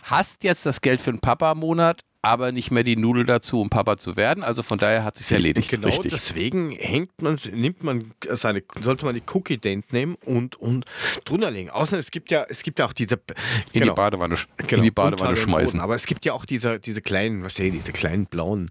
hast 0.04 0.44
jetzt 0.44 0.64
das 0.64 0.80
Geld 0.80 1.00
für 1.00 1.10
den 1.10 1.20
Papa-Monat, 1.20 2.04
aber 2.22 2.50
nicht 2.52 2.70
mehr 2.70 2.82
die 2.82 2.96
Nudel 2.96 3.24
dazu, 3.24 3.60
um 3.60 3.70
Papa 3.70 3.96
zu 3.98 4.16
werden. 4.16 4.42
Also 4.42 4.62
von 4.62 4.78
daher 4.78 5.04
hat 5.04 5.16
sich 5.16 5.30
erledigt. 5.30 5.70
Genau 5.70 5.88
Richtig. 5.88 6.12
deswegen 6.12 6.70
hängt 6.72 7.22
man, 7.22 7.38
nimmt 7.52 7.82
man 7.84 8.12
seine, 8.32 8.62
sollte 8.82 9.04
man 9.04 9.14
die 9.14 9.22
Cookie 9.32 9.58
Dent 9.58 9.92
nehmen 9.92 10.16
und, 10.24 10.56
und 10.56 10.84
drunter 11.24 11.50
legen. 11.50 11.70
Außer 11.70 11.98
es 11.98 12.10
gibt 12.10 12.30
ja, 12.30 12.44
es 12.48 12.62
gibt 12.62 12.78
ja 12.78 12.86
auch 12.86 12.92
diese 12.92 13.14
in 13.72 13.80
genau, 13.80 13.92
die 13.92 13.96
Badewanne, 13.96 14.34
sch- 14.34 14.46
genau, 14.58 14.78
in 14.78 14.82
die 14.82 14.90
Badewanne 14.90 15.30
unter 15.30 15.34
den 15.40 15.44
schmeißen. 15.44 15.72
Boden. 15.78 15.80
Aber 15.80 15.94
es 15.94 16.06
gibt 16.06 16.24
ja 16.24 16.32
auch 16.32 16.44
diese, 16.44 16.80
diese 16.80 17.00
kleinen, 17.02 17.42
was 17.44 17.54
sehen, 17.54 17.72
diese 17.72 17.92
kleinen 17.92 18.26
blauen, 18.26 18.70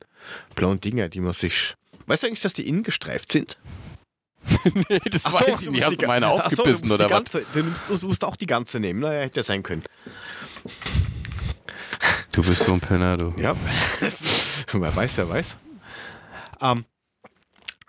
blauen 0.55 0.81
Dinger, 0.81 1.07
die 1.09 1.21
man 1.21 1.33
sich. 1.33 1.75
Weißt 2.07 2.23
du 2.23 2.27
eigentlich, 2.27 2.41
dass 2.41 2.53
die 2.53 2.67
innen 2.67 2.83
gestreift 2.83 3.31
sind? 3.31 3.57
nee, 4.89 4.99
das 5.09 5.23
so, 5.23 5.33
weiß 5.33 5.61
ich 5.63 5.69
nicht. 5.71 5.83
Hast 5.83 5.99
du 6.01 6.05
meine 6.05 6.27
Ach 6.27 6.31
so, 6.51 6.57
du 6.57 6.61
aufgebissen 6.61 6.91
oder 6.91 7.05
was? 7.05 7.09
ganze, 7.09 7.45
Du, 7.53 7.63
nimmst, 7.63 7.81
du 7.89 8.07
musst 8.07 8.23
auch 8.23 8.35
die 8.35 8.45
ganze 8.45 8.79
nehmen. 8.79 8.99
Naja, 8.99 9.21
hätte 9.21 9.39
ja 9.39 9.43
sein 9.43 9.63
können. 9.63 9.81
Du 12.35 12.43
bist 12.43 12.63
so 12.63 12.73
ein 12.73 12.81
Penner, 12.81 13.17
du. 13.17 13.33
Ja, 13.37 13.55
ist, 14.01 14.65
wer 14.73 14.93
weiß, 14.95 15.17
wer 15.17 15.29
weiß. 15.29 15.57
Ähm, 16.61 16.85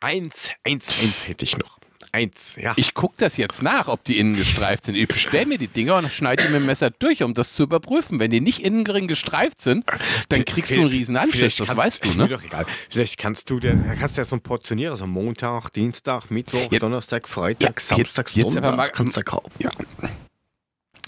eins, 0.00 0.50
eins, 0.64 0.86
eins 0.88 1.28
hätte 1.28 1.44
ich 1.44 1.58
noch. 1.58 1.76
Eins, 2.12 2.54
ja. 2.56 2.72
Ich 2.76 2.94
gucke 2.94 3.16
das 3.18 3.36
jetzt 3.36 3.62
nach, 3.62 3.88
ob 3.88 4.02
die 4.04 4.18
innen 4.18 4.36
gestreift 4.36 4.84
sind. 4.84 4.94
Ich 4.94 5.06
bestelle 5.08 5.44
mir 5.44 5.58
die 5.58 5.66
Dinger 5.68 5.96
und 5.96 6.10
schneide 6.10 6.44
die 6.44 6.48
mit 6.50 6.62
dem 6.62 6.66
Messer 6.66 6.88
durch, 6.90 7.22
um 7.22 7.34
das 7.34 7.52
zu 7.54 7.64
überprüfen. 7.64 8.18
Wenn 8.20 8.30
die 8.30 8.40
nicht 8.40 8.60
innen 8.60 8.84
drin 8.86 9.06
gestreift 9.06 9.60
sind, 9.60 9.84
dann 10.30 10.44
kriegst 10.46 10.70
du 10.70 10.80
einen 10.80 10.88
riesen 10.88 11.18
Vielleicht 11.30 11.60
das 11.60 11.76
weißt 11.76 12.04
ist 12.04 12.14
du, 12.14 12.18
mir 12.18 12.24
ne? 12.24 12.28
doch 12.30 12.42
egal. 12.42 12.64
Vielleicht 12.88 13.18
kannst 13.18 13.50
du 13.50 13.60
dir, 13.60 13.74
kannst 13.98 14.16
du 14.16 14.20
ja 14.22 14.24
so 14.24 14.38
portionieren, 14.38 14.96
so 14.96 15.06
Montag, 15.06 15.70
Dienstag, 15.74 16.30
Mittwoch, 16.30 16.70
Ja. 16.72 16.78
Donnerstag, 16.78 17.28
Freitag, 17.28 17.60
Ja, 17.62 17.68
jetzt- 17.68 17.88
Samstag, 17.88 18.34
jetzt 18.34 18.44
aber 18.46 18.52
Sonntag 18.52 18.76
mal- 18.76 18.88
kannst 18.90 19.16
du 19.18 19.22
kaufen. 19.22 19.50
Ja. 19.58 19.70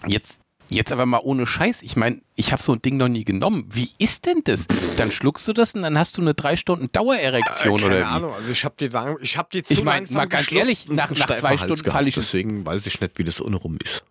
Jetzt, 0.07 0.39
jetzt 0.70 0.92
aber 0.92 1.06
mal 1.06 1.20
ohne 1.22 1.46
Scheiß. 1.46 1.82
Ich 1.82 1.96
meine, 1.96 2.20
ich 2.36 2.52
habe 2.52 2.62
so 2.62 2.72
ein 2.72 2.82
Ding 2.82 2.96
noch 2.96 3.08
nie 3.08 3.24
genommen. 3.24 3.66
Wie 3.70 3.90
ist 3.98 4.26
denn 4.26 4.42
das? 4.44 4.66
Dann 4.96 5.10
schluckst 5.10 5.46
du 5.48 5.52
das 5.52 5.74
und 5.74 5.82
dann 5.82 5.98
hast 5.98 6.16
du 6.16 6.22
eine 6.22 6.34
drei 6.34 6.56
Stunden 6.56 6.90
Dauererektion 6.92 7.80
Äh, 7.80 7.84
oder 7.84 7.88
keine 7.96 8.00
wie? 8.00 8.04
Ahnung, 8.04 8.34
also 8.34 8.50
ich 8.50 8.64
habe 8.64 8.74
die, 8.78 8.88
lang- 8.88 9.18
ich 9.20 9.36
hab 9.38 9.50
die 9.50 9.62
zu 9.62 9.72
Ich 9.72 9.82
mein, 9.84 10.02
langsam 10.04 10.16
mal 10.16 10.26
ganz 10.28 10.52
ehrlich, 10.52 10.88
nach- 10.88 11.10
nach 11.10 11.26
zwei 11.34 11.50
Hals 11.50 11.60
Stunden 11.62 11.82
gehabt. 11.82 11.96
fall 11.98 12.08
ich 12.08 12.14
Deswegen 12.14 12.64
weiß 12.66 12.86
ich 12.86 13.00
nicht, 13.00 13.18
wie 13.18 13.24
das 13.24 13.40
unrum 13.40 13.78
ist. 13.82 14.04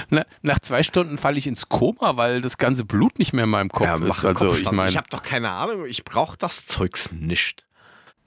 Na, 0.09 0.25
nach 0.41 0.59
zwei 0.59 0.83
Stunden 0.83 1.17
falle 1.17 1.37
ich 1.37 1.47
ins 1.47 1.69
Koma, 1.69 2.17
weil 2.17 2.41
das 2.41 2.57
ganze 2.57 2.85
Blut 2.85 3.19
nicht 3.19 3.33
mehr 3.33 3.45
in 3.45 3.49
meinem 3.49 3.69
Kopf 3.69 3.99
mach 3.99 4.17
ist. 4.19 4.25
Also 4.25 4.53
ich 4.55 4.69
meine, 4.71 4.89
ich 4.91 4.97
habe 4.97 5.07
doch 5.09 5.23
keine 5.23 5.49
Ahnung, 5.51 5.85
ich 5.85 6.03
brauche 6.03 6.37
das 6.37 6.65
Zeugs 6.65 7.11
nicht. 7.11 7.63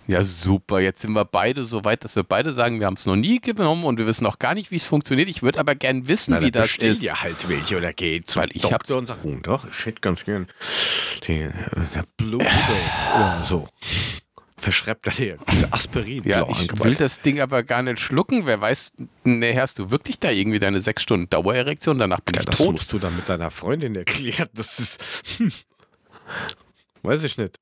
Ja 0.06 0.24
super. 0.24 0.80
Jetzt 0.80 1.02
sind 1.02 1.12
wir 1.12 1.24
beide 1.24 1.64
so 1.64 1.84
weit, 1.84 2.04
dass 2.04 2.16
wir 2.16 2.22
beide 2.22 2.52
sagen, 2.52 2.80
wir 2.80 2.86
haben 2.86 2.94
es 2.94 3.06
noch 3.06 3.16
nie 3.16 3.40
genommen 3.40 3.84
und 3.84 3.98
wir 3.98 4.06
wissen 4.06 4.24
noch 4.24 4.38
gar 4.38 4.54
nicht, 4.54 4.70
wie 4.70 4.76
es 4.76 4.84
funktioniert. 4.84 5.28
Ich 5.28 5.42
würde 5.42 5.60
aber 5.60 5.74
gern 5.74 6.08
wissen, 6.08 6.34
Na, 6.34 6.40
wie 6.40 6.50
das 6.50 6.76
ist. 6.76 7.02
dir 7.02 7.22
halt 7.22 7.48
welche 7.48 7.76
oder 7.76 7.92
geh 7.92 8.22
zum 8.22 8.42
Weil 8.42 8.50
ich 8.52 8.62
Doktor 8.62 8.98
und 8.98 9.06
sag, 9.08 9.18
oh, 9.24 9.36
doch, 9.42 9.66
ich 9.68 9.86
hätte 9.86 10.00
ganz 10.00 10.24
gern 10.24 10.48
den, 11.26 11.50
äh, 11.50 11.52
der 11.94 12.04
Blue 12.16 12.40
oder 13.16 13.44
so. 13.46 13.68
Verschreibt 14.58 15.06
er 15.06 15.12
dir 15.12 15.38
Aspirin. 15.70 16.24
Ja, 16.24 16.42
ich 16.48 16.60
angemalt. 16.60 16.84
will 16.84 16.94
das 16.94 17.20
Ding 17.20 17.40
aber 17.40 17.62
gar 17.62 17.82
nicht 17.82 18.00
schlucken. 18.00 18.46
Wer 18.46 18.60
weiß, 18.60 18.92
ne, 19.24 19.60
hast 19.60 19.78
du 19.78 19.90
wirklich 19.90 20.18
da 20.18 20.30
irgendwie 20.30 20.58
deine 20.58 20.80
sechs 20.80 21.02
Stunden 21.02 21.28
Dauererektion? 21.28 21.98
Danach 21.98 22.20
bin 22.20 22.34
ja, 22.34 22.40
ich 22.40 22.46
das 22.46 22.56
tot. 22.56 22.72
musst 22.72 22.92
du 22.92 22.98
dann 22.98 23.14
mit 23.14 23.28
deiner 23.28 23.50
Freundin 23.50 23.94
erklären. 23.94 24.48
Das 24.54 24.78
ist. 24.78 25.00
Hm. 25.38 25.52
Weiß 27.02 27.22
ich 27.22 27.36
nicht. 27.36 27.60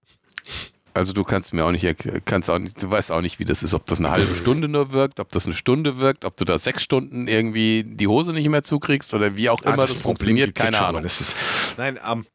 Also 0.96 1.12
du 1.12 1.24
kannst 1.24 1.52
mir 1.52 1.64
auch 1.64 1.72
nicht, 1.72 1.84
kannst 2.24 2.48
auch 2.48 2.58
nicht, 2.60 2.80
du 2.80 2.88
weißt 2.88 3.10
auch 3.10 3.20
nicht, 3.20 3.40
wie 3.40 3.44
das 3.44 3.64
ist, 3.64 3.74
ob 3.74 3.84
das 3.86 3.98
eine 3.98 4.10
halbe 4.12 4.32
Stunde 4.36 4.68
nur 4.68 4.92
wirkt, 4.92 5.18
ob 5.18 5.30
das 5.32 5.44
eine 5.46 5.56
Stunde 5.56 5.98
wirkt, 5.98 6.24
ob 6.24 6.36
du 6.36 6.44
da 6.44 6.56
sechs 6.56 6.84
Stunden 6.84 7.26
irgendwie 7.26 7.82
die 7.84 8.06
Hose 8.06 8.32
nicht 8.32 8.48
mehr 8.48 8.62
zukriegst 8.62 9.12
oder 9.12 9.36
wie 9.36 9.50
auch 9.50 9.62
Ah, 9.64 9.74
immer 9.74 9.86
das, 9.88 9.94
funktioniert, 9.94 10.48
gibt's 10.54 10.62
jetzt 10.62 10.72
keine 10.72 10.86
Ahnung. 10.86 10.98
aber 10.98 11.02
Das 11.02 11.20
ist, 11.20 11.34
nein, 11.76 11.98
ähm, 12.08 12.26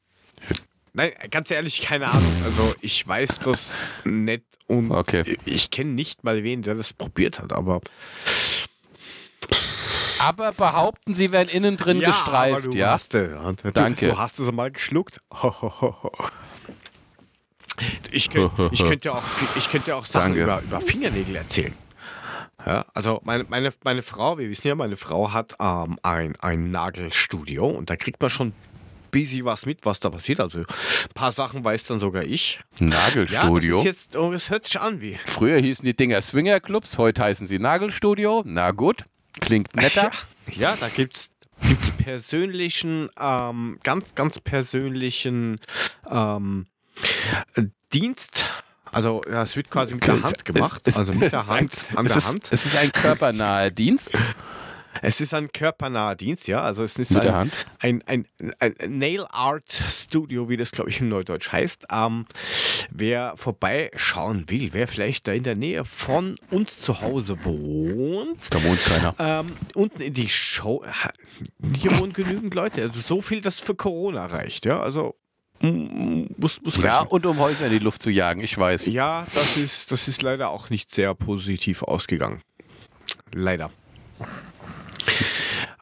nein, 0.92 1.12
ganz 1.32 1.50
ehrlich, 1.52 1.82
keine 1.82 2.08
Ahnung. 2.10 2.34
Also 2.44 2.76
ich 2.82 3.08
weiß 3.08 3.40
das 3.46 3.72
nicht 4.04 4.44
und 4.68 4.92
Okay. 4.92 5.38
ich 5.46 5.72
kenne 5.72 5.92
nicht 5.92 6.26
mal 6.26 6.44
wen, 6.44 6.62
der 6.62 6.76
das 6.76 6.92
probiert 6.92 7.40
hat, 7.40 7.54
aber 7.54 7.80
Aber 10.20 10.52
behaupten, 10.52 11.14
sie 11.14 11.32
werden 11.32 11.48
innen 11.48 11.78
drin 11.78 12.00
aber 12.04 12.08
gestreift, 12.08 12.66
du 12.66 12.72
ja? 12.74 12.92
Hast, 12.92 13.16
äh, 13.16 13.32
ja, 13.32 13.54
du, 13.54 13.72
Danke. 13.72 14.10
Du 14.10 14.18
hast 14.18 14.38
es 14.38 14.52
mal 14.52 14.70
geschluckt. 14.70 15.22
Ich, 18.12 18.30
könnt, 18.30 18.52
ich 18.72 18.84
könnte 18.84 19.10
ja 19.10 19.14
auch, 19.14 19.24
ich 19.56 19.70
könnte 19.70 19.92
ja 19.92 19.96
auch 19.96 20.06
Sachen 20.06 20.36
Danke. 20.36 20.44
über, 20.44 20.62
über 20.62 20.82
Fingernägel 20.82 21.36
erzählen. 21.36 21.74
Ja, 22.66 22.86
also 22.94 23.22
meine, 23.24 23.46
meine, 23.46 23.72
meine 23.84 24.02
Frau, 24.02 24.38
wir 24.38 24.50
wissen 24.50 24.68
ja, 24.68 24.76
meine 24.76 24.98
Frau 24.98 25.32
hat 25.32 25.56
ähm, 25.60 25.98
ein, 26.04 26.36
ein 26.42 26.72
Nagelstudio 26.72 27.66
und 27.66 27.90
da 27.90 27.96
kriegt 27.96 28.22
man 28.22 28.30
schon 28.30 28.54
busy 29.12 29.46
was 29.46 29.66
mit, 29.66 29.86
was 29.86 30.00
da 30.00 30.10
passiert. 30.10 30.40
Also 30.40 30.60
ein 30.60 30.66
paar 31.14 31.32
Sachen 31.32 31.64
weiß 31.64 31.86
dann 31.86 32.00
sogar 32.00 32.24
ich. 32.24 32.60
Ja, 32.80 32.88
das 32.90 33.32
Nagelstudio. 33.32 33.84
jetzt, 33.84 34.16
oh, 34.18 34.32
das 34.32 34.50
hört 34.50 34.66
sich 34.66 34.80
an 34.80 35.02
wie. 35.02 35.18
Früher 35.26 35.60
hießen 35.60 35.86
die 35.86 35.96
Dinger 35.96 36.22
Swingerclubs, 36.22 36.98
heute 36.98 37.24
heißen 37.24 37.48
sie 37.48 37.60
Nagelstudio. 37.60 38.44
Na 38.46 38.72
gut, 38.72 39.06
klingt 39.40 39.76
netter. 39.76 40.12
Ja, 40.52 40.76
da 40.80 40.90
gibt's 40.90 41.30
gibt's 41.68 41.92
persönlichen, 41.92 43.10
ähm, 43.20 43.80
ganz, 43.84 44.16
ganz 44.16 44.40
persönlichen 44.40 45.60
ähm, 46.10 46.66
äh, 46.66 46.79
Dienst. 47.94 48.46
Also 48.92 49.22
ja, 49.30 49.44
es 49.44 49.56
wird 49.56 49.70
quasi 49.70 49.94
mit 49.94 50.06
der 50.08 50.22
Hand 50.22 50.46
gemacht. 50.46 50.82
Es- 50.86 50.98
also 50.98 51.14
mit 51.14 51.32
der 51.32 51.40
es 51.42 51.50
ein- 51.50 51.58
Hand, 51.58 51.72
an 51.96 52.06
es 52.06 52.12
der 52.14 52.18
ist, 52.18 52.28
Hand. 52.28 52.48
Es 52.52 52.66
ist 52.66 52.76
ein 52.76 52.92
körpernaher 52.92 53.70
Dienst. 53.72 54.18
Es 55.04 55.22
ist 55.22 55.36
ein 55.36 55.52
körpernaher 55.54 56.16
Dienst, 56.16 56.48
ja. 56.48 56.62
Also 56.62 56.84
es 56.84 56.96
ist 56.98 57.12
Mit 57.12 57.22
ein, 57.22 57.26
der 57.28 57.36
Hand? 57.36 57.54
Ein, 57.80 58.04
ein, 58.08 58.26
ein 58.60 58.74
Nail 58.98 59.26
Art 59.30 59.72
Studio, 59.72 60.50
wie 60.50 60.58
das 60.58 60.72
glaube 60.72 60.90
ich 60.90 61.00
in 61.00 61.08
Neudeutsch 61.10 61.52
heißt. 61.52 61.86
Ähm, 61.92 62.26
wer 62.90 63.34
vorbeischauen 63.38 64.50
will, 64.50 64.74
wer 64.74 64.88
vielleicht 64.88 65.28
da 65.28 65.32
in 65.34 65.44
der 65.44 65.56
Nähe 65.56 65.86
von 65.86 66.36
uns 66.50 66.80
zu 66.80 67.00
Hause 67.02 67.38
wohnt, 67.46 68.40
Da 68.50 68.62
wohnt 68.64 68.84
keiner. 68.84 69.16
ähm, 69.20 69.56
unten 69.76 70.02
in 70.02 70.16
die 70.16 70.28
Show. 70.30 70.84
Hier 71.80 71.98
wohnen 72.00 72.12
genügend 72.14 72.56
Leute. 72.56 72.82
Also 72.82 73.00
so 73.00 73.22
viel, 73.22 73.42
dass 73.42 73.60
für 73.60 73.76
Corona 73.76 74.26
reicht, 74.26 74.66
ja. 74.66 74.82
Also 74.82 75.16
muss, 75.62 76.62
muss 76.62 76.78
Ja, 76.78 77.00
reichen. 77.00 77.08
und 77.10 77.26
um 77.26 77.40
Häuser 77.40 77.66
in 77.68 77.72
die 77.74 77.80
Luft 77.80 78.02
zu 78.02 78.10
jagen, 78.10 78.42
ich 78.42 78.58
weiß. 78.58 78.86
Ja, 78.88 79.26
das 79.34 79.58
ist, 79.58 79.92
das 79.92 80.08
ist 80.08 80.22
leider 80.22 80.50
auch 80.50 80.70
nicht 80.70 80.94
sehr 80.94 81.14
positiv 81.16 81.84
ausgegangen. 81.84 82.42
Leider. 83.34 83.72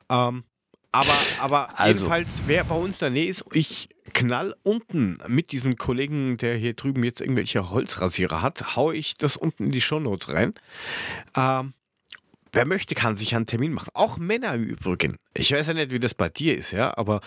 Ähm, 0.10 0.44
aber 0.92 1.12
aber 1.40 1.80
Also. 1.80 1.94
jedenfalls, 2.00 2.28
wer 2.48 2.64
bei 2.64 2.76
uns 2.76 2.96
in 2.96 3.00
der 3.00 3.10
Nähe 3.12 3.28
ist, 3.28 3.44
ich 3.52 3.90
knall 4.14 4.56
unten 4.64 5.20
mit 5.28 5.52
diesem 5.52 5.76
Kollegen, 5.76 6.38
der 6.38 6.56
hier 6.56 6.74
drüben 6.74 7.04
jetzt 7.04 7.22
irgendwelche 7.22 7.70
Holzrasierer 7.70 8.42
hat, 8.42 8.76
hau 8.76 8.92
ich 8.92 9.18
das 9.18 9.38
unten 9.38 9.66
in 9.66 9.72
die 9.72 9.82
Shownotes 9.82 10.30
rein. 10.30 10.54
Ähm, 11.36 11.74
wer 12.54 12.66
möchte, 12.66 12.96
kann 12.96 13.18
sich 13.18 13.36
einen 13.36 13.46
Termin 13.46 13.74
machen. 13.74 13.92
Auch 13.94 14.18
Männer 14.18 14.54
im 14.56 14.64
Übrigen. 14.64 15.18
Ich 15.34 15.52
weiß 15.52 15.68
ja 15.68 15.74
nicht, 15.74 15.92
wie 15.92 16.00
das 16.00 16.14
bei 16.14 16.30
dir 16.30 16.58
ist, 16.58 16.72
ja, 16.72 16.98
aber 16.98 17.22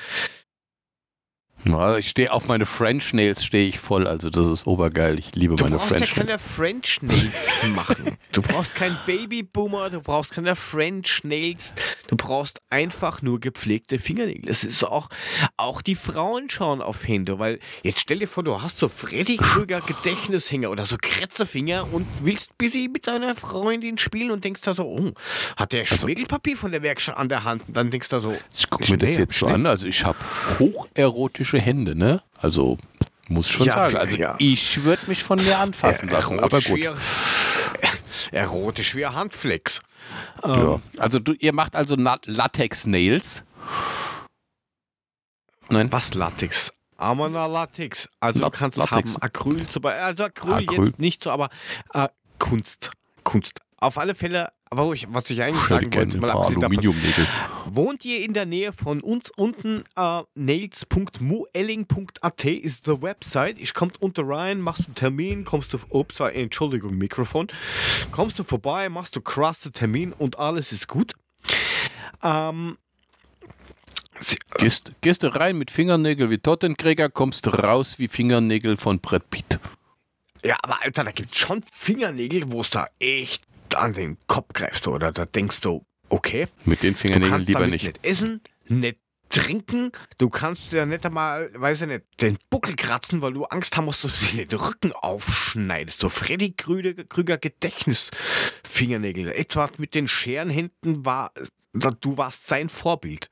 Ja, 1.64 1.98
ich 1.98 2.08
stehe 2.08 2.32
auf 2.32 2.48
meine 2.48 2.64
French 2.66 3.12
Nails 3.12 3.44
stehe 3.44 3.68
ich 3.68 3.78
voll, 3.78 4.06
also 4.06 4.30
das 4.30 4.46
ist 4.46 4.66
obergeil. 4.66 5.18
Ich 5.18 5.34
liebe 5.34 5.56
Du 5.56 5.64
meine 5.64 5.76
brauchst 5.76 5.90
ja 5.90 5.98
French 5.98 6.16
Nails. 6.16 6.26
keine 6.28 6.38
French 6.38 6.98
Nails 7.02 7.62
machen. 7.74 8.16
Du 8.32 8.42
brauchst 8.42 8.74
keinen 8.74 8.96
Babyboomer, 9.06 9.90
du 9.90 10.00
brauchst 10.00 10.30
keine 10.32 10.56
French 10.56 11.20
Nails. 11.24 11.72
Du 12.08 12.16
brauchst 12.16 12.60
einfach 12.70 13.22
nur 13.22 13.40
gepflegte 13.40 13.98
Fingernägel. 13.98 14.46
Das 14.46 14.64
ist 14.64 14.84
auch, 14.84 15.08
auch 15.56 15.82
die 15.82 15.94
Frauen 15.94 16.48
schauen 16.48 16.80
auf 16.80 17.06
Hände, 17.06 17.38
weil 17.38 17.58
jetzt 17.82 18.00
stell 18.00 18.20
dir 18.20 18.28
vor, 18.28 18.42
du 18.42 18.62
hast 18.62 18.78
so 18.78 18.88
Freddy 18.88 19.36
Krüger 19.36 19.80
Gedächtnishänger 19.80 20.70
oder 20.70 20.86
so 20.86 20.96
Kretzefinger 21.00 21.86
und 21.92 22.06
willst 22.22 22.56
busy 22.58 22.88
mit 22.92 23.06
deiner 23.06 23.34
Freundin 23.34 23.98
spielen 23.98 24.30
und 24.30 24.44
denkst 24.44 24.62
da 24.62 24.74
so, 24.74 24.84
oh, 24.84 25.12
hat 25.56 25.72
der 25.72 25.84
Schmirgelpapier 25.84 26.56
von 26.56 26.72
der 26.72 26.82
Werkstatt 26.82 27.16
an 27.16 27.28
der 27.28 27.44
Hand? 27.44 27.62
Und 27.68 27.76
dann 27.76 27.90
denkst 27.90 28.08
du 28.08 28.16
da 28.16 28.22
so, 28.22 28.34
Ich 28.56 28.68
gucke 28.70 28.90
mir 28.90 28.98
das 28.98 29.16
jetzt 29.16 29.38
so 29.38 29.46
an. 29.46 29.66
Also 29.66 29.86
ich 29.86 30.04
habe 30.04 30.18
hocherotische 31.52 31.60
Hände, 31.60 31.94
ne? 31.96 32.22
Also 32.38 32.78
muss 33.28 33.48
schon 33.48 33.66
Ja, 33.66 33.74
sagen. 33.74 33.96
Also 33.96 34.16
ja. 34.16 34.34
ich 34.38 34.82
würde 34.84 35.02
mich 35.06 35.22
von 35.22 35.42
mir 35.42 35.58
anfassen 35.58 36.08
Er- 36.08 36.14
lassen, 36.14 36.40
aber 36.40 36.60
gut. 36.60 36.76
Wie, 36.76 36.88
erotisch 38.32 38.94
wie 38.96 39.06
ein 39.06 39.14
Handflex. 39.14 39.80
Ähm, 40.42 40.50
Ja. 40.54 40.80
Also 40.98 41.18
du, 41.18 41.32
ihr 41.34 41.52
macht 41.52 41.76
also 41.76 41.94
Na- 41.96 42.18
Latex 42.24 42.86
Nails. 42.86 43.42
Nein. 45.68 45.92
Was 45.92 46.14
Latex? 46.14 46.72
Amana 46.96 47.46
Latex. 47.46 48.08
Also 48.18 48.40
Lat- 48.40 48.54
du 48.54 48.58
kannst 48.58 48.78
Latex. 48.78 49.14
haben 49.14 49.22
Acryl. 49.22 49.66
Also 49.84 50.24
Acryl, 50.24 50.52
Acryl. 50.54 50.86
jetzt 50.86 50.98
nicht 50.98 51.22
so, 51.22 51.30
aber 51.30 51.48
äh, 51.94 52.08
Kunst. 52.38 52.90
Kunst. 53.24 53.60
Auf 53.78 53.96
alle 53.96 54.14
Fälle, 54.14 54.52
aber 54.70 54.92
ich, 54.92 55.06
was 55.10 55.28
ich 55.30 55.42
eigentlich 55.42 55.66
sagen 55.66 55.92
wollte, 55.92 56.18
mal 56.18 56.30
abgesehen 56.30 56.60
davon, 56.60 56.94
wohnt 57.66 58.04
ihr 58.04 58.24
in 58.24 58.34
der 58.34 58.46
Nähe 58.46 58.72
von 58.72 59.00
uns 59.00 59.30
unten? 59.30 59.82
Äh, 59.96 60.22
nails.muelling.at 60.34 62.44
ist 62.44 62.86
die 62.86 63.02
Website. 63.02 63.58
Ich 63.58 63.74
kommt 63.74 64.00
unter 64.00 64.28
rein, 64.28 64.60
machst 64.60 64.86
einen 64.86 64.94
Termin, 64.94 65.44
kommst 65.44 65.74
du, 65.74 65.78
ups, 65.88 66.20
äh, 66.20 66.28
Entschuldigung, 66.28 66.96
Mikrofon, 66.96 67.48
kommst 68.12 68.38
du 68.38 68.44
vorbei, 68.44 68.88
machst 68.88 69.16
du 69.16 69.20
krasse 69.20 69.72
Termin 69.72 70.12
und 70.12 70.38
alles 70.38 70.70
ist 70.70 70.86
gut. 70.86 71.14
Ähm, 72.22 72.78
Gehst, 74.58 74.92
gehst 75.00 75.22
du 75.22 75.34
rein 75.34 75.56
mit 75.56 75.70
Fingernägel 75.70 76.28
wie 76.30 76.36
Tottenkräger, 76.38 77.08
kommst 77.08 77.46
du 77.46 77.50
raus 77.50 77.98
wie 77.98 78.06
Fingernägel 78.06 78.76
von 78.76 79.00
Brett 79.00 79.30
Pitt. 79.30 79.58
Ja, 80.44 80.58
aber 80.62 80.82
Alter, 80.82 81.04
da 81.04 81.10
gibt 81.10 81.32
es 81.32 81.38
schon 81.38 81.64
Fingernägel, 81.72 82.52
wo 82.52 82.60
es 82.60 82.68
da 82.70 82.86
echt 82.98 83.44
an 83.80 83.92
den 83.92 84.18
Kopf 84.26 84.52
greifst, 84.52 84.86
oder? 84.86 85.12
Da 85.12 85.26
denkst 85.26 85.60
du, 85.60 85.84
okay. 86.08 86.46
Mit 86.64 86.82
den 86.82 86.94
Du 86.94 87.00
Fingernägeln 87.00 87.44
lieber 87.44 87.66
nicht. 87.66 87.84
nicht 87.84 88.04
essen, 88.04 88.40
nicht 88.66 88.98
trinken. 89.30 89.92
Du 90.18 90.28
kannst 90.28 90.72
ja 90.72 90.84
nicht 90.84 91.06
einmal, 91.06 91.50
weiß 91.54 91.82
ich 91.82 91.88
nicht, 91.88 92.04
den 92.20 92.36
Buckel 92.50 92.76
kratzen, 92.76 93.22
weil 93.22 93.32
du 93.32 93.44
Angst 93.44 93.76
haben 93.76 93.86
musst, 93.86 94.04
dass 94.04 94.18
du 94.18 94.36
dir 94.36 94.46
den 94.46 94.58
Rücken 94.58 94.92
aufschneidest. 94.92 96.00
So 96.00 96.08
Freddy 96.08 96.52
Krüger, 96.52 97.04
Krüger 97.04 97.38
Gedächtnisfingernägel. 97.38 99.32
Etwa 99.32 99.70
mit 99.78 99.94
den 99.94 100.08
Scherenhänden 100.08 101.04
war, 101.04 101.32
du 101.72 102.16
warst 102.16 102.48
sein 102.48 102.68
Vorbild. 102.68 103.30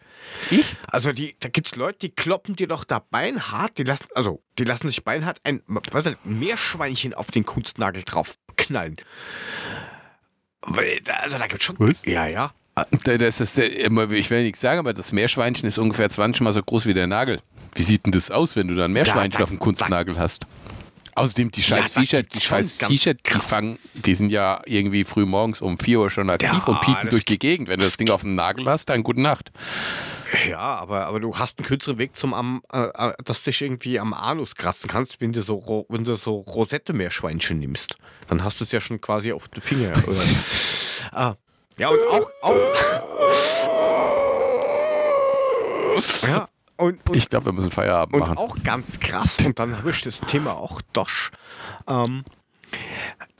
Ich? 0.50 0.76
Also 0.86 1.12
die, 1.12 1.36
da 1.40 1.48
gibt 1.48 1.66
es 1.66 1.76
Leute, 1.76 1.98
die 1.98 2.10
kloppen 2.10 2.54
dir 2.54 2.68
doch 2.68 2.84
da 2.84 3.00
beinhart, 3.00 3.76
die 3.78 3.82
lassen, 3.82 4.06
also 4.14 4.42
die 4.58 4.64
lassen 4.64 4.88
sich 4.88 5.02
beinhart 5.02 5.40
ein, 5.42 5.62
nicht, 5.66 5.94
ein 5.94 6.16
Meerschweinchen 6.22 7.12
auf 7.12 7.32
den 7.32 7.44
Kunstnagel 7.44 8.04
drauf 8.04 8.38
knallen. 8.56 8.96
Da- 11.04 11.12
also 11.14 11.38
da 11.38 11.46
gibt 11.46 11.60
es 11.60 11.66
schon. 11.66 11.76
Was? 11.78 12.04
Ja, 12.04 12.26
ja. 12.26 12.52
Da- 13.04 13.18
Das 13.18 13.40
ist 13.40 13.56
der- 13.58 13.74
immer, 13.80 14.10
ich 14.10 14.30
will 14.30 14.42
nichts 14.42 14.60
sagen, 14.60 14.78
aber 14.78 14.92
das 14.92 15.12
Meerschweinchen 15.12 15.66
ist 15.68 15.78
ungefähr 15.78 16.08
20 16.08 16.42
Mal 16.42 16.52
so 16.52 16.62
groß 16.62 16.86
wie 16.86 16.94
der 16.94 17.06
Nagel. 17.06 17.40
Wie 17.74 17.82
sieht 17.82 18.04
denn 18.06 18.12
das 18.12 18.30
aus, 18.30 18.54
wenn 18.56 18.68
du 18.68 18.74
da 18.74 18.84
ein 18.84 18.92
Meerschweinchen 18.92 19.38
da- 19.38 19.44
auf 19.44 19.50
dem 19.50 19.58
Kunstnagel 19.58 20.18
hast? 20.18 20.46
Außerdem, 21.14 21.50
die 21.50 21.60
Ja, 21.60 21.66
scheiß 21.78 21.92
da 21.92 22.00
Viecher, 22.00 22.22
die 22.22 22.40
scheiß 22.40 22.72
Viecher, 22.72 23.14
die 23.14 23.40
fangen, 23.40 23.78
die 23.94 24.14
sind 24.14 24.30
ja 24.30 24.60
irgendwie 24.66 25.02
früh 25.02 25.26
morgens 25.26 25.60
um 25.60 25.76
4 25.76 25.98
Uhr 25.98 26.10
schon 26.10 26.30
aktiv 26.30 26.48
Ja, 26.52 26.64
und 26.66 26.80
piepen 26.80 27.10
durch 27.10 27.24
die 27.24 27.40
Gegend. 27.40 27.68
Wenn 27.68 27.80
du 27.80 27.84
das 27.86 27.96
Ding 27.96 28.08
auf 28.10 28.20
dem 28.20 28.36
Nagel 28.36 28.66
hast, 28.68 28.88
dann 28.88 29.02
gute 29.02 29.20
Nacht. 29.20 29.50
Ja, 30.48 30.58
aber, 30.58 31.06
aber 31.06 31.20
du 31.20 31.36
hast 31.36 31.58
einen 31.58 31.66
kürzeren 31.66 31.98
Weg 31.98 32.16
zum 32.16 32.34
am, 32.34 32.62
äh, 32.72 32.86
äh, 32.86 33.14
dass 33.24 33.42
du 33.42 33.50
dich 33.50 33.62
irgendwie 33.62 33.98
am 33.98 34.12
Anus 34.12 34.54
kratzen 34.54 34.88
kannst, 34.88 35.20
wenn 35.20 35.32
du 35.32 35.42
so 35.42 35.86
wenn 35.88 36.04
du 36.04 36.16
so 36.16 36.36
Rosette-Meerschweinchen 36.40 37.58
nimmst. 37.58 37.96
Dann 38.26 38.44
hast 38.44 38.60
du 38.60 38.64
es 38.64 38.72
ja 38.72 38.80
schon 38.80 39.00
quasi 39.00 39.32
auf 39.32 39.48
den 39.48 39.62
Finger. 39.62 39.92
Ah. 41.12 41.36
Ja, 41.78 41.88
und 41.88 41.98
auch. 42.10 42.28
auch 42.42 42.56
ja, 46.22 46.48
und, 46.76 47.08
und, 47.08 47.16
Ich 47.16 47.28
glaube, 47.28 47.46
wir 47.46 47.52
müssen 47.52 47.70
Feierabend 47.70 48.14
und 48.14 48.20
machen. 48.20 48.38
auch 48.38 48.56
ganz 48.62 49.00
krass, 49.00 49.38
und 49.44 49.58
dann 49.58 49.76
habe 49.76 49.90
ich 49.90 50.02
das 50.02 50.20
Thema 50.20 50.56
auch 50.56 50.80
Dosch. 50.92 51.30
Ähm, 51.86 52.24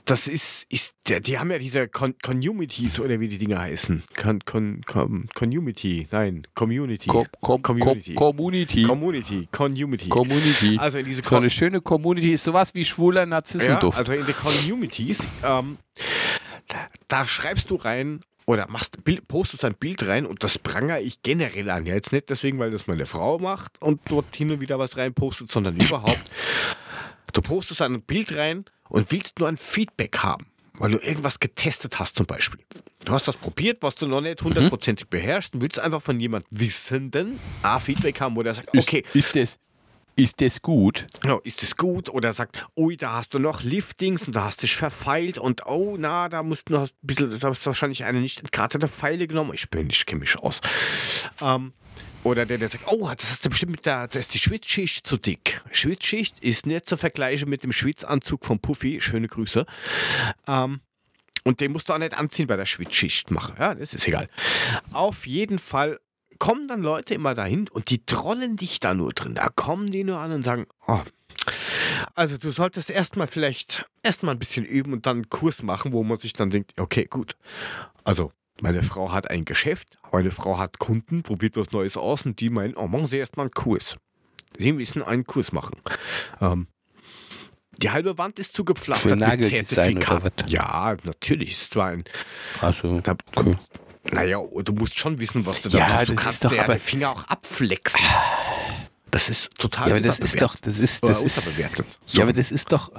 das 0.09 0.27
ist, 0.27 0.65
ist 0.69 0.93
der, 1.07 1.19
die 1.19 1.37
haben 1.37 1.51
ja 1.51 1.59
diese 1.59 1.87
Con 1.87 2.15
Communities 2.23 2.99
oder 2.99 3.19
wie 3.19 3.27
die 3.27 3.37
Dinger 3.37 3.59
heißen. 3.59 4.03
Con, 4.19 4.39
Con, 4.45 4.81
Con, 4.85 5.29
Community, 5.35 6.07
nein, 6.11 6.47
Community. 6.55 7.07
Com 7.07 7.25
Com 7.41 7.61
Community. 7.61 8.15
Com 8.15 8.35
Community. 8.35 8.83
Community, 8.83 9.47
Community. 9.51 10.09
Community. 10.09 10.77
Also 10.79 10.97
in 10.97 11.05
diese 11.05 11.23
so 11.23 11.35
eine 11.35 11.49
schöne 11.49 11.81
Community 11.81 12.31
ist 12.31 12.43
sowas 12.43 12.73
wie 12.73 12.85
schwuler 12.85 13.21
ja, 13.21 13.25
Narzissenduft. 13.27 13.97
also 13.97 14.13
in 14.13 14.25
die 14.25 14.33
Communities, 14.33 15.19
ähm, 15.43 15.77
da 17.07 17.27
schreibst 17.27 17.69
du 17.69 17.75
rein 17.75 18.21
oder 18.45 18.67
machst 18.67 18.97
postest 19.27 19.63
ein 19.63 19.75
Bild 19.75 20.07
rein 20.07 20.25
und 20.25 20.43
das 20.43 20.57
prangere 20.57 21.01
ich 21.01 21.21
generell 21.21 21.69
an. 21.69 21.85
Ja, 21.85 21.93
jetzt 21.93 22.11
nicht 22.11 22.29
deswegen, 22.29 22.57
weil 22.57 22.71
das 22.71 22.87
meine 22.87 23.05
Frau 23.05 23.37
macht 23.37 23.79
und 23.79 24.01
dort 24.05 24.35
hin 24.35 24.51
und 24.51 24.59
wieder 24.59 24.79
was 24.79 24.97
rein 24.97 25.13
postet, 25.13 25.51
sondern 25.51 25.75
überhaupt. 25.77 26.23
Du 27.33 27.41
postest 27.41 27.81
ein 27.81 28.01
Bild 28.01 28.35
rein 28.35 28.65
und 28.89 29.11
willst 29.11 29.39
nur 29.39 29.47
ein 29.47 29.57
Feedback 29.57 30.17
haben, 30.19 30.47
weil 30.73 30.91
du 30.91 30.97
irgendwas 30.97 31.39
getestet 31.39 31.99
hast 31.99 32.15
zum 32.15 32.25
Beispiel. 32.25 32.59
Du 33.05 33.13
hast 33.13 33.27
das 33.27 33.37
probiert, 33.37 33.77
was 33.81 33.95
du 33.95 34.07
noch 34.07 34.21
nicht 34.21 34.41
hundertprozentig 34.41 35.07
beherrschst 35.07 35.53
und 35.53 35.61
willst 35.61 35.79
einfach 35.79 36.01
von 36.01 36.19
jemand 36.19 36.45
Wissenden 36.51 37.39
A, 37.63 37.79
Feedback 37.79 38.19
haben, 38.19 38.35
wo 38.35 38.43
der 38.43 38.55
sagt, 38.55 38.69
okay, 38.77 39.03
Ist, 39.13 39.35
ist, 39.35 39.35
das, 39.35 39.59
ist 40.19 40.41
das 40.41 40.61
gut? 40.61 41.07
Genau, 41.21 41.39
ist 41.39 41.63
es 41.63 41.77
gut? 41.77 42.09
Oder 42.09 42.33
sagt, 42.33 42.65
ui, 42.75 42.97
da 42.97 43.13
hast 43.13 43.33
du 43.33 43.39
noch 43.39 43.63
Liftings 43.63 44.27
und 44.27 44.35
da 44.35 44.45
hast 44.45 44.61
du 44.61 44.67
dich 44.67 44.75
verfeilt 44.75 45.37
und 45.37 45.65
oh, 45.65 45.95
na, 45.97 46.27
da 46.27 46.43
musst 46.43 46.69
du 46.69 46.73
noch 46.73 46.83
ein 46.83 46.89
bisschen, 47.01 47.39
da 47.39 47.49
hast 47.49 47.65
du 47.65 47.67
wahrscheinlich 47.67 48.03
eine 48.03 48.19
nicht 48.19 48.39
entgrattete 48.39 48.87
Pfeile 48.87 49.27
genommen. 49.27 49.51
Ich 49.53 49.69
bin 49.69 49.87
nicht 49.87 50.09
chemisch 50.09 50.37
aus. 50.37 50.59
Ähm, 51.41 51.73
oder 52.23 52.45
der, 52.45 52.57
der 52.57 52.67
sagt, 52.67 52.83
oh, 52.87 53.09
das 53.15 53.31
hast 53.31 53.45
du 53.45 53.49
bestimmt 53.49 53.71
mit 53.71 53.85
der, 53.85 54.09
da 54.09 54.19
ist 54.19 54.33
die 54.33 54.39
Schwitzschicht 54.39 55.07
zu 55.07 55.17
dick. 55.17 55.61
Schwitzschicht 55.71 56.39
ist 56.39 56.65
nicht 56.65 56.89
zu 56.89 56.97
vergleichen 56.97 57.49
mit 57.49 57.63
dem 57.63 57.71
Schwitzanzug 57.71 58.45
von 58.45 58.59
Puffy. 58.59 58.99
Schöne 58.99 59.27
Grüße. 59.27 59.65
Ähm, 60.47 60.81
und 61.45 61.61
den 61.61 61.71
musst 61.71 61.87
du 61.87 61.93
auch 61.93 61.97
nicht 61.97 62.17
anziehen 62.17 62.47
bei 62.47 62.57
der 62.57 62.65
Schwitzschicht 62.65 63.31
machen. 63.31 63.55
Ja, 63.57 63.73
das 63.73 63.93
ist 63.93 64.05
egal. 64.05 64.27
Auf 64.91 65.25
jeden 65.25 65.59
Fall 65.59 65.99
kommen 66.39 66.67
dann 66.67 66.81
Leute 66.81 67.13
immer 67.13 67.35
dahin 67.35 67.67
und 67.69 67.89
die 67.89 68.05
trollen 68.05 68.55
dich 68.55 68.79
da 68.79 68.93
nur 68.93 69.13
drin. 69.13 69.35
Da 69.35 69.49
kommen 69.49 69.91
die 69.91 70.03
nur 70.03 70.19
an 70.19 70.31
und 70.31 70.43
sagen, 70.43 70.65
oh, 70.87 71.01
also 72.15 72.37
du 72.37 72.51
solltest 72.51 72.89
erstmal 72.89 73.27
vielleicht 73.27 73.85
erstmal 74.03 74.35
ein 74.35 74.39
bisschen 74.39 74.65
üben 74.65 74.93
und 74.93 75.05
dann 75.05 75.17
einen 75.17 75.29
Kurs 75.29 75.63
machen, 75.63 75.93
wo 75.93 76.03
man 76.03 76.19
sich 76.19 76.33
dann 76.33 76.49
denkt, 76.49 76.79
okay, 76.79 77.05
gut. 77.05 77.33
Also 78.03 78.31
meine 78.61 78.83
Frau 78.83 79.11
hat 79.11 79.29
ein 79.29 79.45
Geschäft, 79.45 79.97
meine 80.11 80.31
Frau 80.31 80.57
hat 80.57 80.79
Kunden, 80.79 81.23
probiert 81.23 81.55
was 81.55 81.71
Neues 81.71 81.97
aus 81.97 82.25
und 82.25 82.39
die 82.39 82.49
meinen, 82.49 82.75
oh, 82.75 82.87
machen 82.87 83.07
Sie 83.07 83.17
erstmal 83.17 83.45
einen 83.45 83.51
Kurs. 83.51 83.97
Sie 84.57 84.73
müssen 84.73 85.03
einen 85.03 85.25
Kurs 85.25 85.51
machen. 85.51 85.75
Ähm, 86.41 86.67
die 87.77 87.91
halbe 87.91 88.17
Wand 88.17 88.39
ist 88.39 88.55
zugepflastert 88.55 89.17
mit 89.17 89.47
Zertifikaten. 89.47 90.47
Ja, 90.47 90.97
natürlich. 91.03 91.51
Es 91.51 91.73
war 91.75 91.87
ein, 91.87 92.03
Also, 92.59 92.99
da, 92.99 93.15
okay. 93.35 93.55
Naja, 94.11 94.37
du 94.63 94.73
musst 94.73 94.97
schon 94.99 95.19
wissen, 95.19 95.45
was 95.45 95.61
du 95.61 95.69
da 95.69 95.77
Ja, 95.79 95.87
machst. 95.87 96.09
Du 96.09 96.13
das 96.13 96.23
kannst 96.23 96.35
ist 96.35 96.45
doch 96.45 96.51
dir 96.51 96.63
aber- 96.63 96.73
den 96.75 96.79
Finger 96.81 97.09
auch 97.11 97.23
abflexen. 97.25 97.99
Das 99.11 99.27
ist 99.29 99.49
total 99.57 99.87
Ja, 99.89 99.93
aber 99.95 100.01
das 100.01 100.19
ist 100.19 100.39
doch, 100.41 100.55
das 100.57 100.77
ist, 100.79 101.03
das 101.03 101.23
ist, 101.23 101.37
unterbewertet. 101.37 101.85
ja, 102.07 102.23
aber 102.23 102.33
das 102.33 102.51
ist 102.51 102.71
doch, 102.71 102.91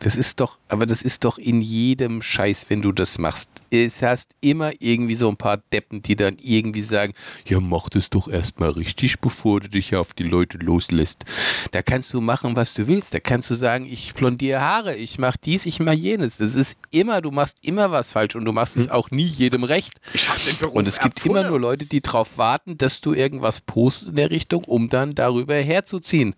das 0.00 0.16
ist 0.16 0.38
doch, 0.40 0.58
aber 0.68 0.86
das 0.86 1.02
ist 1.02 1.24
doch 1.24 1.38
in 1.38 1.60
jedem 1.60 2.22
Scheiß, 2.22 2.66
wenn 2.68 2.82
du 2.82 2.92
das 2.92 3.18
machst. 3.18 3.50
Es 3.70 4.00
hast 4.02 4.36
immer 4.40 4.70
irgendwie 4.78 5.14
so 5.14 5.28
ein 5.28 5.36
paar 5.36 5.58
Deppen, 5.72 6.02
die 6.02 6.14
dann 6.14 6.36
irgendwie 6.40 6.82
sagen, 6.82 7.12
ja, 7.44 7.58
mach 7.60 7.88
das 7.88 8.08
doch 8.08 8.28
erstmal 8.28 8.70
richtig, 8.70 9.18
bevor 9.20 9.60
du 9.60 9.68
dich 9.68 9.96
auf 9.96 10.14
die 10.14 10.22
Leute 10.22 10.58
loslässt. 10.58 11.24
Da 11.72 11.82
kannst 11.82 12.14
du 12.14 12.20
machen, 12.20 12.54
was 12.54 12.74
du 12.74 12.86
willst. 12.86 13.12
Da 13.12 13.20
kannst 13.20 13.50
du 13.50 13.54
sagen, 13.54 13.86
ich 13.90 14.14
blondiere 14.14 14.60
Haare, 14.60 14.94
ich 14.94 15.18
mach 15.18 15.36
dies, 15.36 15.66
ich 15.66 15.80
mach 15.80 15.92
jenes. 15.94 16.36
Das 16.36 16.54
ist 16.54 16.76
immer, 16.90 17.20
du 17.20 17.30
machst 17.30 17.56
immer 17.62 17.90
was 17.90 18.12
falsch 18.12 18.36
und 18.36 18.44
du 18.44 18.52
machst 18.52 18.76
es 18.76 18.88
auch 18.88 19.10
nie 19.10 19.26
jedem 19.26 19.64
recht. 19.64 20.00
Ich 20.14 20.28
hab 20.28 20.36
den 20.44 20.56
Beruf 20.58 20.74
Und 20.74 20.86
es 20.86 21.00
gibt 21.00 21.18
erfunden. 21.18 21.38
immer 21.38 21.48
nur 21.48 21.60
Leute, 21.60 21.86
die 21.86 22.00
darauf 22.00 22.38
warten, 22.38 22.78
dass 22.78 23.00
du 23.00 23.14
irgendwas 23.14 23.60
postest 23.60 24.10
in 24.10 24.16
der 24.16 24.30
Richtung, 24.30 24.62
um 24.64 24.88
dann 24.88 25.14
darüber 25.14 25.56
herzuziehen. 25.56 26.34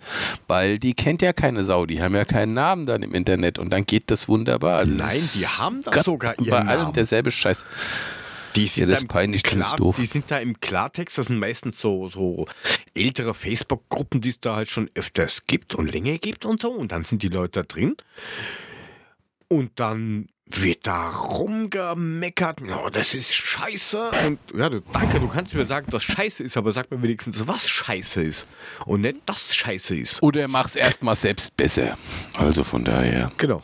Weil 0.48 0.78
die 0.78 0.94
kennt 0.94 1.20
ja 1.20 1.32
keine 1.32 1.62
Sau, 1.62 1.84
die 1.86 2.00
haben 2.02 2.14
ja 2.14 2.24
keinen 2.24 2.54
Namen 2.54 2.86
dann 2.86 3.02
im 3.02 3.12
Internet 3.14 3.49
und 3.58 3.70
dann 3.70 3.84
geht 3.86 4.10
das 4.10 4.28
wunderbar. 4.28 4.78
Also 4.78 4.94
Nein, 4.94 5.08
das 5.16 5.32
die 5.34 5.46
haben 5.46 5.82
doch 5.82 5.94
sogar 6.02 6.38
ihren 6.38 6.50
Bei 6.50 6.58
allem 6.60 6.82
Namen. 6.82 6.92
derselbe 6.94 7.30
Scheiß. 7.30 7.64
Die 8.56 8.66
sind, 8.66 8.88
Ja, 8.88 8.94
das 8.94 9.00
da 9.02 9.06
peinlich, 9.06 9.42
das 9.44 9.52
ist 9.52 9.58
Klar- 9.60 9.76
doof. 9.76 9.96
die 10.00 10.06
sind 10.06 10.28
da 10.30 10.38
im 10.38 10.58
Klartext, 10.60 11.16
das 11.18 11.26
sind 11.26 11.38
meistens 11.38 11.80
so, 11.80 12.08
so 12.08 12.46
ältere 12.94 13.32
Facebook-Gruppen, 13.32 14.20
die 14.20 14.30
es 14.30 14.40
da 14.40 14.56
halt 14.56 14.68
schon 14.68 14.90
öfters 14.94 15.42
gibt 15.46 15.74
und 15.76 15.92
länger 15.92 16.18
gibt 16.18 16.44
und 16.44 16.60
so. 16.62 16.70
Und 16.72 16.90
dann 16.90 17.04
sind 17.04 17.22
die 17.22 17.28
Leute 17.28 17.60
da 17.60 17.62
drin. 17.62 17.94
Und 19.48 19.78
dann 19.78 20.26
wird 20.52 20.86
da 20.86 21.08
rumgemeckert. 21.10 22.60
Ja, 22.66 22.90
das 22.90 23.14
ist 23.14 23.32
scheiße. 23.34 24.10
Und 24.26 24.38
ja, 24.54 24.68
danke, 24.92 25.20
du 25.20 25.28
kannst 25.28 25.54
mir 25.54 25.66
sagen, 25.66 25.90
dass 25.90 26.02
scheiße 26.02 26.42
ist, 26.42 26.56
aber 26.56 26.72
sag 26.72 26.90
mir 26.90 27.00
wenigstens, 27.02 27.46
was 27.46 27.68
scheiße 27.68 28.22
ist. 28.22 28.46
Und 28.86 29.02
nicht, 29.02 29.18
dass 29.26 29.54
scheiße 29.54 29.96
ist. 29.96 30.22
Oder 30.22 30.48
mach's 30.48 30.76
erstmal 30.76 31.16
selbst 31.16 31.56
besser. 31.56 31.96
Also 32.36 32.64
von 32.64 32.84
daher 32.84 33.30
Genau. 33.36 33.62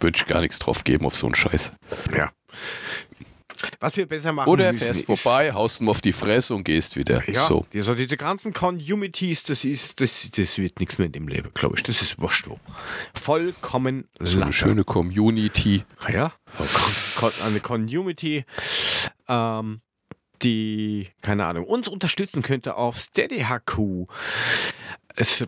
würde 0.00 0.16
ich 0.16 0.26
gar 0.26 0.40
nichts 0.40 0.58
drauf 0.58 0.84
geben 0.84 1.06
auf 1.06 1.14
so 1.16 1.26
einen 1.26 1.34
Scheiß. 1.34 1.72
Ja. 2.16 2.32
Was 3.80 3.96
wir 3.96 4.06
besser 4.06 4.32
machen 4.32 4.48
Oder 4.48 4.72
müssen, 4.72 4.84
fährst 4.84 5.04
vorbei, 5.04 5.52
haust 5.52 5.80
ihm 5.80 5.88
auf 5.88 6.00
die 6.00 6.12
Fresse 6.12 6.54
und 6.54 6.64
gehst 6.64 6.96
wieder. 6.96 7.22
Ja, 7.30 7.46
So. 7.46 7.66
die, 7.72 7.80
so 7.80 7.94
diese 7.94 8.16
ganzen 8.16 8.52
Communities, 8.52 9.42
das 9.42 9.64
ist, 9.64 10.00
das, 10.00 10.30
das 10.34 10.58
wird 10.58 10.80
nichts 10.80 10.98
mehr 10.98 11.06
in 11.06 11.12
dem 11.12 11.28
Leben, 11.28 11.50
glaube 11.54 11.76
ich. 11.76 11.82
Das 11.82 12.02
ist 12.02 12.20
wurscht. 12.20 12.48
wo. 12.48 12.58
Vollkommen 13.14 14.08
So 14.20 14.40
eine 14.40 14.52
schöne 14.52 14.84
Community. 14.84 15.84
Ja, 16.08 16.32
so 16.58 16.64
con, 17.20 17.30
con, 17.30 17.46
eine 17.46 17.60
Community, 17.60 18.44
ähm, 19.28 19.80
die, 20.42 21.08
keine 21.22 21.46
Ahnung, 21.46 21.64
uns 21.64 21.88
unterstützen 21.88 22.42
könnte 22.42 22.76
auf 22.76 22.98
SteadyHQ. 22.98 24.06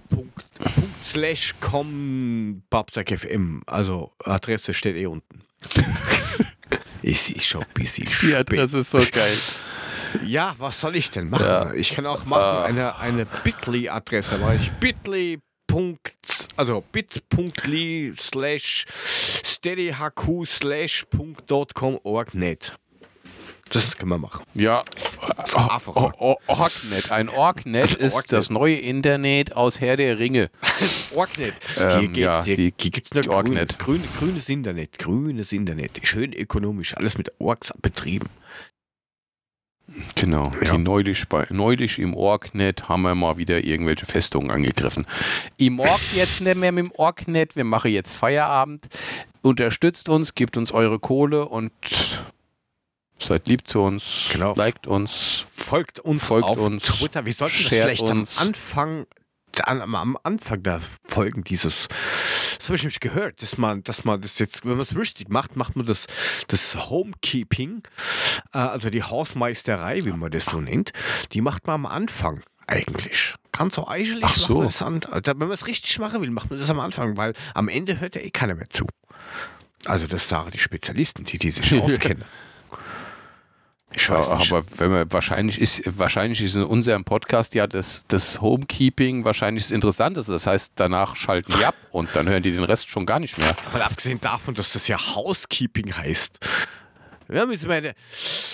Punkt, 0.08 1.60
com 1.60 2.62
Babsack 2.70 3.18
FM. 3.18 3.62
Also 3.66 4.12
Adresse 4.24 4.72
steht 4.74 4.96
eh 4.96 5.06
unten. 5.06 5.42
es 7.02 7.30
ist 7.30 7.44
schon 7.44 7.62
ein 7.62 7.68
bisschen 7.74 8.04
Die 8.06 8.12
spät. 8.12 8.34
Adresse 8.36 8.78
ist 8.78 8.90
so 8.90 8.98
geil. 8.98 9.36
Ja, 10.24 10.54
was 10.58 10.80
soll 10.80 10.96
ich 10.96 11.10
denn 11.10 11.28
machen? 11.30 11.44
Ja. 11.46 11.72
Ich 11.74 11.94
kann 11.94 12.06
auch 12.06 12.24
machen 12.24 12.42
Ah. 12.42 12.64
eine, 12.64 12.96
eine 12.98 13.26
Bitly-Adresse, 13.26 14.40
weil 14.40 14.60
ich 14.60 14.70
Bitly. 14.72 15.38
Punkt, 15.68 16.14
also 16.56 16.84
bit.ly 16.92 18.14
slash 18.16 18.86
steadyhq 19.44 20.46
slash 20.46 21.04
punkt 21.10 21.50
dot 21.50 21.74
com 21.74 21.98
org 22.04 22.34
net. 22.34 22.72
Das 23.70 23.96
können 23.96 24.10
wir 24.10 24.18
machen. 24.18 24.44
Ja, 24.54 24.84
Afro. 25.54 26.06
O- 26.06 26.12
O- 26.18 26.36
Orknet. 26.46 27.10
Ein 27.10 27.28
Orknet 27.28 27.94
ist 27.96 28.14
Orknet. 28.14 28.32
das 28.32 28.48
neue 28.50 28.76
Internet 28.76 29.56
aus 29.56 29.80
Herr 29.80 29.96
der 29.96 30.18
Ringe. 30.20 30.50
Orknet. 31.14 31.54
Ähm, 31.78 31.98
hier 32.00 32.08
geht's, 32.08 32.18
ja, 32.18 32.44
hier, 32.44 32.56
die- 32.56 32.72
gibt's 32.72 33.12
nur 33.12 33.22
die 33.22 33.28
grün, 33.28 33.36
Orknet. 33.36 33.78
grün, 33.78 34.04
grünes 34.18 34.48
Internet, 34.48 34.98
grünes 34.98 35.50
Internet, 35.52 35.92
schön 36.04 36.32
ökonomisch, 36.32 36.96
alles 36.96 37.18
mit 37.18 37.32
Orks 37.40 37.72
betrieben. 37.82 38.28
Genau. 40.16 40.52
Ja. 40.62 40.72
Die 40.76 40.78
neulich, 40.82 41.28
bei, 41.28 41.44
neulich 41.50 41.98
im 42.00 42.14
Orknet 42.14 42.88
haben 42.88 43.02
wir 43.02 43.14
mal 43.14 43.36
wieder 43.36 43.64
irgendwelche 43.64 44.04
Festungen 44.04 44.50
angegriffen. 44.50 45.06
Im 45.58 45.78
Ork 45.80 46.00
jetzt 46.14 46.40
nicht 46.40 46.56
mehr 46.56 46.72
mit 46.72 46.84
dem 46.86 46.92
Orknet. 46.92 47.54
Wir 47.56 47.64
machen 47.64 47.92
jetzt 47.92 48.12
Feierabend. 48.12 48.86
Unterstützt 49.42 50.08
uns, 50.08 50.34
gebt 50.34 50.56
uns 50.56 50.72
eure 50.72 50.98
Kohle 50.98 51.46
und 51.48 51.70
seid 53.18 53.48
lieb 53.48 53.66
zu 53.66 53.80
uns. 53.82 54.28
Genau. 54.32 54.54
Liked 54.54 54.86
uns. 54.86 55.46
Folgt 55.52 56.00
uns 56.00 56.22
Folgt 56.24 56.46
auf 56.46 56.58
uns, 56.58 56.84
Twitter. 56.84 57.24
Wir 57.24 57.32
sollten 57.32 57.56
das 57.56 57.66
vielleicht 57.66 58.02
uns. 58.02 58.38
am 58.38 58.48
Anfang 58.48 59.06
an, 59.62 59.80
am- 59.80 60.18
Anfang 60.22 60.62
der 60.62 60.80
Folgen 61.06 61.42
dieses, 61.42 61.88
das 62.58 62.66
habe 62.66 62.76
ich 62.76 62.82
nämlich 62.82 63.00
gehört, 63.00 63.40
dass 63.40 63.56
man, 63.56 63.82
dass 63.84 64.04
man 64.04 64.20
das 64.20 64.38
jetzt, 64.38 64.64
wenn 64.66 64.72
man 64.72 64.80
es 64.80 64.94
richtig 64.96 65.30
macht, 65.30 65.56
macht 65.56 65.76
man 65.76 65.86
das, 65.86 66.06
das 66.48 66.90
Homekeeping, 66.90 67.82
äh, 68.52 68.58
also 68.58 68.90
die 68.90 69.02
Hausmeisterei, 69.02 70.04
wie 70.04 70.10
man 70.12 70.30
das 70.30 70.44
so 70.44 70.60
nennt, 70.60 70.92
die 71.32 71.40
macht 71.40 71.66
man 71.66 71.74
am 71.76 71.86
Anfang 71.86 72.42
eigentlich. 72.66 73.34
Ganz 73.52 73.76
so 73.76 73.86
eigentlich 73.88 74.24
Ach 74.24 74.36
so. 74.36 74.60
an, 74.84 75.00
also 75.10 75.30
wenn 75.30 75.38
man 75.38 75.52
es 75.52 75.66
richtig 75.66 75.98
machen 76.00 76.20
will, 76.20 76.30
macht 76.30 76.50
man 76.50 76.58
das 76.58 76.68
am 76.68 76.78
Anfang, 76.80 77.16
weil 77.16 77.32
am 77.54 77.68
Ende 77.68 77.98
hört 77.98 78.14
ja 78.14 78.20
eh 78.20 78.30
keiner 78.30 78.54
mehr 78.56 78.68
zu. 78.68 78.86
Also 79.86 80.06
das 80.06 80.28
sagen 80.28 80.50
die 80.52 80.58
Spezialisten, 80.58 81.24
die, 81.24 81.38
die 81.38 81.50
sich 81.50 81.72
auskennen. 81.82 82.24
Ich 83.95 84.11
weiß 84.11 84.28
nicht. 84.30 84.53
Aber 84.53 84.64
wenn 84.76 84.91
man 84.91 85.12
wahrscheinlich 85.12 85.61
ist, 85.61 85.82
wahrscheinlich 85.99 86.43
ist 86.43 86.57
in 86.57 86.64
unserem 86.64 87.05
Podcast 87.05 87.55
ja 87.55 87.66
das, 87.66 88.05
das 88.09 88.41
Homekeeping 88.41 89.24
wahrscheinlich 89.24 89.64
das 89.64 89.70
Interessanteste. 89.70 90.32
Das 90.32 90.47
heißt, 90.47 90.72
danach 90.74 91.16
schalten 91.16 91.55
die 91.59 91.64
ab 91.64 91.74
und 91.93 92.11
dann 92.14 92.28
hören 92.28 92.43
die 92.43 92.53
den 92.53 92.64
Rest 92.64 92.89
schon 92.89 93.07
gar 93.07 93.20
nicht 93.20 93.39
mehr. 93.39 93.55
Mal 93.72 93.82
abgesehen 93.82 94.20
davon, 94.20 94.55
dass 94.55 94.72
das 94.72 94.89
ja 94.89 94.99
Housekeeping 94.99 95.97
heißt. 95.97 96.41
Ja, 97.32 97.47
müssen 97.47 97.68
wir 97.68 97.95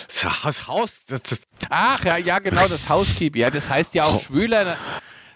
das 0.09 0.67
Haus, 0.67 1.01
das, 1.07 1.23
das, 1.23 1.41
Ach 1.69 2.03
ja, 2.05 2.17
ja, 2.17 2.39
genau, 2.39 2.67
das 2.69 2.89
Housekeeping. 2.89 3.43
Ja, 3.43 3.51
das 3.51 3.69
heißt 3.69 3.95
ja 3.95 4.05
auch 4.05 4.23
schwüler. 4.23 4.77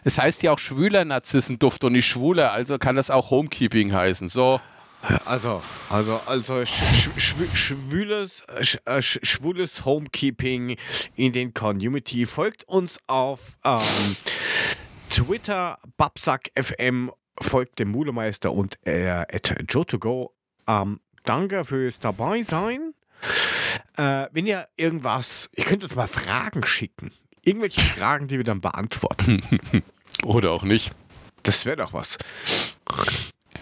Es 0.04 0.18
heißt 0.18 0.42
ja 0.42 0.52
auch 0.52 0.58
schwüler 0.58 1.04
Narzissenduft 1.04 1.82
und 1.84 1.92
nicht 1.92 2.06
schwuler, 2.06 2.52
also 2.52 2.78
kann 2.78 2.96
das 2.96 3.10
auch 3.10 3.30
Homekeeping 3.30 3.92
heißen. 3.92 4.28
So, 4.28 4.60
also, 5.24 5.62
also, 5.88 6.20
also 6.26 6.64
sch, 6.64 6.70
sch, 6.72 7.08
schwü- 7.18 7.54
schwüles, 7.56 8.42
sch, 8.62 8.78
äh, 8.84 9.00
sch, 9.00 9.18
schwules 9.22 9.84
Homekeeping 9.84 10.76
in 11.14 11.32
den 11.32 11.54
Community. 11.54 12.26
Folgt 12.26 12.64
uns 12.64 12.98
auf 13.06 13.56
ähm, 13.64 13.80
Twitter, 15.10 15.78
babsackfm, 15.96 17.10
folgt 17.40 17.78
dem 17.78 17.90
Mulemeister 17.90 18.52
und 18.52 18.78
äh, 18.86 19.08
at 19.08 19.50
Joe2go. 19.68 20.30
Ähm, 20.66 21.00
danke 21.24 21.64
fürs 21.64 22.00
dabei 22.00 22.42
sein. 22.42 22.94
Äh, 23.96 24.26
wenn 24.32 24.46
ihr 24.46 24.68
irgendwas, 24.76 25.48
ihr 25.56 25.64
könnt 25.64 25.84
uns 25.84 25.94
mal 25.94 26.08
Fragen 26.08 26.64
schicken. 26.64 27.12
Irgendwelche 27.44 27.80
Fragen, 27.80 28.26
die 28.26 28.38
wir 28.38 28.44
dann 28.44 28.60
beantworten. 28.60 29.40
oder 30.24 30.50
auch 30.50 30.64
nicht. 30.64 30.90
Das 31.44 31.64
wäre 31.64 31.76
doch 31.76 31.92
was. 31.92 32.18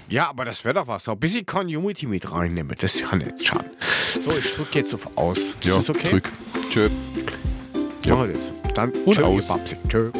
Ja, 0.08 0.28
aber 0.28 0.44
das 0.44 0.64
wäre 0.64 0.74
doch 0.74 0.86
was. 0.86 1.04
So 1.04 1.12
ein 1.12 1.18
bisschen 1.18 1.46
Community 1.46 2.06
mit 2.06 2.30
reinnehmen. 2.30 2.76
Das 2.78 2.98
kann 3.00 3.20
jetzt 3.20 3.46
schaden. 3.46 3.70
So, 4.22 4.36
ich 4.36 4.52
drücke 4.52 4.78
jetzt 4.78 4.94
auf 4.94 5.16
Aus. 5.16 5.38
Ist 5.38 5.56
das 5.64 5.90
okay? 5.90 6.10
drück. 6.10 6.30
Tschö. 6.70 6.88
Machen 8.08 8.28
wir 8.28 8.34
das. 8.34 8.74
Dann 8.74 8.90
Und 9.04 9.14
tschö, 9.14 9.22
aus. 9.24 9.48
Babsi. 9.48 9.76
Tschö. 9.88 10.10